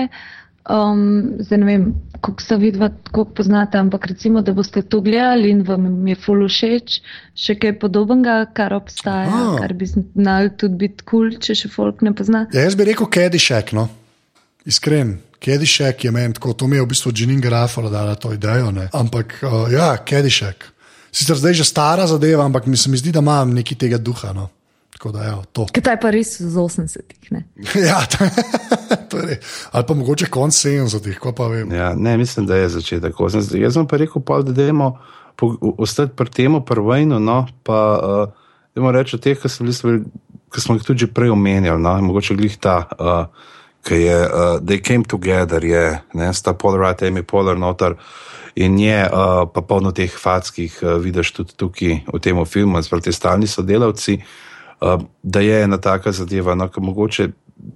um, 0.69 1.03
zdaj 1.39 1.61
ne 1.61 1.65
vem, 1.65 1.85
kako 2.21 2.43
se 2.43 2.57
vidva, 2.57 2.89
kako 2.89 3.25
poznate, 3.39 3.77
ampak 3.77 4.09
recimo, 4.11 4.41
da 4.41 4.53
boste 4.53 4.81
to 4.81 5.01
gledali 5.01 5.53
in 5.53 5.63
vam 5.67 6.07
je 6.07 6.17
full 6.19 6.47
všeč, 6.47 6.99
še 7.37 7.55
kaj 7.61 7.77
podobnega, 7.81 8.41
kar 8.55 8.75
obstaja, 8.77 9.29
A. 9.29 9.55
kar 9.61 9.73
bi 9.77 9.87
znal 9.89 10.51
tudi 10.57 10.83
biti 10.87 11.05
kul, 11.05 11.29
cool, 11.31 11.39
če 11.39 11.55
še 11.63 11.71
folk 11.73 12.03
ne 12.05 12.13
pozna. 12.17 12.45
Ja, 12.53 12.65
jaz 12.67 12.77
bi 12.79 12.89
rekel 12.89 13.09
Kedišek, 13.09 13.73
no, 13.77 13.89
iskren. 14.69 15.19
Kedišek 15.39 16.03
je 16.03 16.11
meni 16.11 16.35
tako, 16.35 16.51
to 16.51 16.67
mi 16.67 16.75
je 16.75 16.83
v 16.83 16.89
bistvu 16.91 17.13
Džinin 17.15 17.39
Grafo 17.39 17.85
dala 17.87 18.17
to 18.19 18.33
idejo, 18.35 18.73
ne? 18.75 18.89
ampak 18.91 19.37
uh, 19.47 19.69
ja, 19.71 19.93
Kedišek. 20.03 20.67
Sicer 21.15 21.39
zdaj 21.39 21.55
že 21.63 21.65
stara 21.65 22.05
zadeva, 22.07 22.43
ampak 22.45 22.67
mi 22.67 22.77
se 22.77 22.91
mi 22.91 22.99
zdi, 22.99 23.13
da 23.15 23.23
imam 23.23 23.55
nekaj 23.55 23.77
tega 23.79 23.97
duha. 23.97 24.33
No. 24.35 24.49
Da, 25.03 25.23
ja, 25.23 25.37
to. 25.51 25.63
Kaj 25.71 25.93
je 25.93 25.99
pa 26.01 26.09
res 26.11 26.33
z 26.43 26.55
80-ih? 26.59 27.29
ja, 27.89 28.01
to 29.09 29.21
je 29.21 29.27
res. 29.29 29.51
Ali 29.71 29.85
pa 29.87 29.95
mogoče 29.95 30.27
konc 30.27 30.51
70-ih, 30.51 31.19
ko 31.23 31.31
pa 31.35 31.47
vem. 31.47 31.71
Ja, 31.71 31.93
ne, 31.95 32.17
mislim, 32.19 32.49
da 32.49 32.59
je 32.59 32.73
začetek 32.75 33.15
80-ih. 33.15 33.63
Jaz 33.63 33.77
sem 33.79 33.87
pa 33.87 33.99
rekel, 34.01 34.21
pa, 34.25 34.41
da 34.43 34.51
dajmo 34.55 34.97
ostati 35.79 36.11
pri 36.15 36.33
tem, 36.35 36.57
pri 36.65 36.83
vojnu. 36.83 37.19
No, 37.23 37.45
pa 37.63 37.79
uh, 37.95 38.49
dajmo 38.75 38.91
reči 38.91 39.15
o 39.15 39.21
teh, 39.23 39.39
ki 39.39 39.51
smo 40.59 40.75
jih 40.75 40.83
tudi 40.83 41.07
prej 41.07 41.31
omenjali. 41.31 41.79
No, 41.79 41.95
mogoče 42.09 42.35
glih 42.35 42.59
ta, 42.59 42.81
uh, 42.99 43.55
ki 43.87 44.01
je 44.03 44.19
uh, 44.25 44.49
They 44.59 44.83
Came 44.83 45.07
Together, 45.07 45.63
je, 45.63 45.85
ne, 46.19 46.33
sta 46.35 46.53
Polar, 46.53 46.99
Amy 47.07 47.23
Polar 47.23 47.55
noter. 47.55 47.95
In 48.59 48.75
je 48.81 48.99
uh, 49.07 49.47
pa 49.47 49.63
polno 49.63 49.95
teh 49.95 50.11
fatskih, 50.11 50.81
uh, 50.83 50.99
vidiš 50.99 51.31
tudi 51.39 51.55
tukaj 51.55 51.97
v 52.11 52.19
tem 52.19 52.35
filmu, 52.43 52.83
sproti 52.83 53.15
stalni 53.15 53.47
sodelavci. 53.47 54.19
Eh, 54.19 54.48
da 55.23 55.39
je 55.39 55.63
ena 55.63 55.77
taka 55.77 56.11
zadeva, 56.11 56.55
no, 56.55 56.69
ki 56.71 56.81
mogoče 56.81 57.27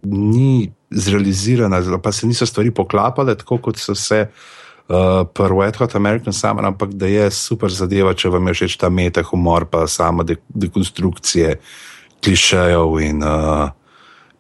ni 0.04 0.72
zrealizirana, 0.90 1.82
pa 2.04 2.12
se 2.12 2.28
niso 2.28 2.46
stvari 2.46 2.72
poklapale 2.72 3.36
tako, 3.38 3.58
kot 3.58 3.80
so 3.82 3.96
se 3.96 4.22
uh, 4.28 5.24
pri 5.34 5.58
Wet 5.60 5.78
Hot 5.78 5.96
American 5.96 6.34
Summer, 6.34 6.66
ampak 6.66 6.94
da 6.94 7.08
je 7.08 7.30
super 7.32 7.72
zadeva, 7.72 8.14
če 8.14 8.32
vam 8.32 8.48
je 8.48 8.54
všeč 8.60 8.78
ta 8.80 8.90
meta 8.90 9.24
humor, 9.28 9.66
pa 9.66 9.88
sama 9.88 10.24
de 10.24 10.38
dekonstrukcije 10.50 11.58
klišejev 12.24 13.00
in 13.04 13.24
uh, 13.24 13.70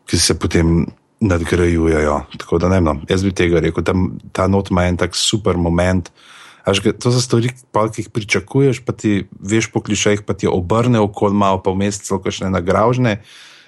ki 0.09 0.19
se 0.19 0.39
potem. 0.39 0.85
Nadgrajujejo. 1.23 2.17
Tako 2.35 2.57
da 2.59 2.67
ne 2.67 2.81
vem, 2.81 2.83
no, 2.83 2.93
jaz 3.07 3.21
bi 3.23 3.29
tega 3.31 3.61
rekel. 3.63 3.83
Ta, 3.87 3.93
ta 4.35 4.47
not 4.51 4.67
ima 4.73 4.83
en 4.89 4.97
tak 4.99 5.15
super 5.15 5.55
moment, 5.55 6.09
uh, 6.09 6.42
Až, 6.63 6.79
to 6.79 7.11
so 7.11 7.19
stvari, 7.19 7.51
ki 7.51 8.05
jih 8.05 8.09
pričakuješ, 8.09 8.85
pa 8.87 8.95
ti 8.95 9.27
veš 9.35 9.67
po 9.67 9.83
klišejih, 9.83 10.23
pa 10.23 10.31
ti 10.31 10.47
obrne 10.47 11.01
okol, 11.03 11.35
malo 11.35 11.59
pa 11.59 11.75
vmes 11.75 11.99
celo 11.99 12.21
kakšne 12.23 12.47
nagražne 12.55 13.19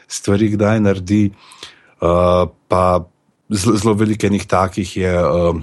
stvari, 0.08 0.54
kdaj 0.56 0.80
naredi. 0.80 1.36
Uh, 2.00 2.48
pa 2.72 3.04
zelo 3.52 3.96
veliko 4.00 4.28
enih 4.28 4.48
takih 4.48 4.88
je 4.98 5.12
uh, 5.12 5.60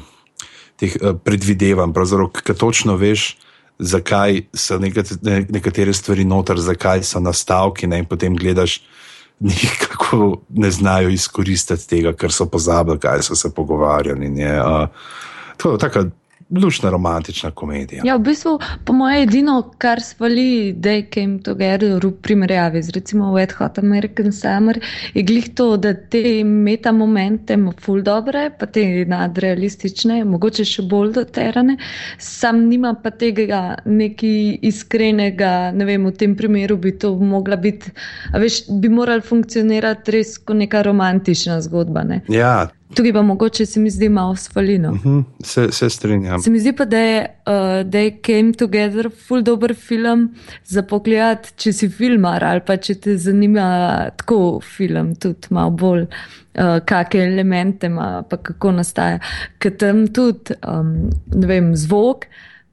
teh 0.77 0.93
uh, 1.01 1.17
predvidevanj, 1.17 1.97
ker 2.45 2.57
točno 2.57 3.01
veš, 3.01 3.37
zakaj 3.81 4.45
so 4.53 4.77
nekatere 4.79 5.93
stvari 5.97 6.29
noter, 6.29 6.61
zakaj 6.61 7.03
so 7.03 7.21
nastavki 7.21 7.89
ne, 7.89 8.05
in 8.05 8.09
potem 8.09 8.37
gledaš. 8.37 8.83
Nikako 9.43 10.45
ne 10.55 10.69
znajo 10.71 11.09
izkoristiti 11.11 11.89
tega, 11.89 12.13
ker 12.15 12.31
so 12.31 12.45
pozabili, 12.47 13.01
kaj 13.03 13.25
so 13.27 13.35
se 13.35 13.49
pogovarjali. 13.51 14.29
Je, 14.39 14.53
uh, 14.63 15.81
tako 15.81 16.13
lušna 16.53 16.91
romantična 16.91 17.51
komedija. 17.51 18.03
Ja, 18.05 18.17
v 18.17 18.27
bistvu, 18.29 18.59
po 18.85 18.93
mojem, 18.93 19.23
edino, 19.23 19.57
kar 19.79 20.01
svali, 20.03 20.73
da 20.77 20.91
je 20.91 21.07
Came 21.15 21.39
Together 21.43 22.07
v 22.07 22.13
primerjavi 22.23 22.83
z 22.83 22.91
recimo 22.91 23.33
Wet 23.33 23.53
Hot 23.59 23.79
American 23.79 24.33
Summer, 24.33 24.81
je 25.15 25.23
glih 25.23 25.49
to, 25.55 25.77
da 25.77 25.95
te 25.95 26.45
meta 26.45 26.93
momente 26.93 27.55
ima 27.55 27.73
ful 27.81 28.03
dobre, 28.03 28.51
pa 28.59 28.67
te 28.67 29.05
nadrealistične, 29.09 30.25
mogoče 30.25 30.65
še 30.65 30.83
bolj 30.89 31.13
doterane, 31.19 31.77
sam 32.19 32.67
nima 32.69 32.95
pa 33.03 33.11
tega 33.11 33.63
neki 33.85 34.59
iskrenega, 34.63 35.73
ne 35.75 35.89
vem, 35.89 36.07
v 36.07 36.17
tem 36.17 36.37
primeru 36.37 36.77
bi 36.77 36.95
to 36.99 37.15
mogla 37.17 37.57
biti, 37.57 37.93
veš, 38.37 38.65
bi 38.81 38.93
moral 38.93 39.25
funkcionirati 39.25 40.17
res 40.19 40.37
kot 40.39 40.57
neka 40.59 40.83
romantična 40.83 41.61
zgodba. 41.65 42.05
Ne? 42.05 42.23
Ja, 42.29 42.69
Tukaj 42.95 43.13
pa 43.13 43.23
mogoče 43.23 43.67
se 43.67 43.81
mi 43.81 43.91
zdi 43.91 44.09
malo 44.09 44.37
svalino. 44.37 44.91
Uh 44.91 45.05
-huh. 45.05 45.25
se, 45.45 45.73
se 45.73 45.91
strinjam. 45.91 46.43
Se 46.43 46.51
mi 46.51 46.61
zdi 46.61 46.73
pa, 46.73 46.85
da 46.85 46.99
je, 46.99 47.27
uh, 47.47 47.91
da 47.91 47.99
je 47.99 48.19
Came 48.27 48.53
Together 48.53 49.11
full 49.27 49.43
dober 49.43 49.75
film 49.75 50.35
za 50.65 50.83
pogled, 50.83 51.39
če 51.57 51.73
si 51.73 51.89
filmar 51.89 52.45
ali 52.45 52.61
pa 52.67 52.77
če 52.77 52.95
te 52.95 53.17
zanima 53.17 54.11
tako 54.17 54.61
film, 54.77 55.15
tudi 55.15 55.47
malo 55.51 55.71
bolj, 55.71 56.03
uh, 56.03 56.79
kakšne 56.85 57.25
elemente 57.25 57.87
ima, 57.87 58.25
pa 58.31 58.37
kako 58.37 58.73
nastaja. 58.73 59.19
Ker 59.59 59.77
tam 59.77 60.07
tudi, 60.07 60.55
um, 60.69 61.11
ne 61.35 61.47
vem, 61.47 61.77
zvok 61.77 62.27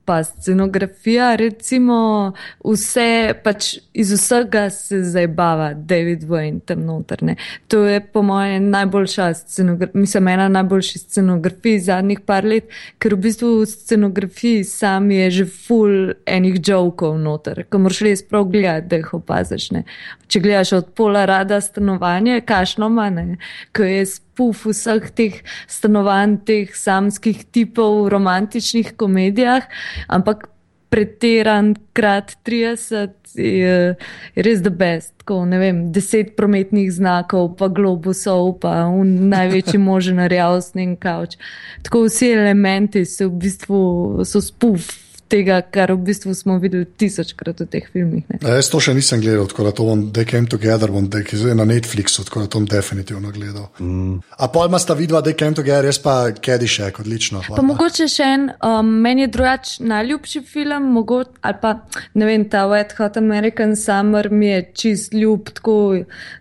pa 0.10 0.24
scenografija, 0.24 1.36
recimo, 1.38 2.34
vse 2.66 3.34
pač 3.43 3.76
iz 3.93 4.10
vsega 4.16 4.64
se 4.74 5.03
zabava, 5.05 5.68
David 5.74 6.24
Wayne 6.26 6.64
tam 6.66 6.82
noter. 6.88 7.22
Ne. 7.24 7.36
To 7.70 7.84
je 7.86 7.99
po 8.01 8.24
mojem 8.26 8.72
najboljša 8.74 9.28
scenografija, 9.34 10.01
mislim, 10.01 10.28
ena 10.28 10.47
najboljših 10.49 11.01
scenografij 11.01 11.78
zadnjih 11.86 12.24
par 12.26 12.47
let, 12.49 12.74
ker 12.97 13.14
v 13.14 13.22
bistvu 13.28 13.51
v 13.60 13.68
scenografiji 13.70 14.64
sam 14.66 15.12
je 15.14 15.30
že 15.32 15.45
full 15.45 16.16
enih 16.26 16.57
jokov 16.57 17.20
noter, 17.22 17.68
ko 17.70 17.84
moraš 17.86 18.01
res 18.07 18.26
prav 18.26 18.49
gledati, 18.49 18.89
da 18.89 19.03
jih 19.03 19.14
opaziš. 19.14 19.70
Ne. 19.78 19.84
Če 20.26 20.41
gledaš 20.41 20.74
od 20.80 20.89
pola 20.97 21.28
rada 21.30 21.62
stanovanje, 21.62 22.41
kašno 22.49 22.89
manj, 22.89 23.38
ko 23.78 23.86
je 23.86 24.10
spuf 24.40 24.64
vseh 24.72 25.12
teh 25.12 25.42
stanovanj, 25.68 26.40
teh 26.48 26.72
samskih 26.72 27.44
tipov 27.52 28.06
v 28.06 28.16
romantičnih 28.16 28.96
komedijah, 28.96 29.68
ampak 30.08 30.48
pretiran 30.90 31.76
krat 31.94 32.40
30 32.48 33.36
je, 33.36 33.98
je 34.00 34.40
res 34.40 34.64
the 34.64 34.72
best. 34.72 35.12
Tako, 35.20 35.44
ne 35.46 35.60
vem, 35.60 35.84
deset 35.92 36.38
prometnih 36.40 36.88
znakov, 36.88 37.58
pa 37.60 37.68
globusov, 37.68 38.64
pa 38.64 38.88
največji 39.04 39.78
možen 39.92 40.24
rjavsni 40.24 40.96
kavč. 40.96 41.36
Tako 41.84 42.08
vsi 42.08 42.32
elementi 42.32 43.04
so 43.06 43.28
v 43.28 43.44
bistvu 43.44 43.84
so 44.24 44.40
spuf 44.42 45.09
tega, 45.30 45.59
kar 45.61 45.93
v 45.93 45.99
bistvu 46.09 46.34
smo 46.36 46.57
videli 46.61 46.86
tisočkrat 46.86 47.61
v 47.63 47.67
teh 47.69 47.86
filmih. 47.93 48.25
Ne. 48.30 48.39
Ja, 48.41 48.57
jaz 48.57 48.69
to 48.71 48.82
še 48.84 48.95
nisem 48.97 49.21
gledal, 49.21 49.47
tako 49.51 49.67
da 49.67 49.73
to 49.75 49.86
bom, 49.88 50.03
da 50.15 50.25
came 50.27 50.49
together, 50.49 50.91
bom, 50.93 51.07
da 51.11 51.21
je 51.21 51.55
na 51.55 51.65
Netflixu, 51.69 52.25
tako 52.27 52.43
da 52.43 52.51
to 52.51 52.61
bom 52.61 52.67
definitivno 52.69 53.32
gledal. 53.36 53.69
Mm. 53.80 54.19
A 54.38 54.49
pol 54.51 54.69
ima 54.69 54.80
sta 54.82 54.97
vidva, 54.97 55.21
da 55.25 55.34
came 55.38 55.57
together, 55.57 55.88
jaz 55.89 56.01
pa 56.03 56.15
Kedišek, 56.34 57.01
odlično. 57.03 57.43
Hvala. 57.45 57.59
Pa 57.61 57.65
mogoče 57.65 58.09
še 58.11 58.30
en, 58.36 58.47
um, 58.65 58.93
meni 59.05 59.27
je 59.27 59.34
drugač 59.38 59.75
najljubši 59.86 60.43
film, 60.49 60.91
mogoče, 60.97 61.38
ali 61.45 61.61
pa 61.61 61.75
ne 62.19 62.30
vem, 62.30 62.47
ta 62.49 62.65
Wet 62.71 62.95
Hot 62.97 63.19
American 63.21 63.75
Summer 63.80 64.32
mi 64.32 64.49
je 64.51 64.63
čist 64.82 65.13
ljub, 65.13 65.51
tako 65.53 65.77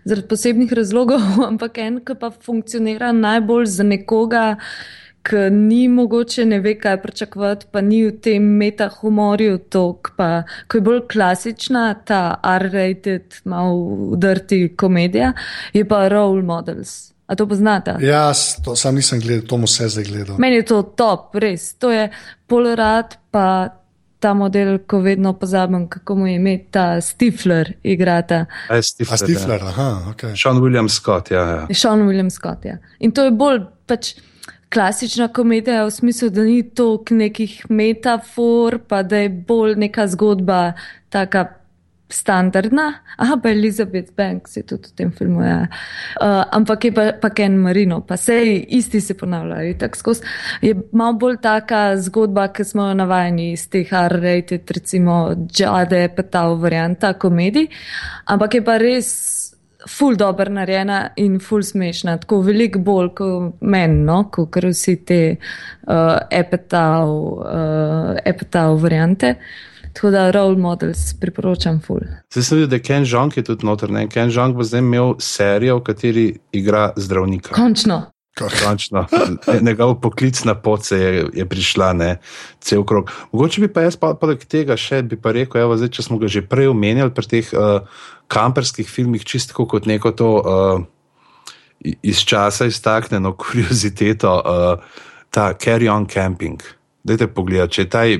zaradi 0.05 0.27
posebnih 0.29 0.73
razlogov, 0.73 1.21
ampak 1.51 1.77
en, 1.83 2.01
ki 2.05 2.17
pa 2.19 2.33
funkcionira 2.33 3.13
najbolj 3.15 3.69
za 3.79 3.85
nekoga 3.85 4.45
ki 5.23 5.49
ni 5.51 5.87
mogoče 5.87 6.45
ne 6.45 6.59
ve, 6.59 6.75
kaj 6.79 7.01
pričakovati, 7.01 7.65
pa 7.71 7.81
ni 7.81 8.05
v 8.07 8.15
tem 8.21 8.43
metahumorju 8.43 9.57
tok, 9.69 10.13
pa 10.17 10.43
ko 10.67 10.77
je 10.77 10.81
bolj 10.81 11.01
klasična 11.11 11.93
ta 12.05 12.39
R-rated, 12.43 13.41
malo 13.45 13.75
udrti 14.15 14.75
komedija, 14.77 15.33
je 15.73 15.85
pa 15.87 16.07
role 16.07 16.41
models. 16.41 17.11
A 17.29 17.35
to 17.35 17.45
poznate? 17.47 17.93
Ja, 18.01 18.31
to 18.65 18.75
sam 18.75 18.95
nisem 18.95 19.19
gledal, 19.19 19.47
to 19.47 19.57
mu 19.57 19.67
se 19.67 19.89
zdaj 19.89 20.03
gleda. 20.03 20.37
Meni 20.37 20.55
je 20.55 20.65
to 20.65 20.81
top, 20.81 21.35
res. 21.35 21.73
To 21.77 21.91
je 21.91 22.07
Polaroid, 22.47 23.19
pa 23.31 23.69
ta 24.19 24.33
model, 24.33 24.79
ko 24.87 24.99
vedno 24.99 25.33
pozabim, 25.37 25.85
kako 25.89 26.15
mu 26.15 26.27
je 26.27 26.35
ime, 26.35 26.57
ta 26.71 27.01
Stifler 27.01 27.73
igrata. 27.83 28.45
A 28.69 28.81
Stifler, 28.81 29.13
A 29.13 29.17
Stifler 29.17 29.61
ja. 29.61 29.67
aha, 29.67 29.89
ok. 30.11 30.23
Sean 30.35 30.57
William 30.57 30.89
Scott, 30.89 31.31
ja. 31.31 31.45
ja. 31.45 31.67
Sean 31.73 32.01
William 32.07 32.29
Scott, 32.29 32.65
ja. 32.65 32.77
In 32.99 33.11
to 33.11 33.23
je 33.23 33.31
bolj 33.31 33.61
pač 33.85 34.15
klasična 34.69 35.27
komedija 35.27 35.83
v 35.85 35.91
smislu, 35.91 36.29
da 36.29 36.43
ni 36.43 36.63
toliko 36.69 37.13
nekih 37.13 37.65
metafor, 37.69 38.79
pa 38.87 39.03
da 39.03 39.17
je 39.17 39.29
bolj 39.29 39.75
neka 39.75 40.07
zgodba 40.07 40.73
taka 41.09 41.45
standardna. 42.09 42.93
Aha, 43.17 43.37
pa 43.43 43.49
Elizabeth 43.49 44.15
Banks 44.17 44.57
je 44.57 44.63
tudi 44.63 44.89
v 44.89 44.95
tem 44.97 45.11
filmu. 45.11 45.43
Ja. 45.45 45.67
Uh, 46.21 46.43
ampak 46.51 46.85
je 46.85 46.91
pa, 46.93 47.11
pa 47.21 47.29
Ken 47.29 47.57
Marino, 47.61 48.01
pa 48.01 48.17
se 48.17 48.55
isti 48.67 49.01
se 49.01 49.13
ponavljajo. 49.13 49.75
Je 50.61 50.75
malo 50.91 51.13
bolj 51.13 51.37
taka 51.41 51.97
zgodba, 51.97 52.47
ki 52.53 52.63
smo 52.63 52.87
jo 52.87 52.93
navajeni 52.93 53.51
iz 53.51 53.67
teh 53.69 53.93
R-rated, 53.93 54.71
recimo 54.71 55.35
Jade, 55.59 56.07
pa 56.15 56.23
ta 56.23 56.47
varianta 56.47 57.13
komedij. 57.13 57.69
Ampak 58.25 58.53
je 58.53 58.63
pa 58.65 58.77
res 58.77 59.38
ful 59.87 60.15
dobro 60.15 60.51
narejena 60.51 61.09
in 61.15 61.39
ful 61.39 61.63
smešna, 61.63 62.17
tako 62.17 62.41
veliko 62.41 62.79
bolj 62.79 63.09
kot 63.15 63.61
meni, 63.61 64.03
no? 64.03 64.23
kot 64.31 64.59
vsi 64.63 64.95
te 65.05 65.21
uh, 65.35 66.17
epetav, 66.31 67.09
uh, 67.09 68.19
epetav 68.25 68.77
variante. 68.81 69.35
Tako 69.93 70.11
da 70.13 70.27
role 70.31 70.57
models 70.57 71.13
priporočam 71.19 71.79
ful. 71.81 72.03
Zdaj 72.31 72.43
sem 72.43 72.59
videl, 72.59 72.69
da 72.77 72.79
Ken 72.83 73.07
Jong 73.09 73.37
je 73.37 73.43
tudi 73.43 73.65
noter. 73.65 73.89
Ne? 73.91 74.05
Ken 74.07 74.29
Jong 74.31 74.55
bo 74.55 74.63
zdaj 74.63 74.83
imel 74.85 75.15
serijo, 75.19 75.79
v 75.79 75.83
kateri 75.87 76.25
igra 76.55 76.91
zdravnika. 76.95 77.55
Končno. 77.57 78.03
Končno. 78.37 79.05
Njegov 79.61 79.97
poklic 80.01 80.43
na 80.43 80.55
poce 80.55 80.99
je, 80.99 81.25
je 81.33 81.45
prišla, 81.45 81.93
ne, 81.93 82.11
cel 82.61 82.85
krog. 82.85 83.11
Mogoče 83.31 83.61
bi 83.61 83.73
pa 83.73 83.87
jaz 83.87 83.97
poleg 83.97 84.45
tega 84.47 84.77
še 84.79 85.01
bi 85.03 85.17
pa 85.19 85.33
rekel, 85.35 85.65
evo, 85.65 85.75
zdaj, 85.75 85.91
če 85.97 86.05
smo 86.05 86.21
ga 86.21 86.29
že 86.31 86.45
prej 86.45 86.69
omenjali 86.71 87.11
pri 87.15 87.31
teh 87.33 87.51
uh, 87.57 87.81
kamperskih 88.29 88.89
filmih, 88.89 89.25
čisto 89.25 89.65
kot 89.65 89.89
neko 89.89 90.11
to 90.11 90.29
uh, 90.37 90.81
iz 92.01 92.21
časa 92.25 92.69
iztaknjeno 92.69 93.33
kurioziteto, 93.37 94.33
uh, 94.45 94.83
ta 95.29 95.53
Carry 95.53 95.89
On 95.89 96.05
Camping. 96.05 96.61
Dajte 97.03 97.27
pogledati, 97.27 97.73
če 97.73 97.81
je 97.81 97.89
taj, 97.89 98.17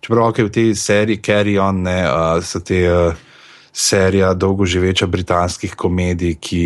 čeprav 0.00 0.30
okay, 0.30 0.46
v 0.46 0.54
tej 0.54 0.74
seriji 0.78 1.22
Carry 1.24 1.56
On, 1.62 1.82
ne, 1.82 1.98
uh, 2.06 2.38
so 2.44 2.60
te 2.60 2.84
uh, 2.86 3.16
serija 3.72 4.34
dolgoživeča 4.34 5.06
britanskih 5.06 5.74
komedij, 5.78 6.36
ki 6.40 6.64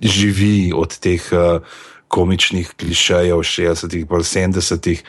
živi 0.00 0.72
od 0.74 0.98
teh 0.98 1.22
uh, 1.32 1.62
komičnih 2.08 2.74
klišejev 2.78 3.42
60-ih, 3.42 4.06
pa 4.06 4.22
70-ih, 4.22 5.02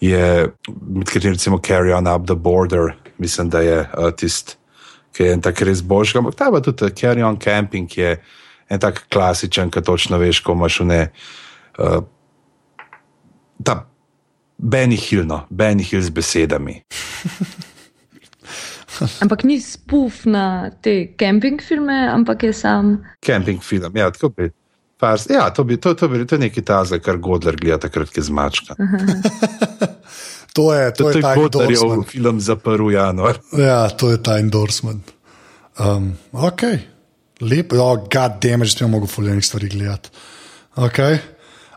je 0.00 0.52
med 0.68 1.08
katerimi 1.08 1.36
recimo 1.36 1.58
Carry 1.58 1.92
on 1.96 2.08
Up 2.08 2.26
the 2.26 2.36
Border, 2.36 2.94
mislim, 3.18 3.50
da 3.50 3.60
je 3.60 3.80
uh, 3.80 4.10
tisti, 4.16 4.56
ki 5.16 5.24
je 5.24 5.32
en 5.32 5.40
tak 5.40 5.62
res 5.64 5.80
božji. 5.80 6.20
Ampak 6.20 6.36
ta 6.36 6.50
pa 6.52 6.60
tudi 6.60 6.84
uh, 6.84 6.92
Carry 6.92 7.24
on 7.24 7.40
Camping 7.40 7.88
je 7.88 8.16
en 8.68 8.82
tak 8.82 9.06
klasičen, 9.08 9.72
ki 9.72 9.80
točno 9.80 10.20
veš, 10.20 10.42
ko 10.44 10.52
imaš 10.52 10.80
v 10.84 10.88
ne. 10.92 11.02
Uh, 11.80 12.02
ta 13.64 13.86
Benny 14.58 14.96
Hill, 14.96 15.24
no, 15.24 15.46
Benny 15.50 15.84
Hill 15.84 16.04
z 16.04 16.12
besedami. 16.12 16.82
Ampak 19.22 19.44
ni 19.44 19.60
spuf 19.60 20.24
na 20.24 20.70
te 20.80 21.12
camping 21.20 21.60
filme, 21.60 22.08
ampak 22.08 22.48
je 22.48 22.52
sam. 22.56 23.04
Camping 23.20 23.60
film, 23.60 23.92
ja, 23.92 24.10
tako 24.10 24.32
bi. 24.32 24.48
Fars, 24.96 25.26
ja, 25.28 25.50
to 25.52 25.64
bi 25.64 25.76
to, 25.76 25.92
to, 25.94 26.08
bi, 26.08 26.24
to 26.24 26.38
je 26.38 26.46
nekaj 26.46 26.64
tazga, 26.64 26.98
kar 27.04 27.20
Godler 27.20 27.56
gleda 27.60 27.76
takrat, 27.84 28.08
ki 28.08 28.24
zmačka. 28.24 28.76
to 30.56 30.72
je, 30.72 30.84
to, 30.96 31.04
to 31.04 31.10
je, 31.10 31.20
je 31.20 31.22
ta 31.22 31.34
Godlerjev 31.36 32.02
film 32.08 32.40
zaprl 32.40 32.90
januar. 32.90 33.38
Ja, 33.52 33.88
to 33.92 34.10
je 34.10 34.22
ta 34.22 34.38
endorsement. 34.40 35.12
Um, 35.76 36.14
ok, 36.32 36.62
lepo, 37.44 37.76
oh, 37.76 38.00
god 38.08 38.40
damn, 38.40 38.64
že 38.64 38.78
smo 38.78 38.88
mogli 38.88 39.08
fuljenih 39.08 39.44
stvari 39.44 39.68
gledati. 39.68 40.08
Okay. 40.76 41.18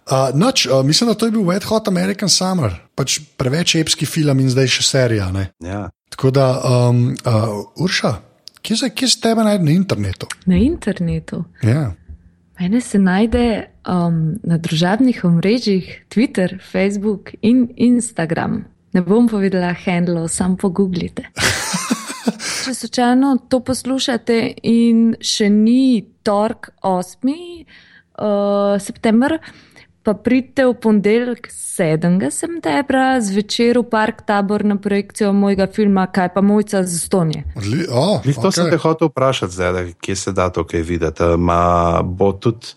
Uh, 0.10 0.32
noč, 0.34 0.66
uh, 0.66 0.86
mislim, 0.86 1.12
da 1.12 1.14
to 1.14 1.28
je 1.28 1.32
bil 1.32 1.42
Wet 1.42 1.68
Hot 1.68 1.88
American 1.88 2.30
Summer, 2.30 2.74
pač 2.96 3.20
preveč 3.38 3.76
epski 3.76 4.08
film 4.10 4.40
in 4.40 4.50
zdaj 4.50 4.72
še 4.80 4.86
serija. 4.88 5.28
Ja. 5.64 5.90
Tako 6.10 6.32
da, 6.32 6.48
um, 6.64 7.12
uh, 7.28 7.84
Urša, 7.84 8.16
kje 8.62 8.78
se, 8.78 8.90
kje 8.90 9.08
se 9.08 9.20
tebe 9.22 9.44
najde 9.44 9.64
na 9.64 9.76
internetu? 9.76 10.28
Na 10.46 10.58
internetu. 10.58 11.44
Ja. 11.64 11.92
Mene 12.60 12.82
se 12.82 13.00
najde 13.00 13.44
um, 13.90 14.38
na 14.44 14.58
družabnih 14.58 15.24
omrežjih 15.26 16.06
Twitter, 16.10 16.60
Facebook 16.72 17.34
in 17.42 17.70
Instagram. 17.76 18.66
Ne 18.94 19.02
bom 19.02 19.28
povedala 19.30 19.74
handlo, 19.74 20.28
sam 20.28 20.58
pogooglite. 20.58 21.30
Če 22.66 22.74
slučajno 22.74 23.38
to 23.50 23.62
poslušate 23.66 24.40
in 24.70 25.16
še 25.22 25.50
ni 25.50 26.06
tork 26.26 26.72
8. 26.86 27.34
Uh, 28.20 28.76
september, 28.84 29.38
pa 30.04 30.14
pridite 30.14 30.66
v 30.68 30.74
ponedeljek 30.82 31.48
7. 31.54 32.20
septembra 32.34 33.22
zvečer 33.24 33.80
v 33.80 33.86
Park 33.88 34.26
Tabor 34.28 34.66
na 34.68 34.76
projekcijo 34.76 35.32
mojega 35.34 35.70
filma 35.72 36.04
Kaj 36.12 36.34
pa 36.34 36.42
mojca 36.44 36.84
za 36.84 37.00
stonje. 37.00 37.46
Oh, 37.88 38.20
to 38.20 38.28
okay. 38.28 38.52
sem 38.52 38.70
te 38.74 38.82
hotel 38.82 39.08
vprašati, 39.08 39.54
zdaj, 39.54 39.94
kje 40.04 40.16
se 40.16 40.36
da 40.36 40.50
to 40.50 40.66
kaj 40.68 40.84
videti. 40.84 41.32
Ma 41.38 42.02
bo 42.04 42.34
tudi 42.36 42.76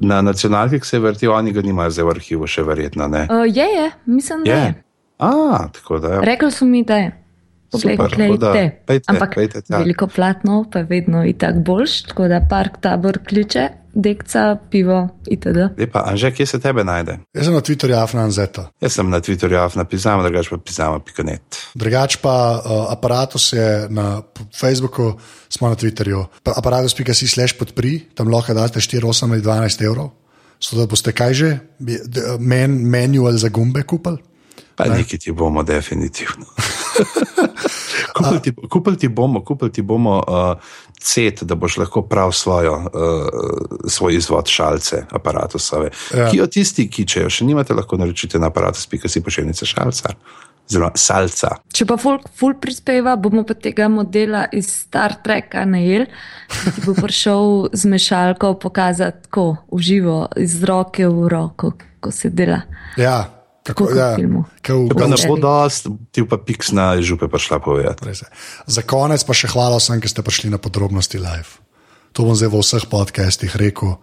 na 0.00 0.22
nacionalkih 0.22 0.84
se 0.84 0.98
vrti, 0.98 1.28
oni 1.28 1.52
ga 1.52 1.62
nimajo 1.62 1.90
zdaj 1.90 2.04
v 2.04 2.10
arhivu, 2.10 2.46
še 2.46 2.62
verjetno 2.62 3.08
ne. 3.08 3.26
Uh, 3.30 3.44
je, 3.46 3.64
je, 3.64 3.90
mislim, 4.06 4.44
da 4.44 4.52
je. 4.52 4.66
je. 4.66 4.82
A, 5.18 5.68
tako 5.72 5.98
da 5.98 6.14
je. 6.14 6.20
Rekli 6.20 6.50
so 6.50 6.64
mi, 6.64 6.84
da 6.84 6.96
je. 6.96 7.19
Poglej, 7.70 7.98
pejte, 8.86 9.06
Ampak 9.06 9.34
pejte 9.34 9.62
tja. 9.62 9.78
veliko 9.78 10.06
platno 10.10 10.64
pa 10.72 10.82
je 10.82 10.88
vedno 10.90 11.22
itak 11.24 11.62
boljš, 11.62 12.02
tako 12.10 12.26
da 12.28 12.40
park 12.50 12.80
tabor 12.82 13.18
kliče, 13.28 13.68
dekca, 13.94 14.56
pivo 14.70 15.08
itd. 15.26 15.70
Lepa, 15.78 16.02
Anže, 16.06 16.30
kje 16.34 16.46
se 16.46 16.60
tebe 16.62 16.84
najde? 16.84 17.18
Jaz 17.34 17.46
sem 17.46 17.54
na 17.54 17.60
Twitterju 17.60 17.96
Afnan 17.98 18.30
Zeta. 18.30 18.70
Jaz 18.82 18.98
sem 18.98 19.10
na 19.10 19.20
Twitterju 19.20 19.58
Afna 19.58 19.84
Pizama, 19.84 20.22
drugač 20.26 20.50
pa 20.50 20.58
Pizama.net. 20.58 21.58
Drugač 21.74 22.16
pa 22.22 22.34
uh, 22.58 22.86
aparatus 22.92 23.52
je 23.52 23.86
na 23.90 24.22
Facebooku, 24.54 25.14
smo 25.48 25.70
na 25.70 25.78
Twitterju. 25.78 26.26
Pa 26.42 26.54
Aparatus.si 26.58 27.28
slash 27.28 27.58
podpri, 27.58 28.00
tam 28.14 28.30
lahko 28.30 28.54
date 28.54 28.82
4, 28.82 29.02
8 29.02 29.30
ali 29.30 29.42
12 29.42 29.86
evrov. 29.86 30.10
So 30.60 30.76
da 30.76 30.84
boste 30.86 31.14
kaj 31.16 31.32
že, 31.34 31.50
men, 32.38 32.82
manual 32.90 33.38
za 33.40 33.48
gumbe 33.48 33.82
kupili. 33.82 34.20
Pa 34.76 34.88
nekaj 34.88 35.18
ti 35.18 35.32
bomo, 35.32 35.62
definitivno. 35.62 36.46
kupili, 38.16 38.40
ti, 38.42 38.52
kupili 38.68 38.98
ti 38.98 39.08
bomo, 39.08 39.44
kupili 39.44 39.72
ti 39.72 39.82
bomo 39.82 40.18
uh, 40.18 40.52
cet, 41.00 41.42
da 41.42 41.54
boš 41.54 41.76
lahko 41.76 42.02
prav 42.02 42.32
svojo, 42.32 42.74
uh, 42.74 43.88
svoj 43.88 44.16
izvod 44.16 44.48
šalce, 44.48 45.04
aparatusove. 45.10 45.90
Ja. 46.14 46.30
Ki 46.30 46.42
jo 46.42 46.46
tisti, 46.46 46.88
ki 46.90 47.06
če 47.06 47.26
jo 47.26 47.32
še 47.32 47.48
nimate, 47.48 47.74
lahko 47.74 47.98
naročite 48.00 48.38
na 48.38 48.50
aparatus.si 48.52 49.24
pošiljnice 49.24 49.66
šalca. 49.66 50.14
Zelo 50.70 50.92
salca. 50.94 51.48
Če 51.74 51.82
pa 51.88 51.96
folk 51.98 52.28
ful 52.38 52.54
prispeva, 52.62 53.16
bomo 53.18 53.42
pa 53.42 53.56
tega 53.58 53.88
modela 53.90 54.44
iz 54.54 54.68
Star 54.84 55.16
Treka 55.24 55.64
najel, 55.66 56.06
ti 56.46 56.84
bo 56.84 56.94
prišel 56.94 57.72
z 57.74 57.90
mešalko 57.90 58.52
pokazati 58.62 59.26
tako 59.26 59.48
v 59.72 59.82
živo, 59.82 60.20
iz 60.38 60.60
roke 60.62 61.08
v 61.10 61.26
roko, 61.32 61.72
ko 61.98 62.14
se 62.14 62.30
dela. 62.30 62.60
Ja, 63.00 63.39
kako 63.70 63.86
Tako 63.86 63.94
kot 63.94 63.96
ja, 63.96 64.10
v 64.18 64.42
kako 64.60 64.98
Pa 64.98 65.06
ne 65.06 65.18
bo 65.24 65.36
dost, 65.38 65.88
ti 66.10 66.24
pa 66.26 66.36
piks 66.36 66.74
na 66.74 66.92
župe 66.98 67.30
prišla 67.30 67.62
povedati. 67.62 68.10
Za 68.66 68.82
konec 68.82 69.22
pa 69.24 69.36
še 69.36 69.50
hvala 69.54 69.78
vsem, 69.78 70.02
ki 70.02 70.10
ste 70.10 70.26
prišli 70.26 70.50
na 70.50 70.58
podrobnosti 70.58 71.18
live. 71.18 71.62
To 72.18 72.26
bom 72.26 72.34
zdaj 72.34 72.50
v 72.50 72.58
vseh 72.58 72.84
podcastih 72.90 73.54
rekel, 73.54 74.02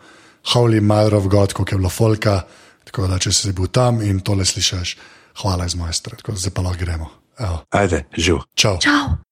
Holy 0.56 0.80
Mother 0.80 1.19
of 1.19 1.27
God, 1.27 1.52
koliko 1.52 1.76
je 1.76 1.80
bilo 1.84 1.91
folka. 1.91 2.48
Tako 2.88 3.11
da, 3.11 3.19
če 3.19 3.35
si 3.35 3.52
bil 3.52 3.68
tam 3.68 3.99
in 3.99 4.23
tole 4.23 4.48
slišiš, 4.48 4.95
hvala 5.44 5.68
iz 5.68 5.76
moje 5.76 5.99
strani. 5.99 6.23
Tako 6.23 6.39
da 6.39 6.44
zdaj 6.48 6.56
pa 6.56 6.64
lahko 6.64 6.80
gremo. 6.80 7.07
Evo. 7.38 7.61
Ajde, 7.76 8.07
živ. 8.15 8.48
Čau. 8.56 8.80
Čau! 8.80 9.27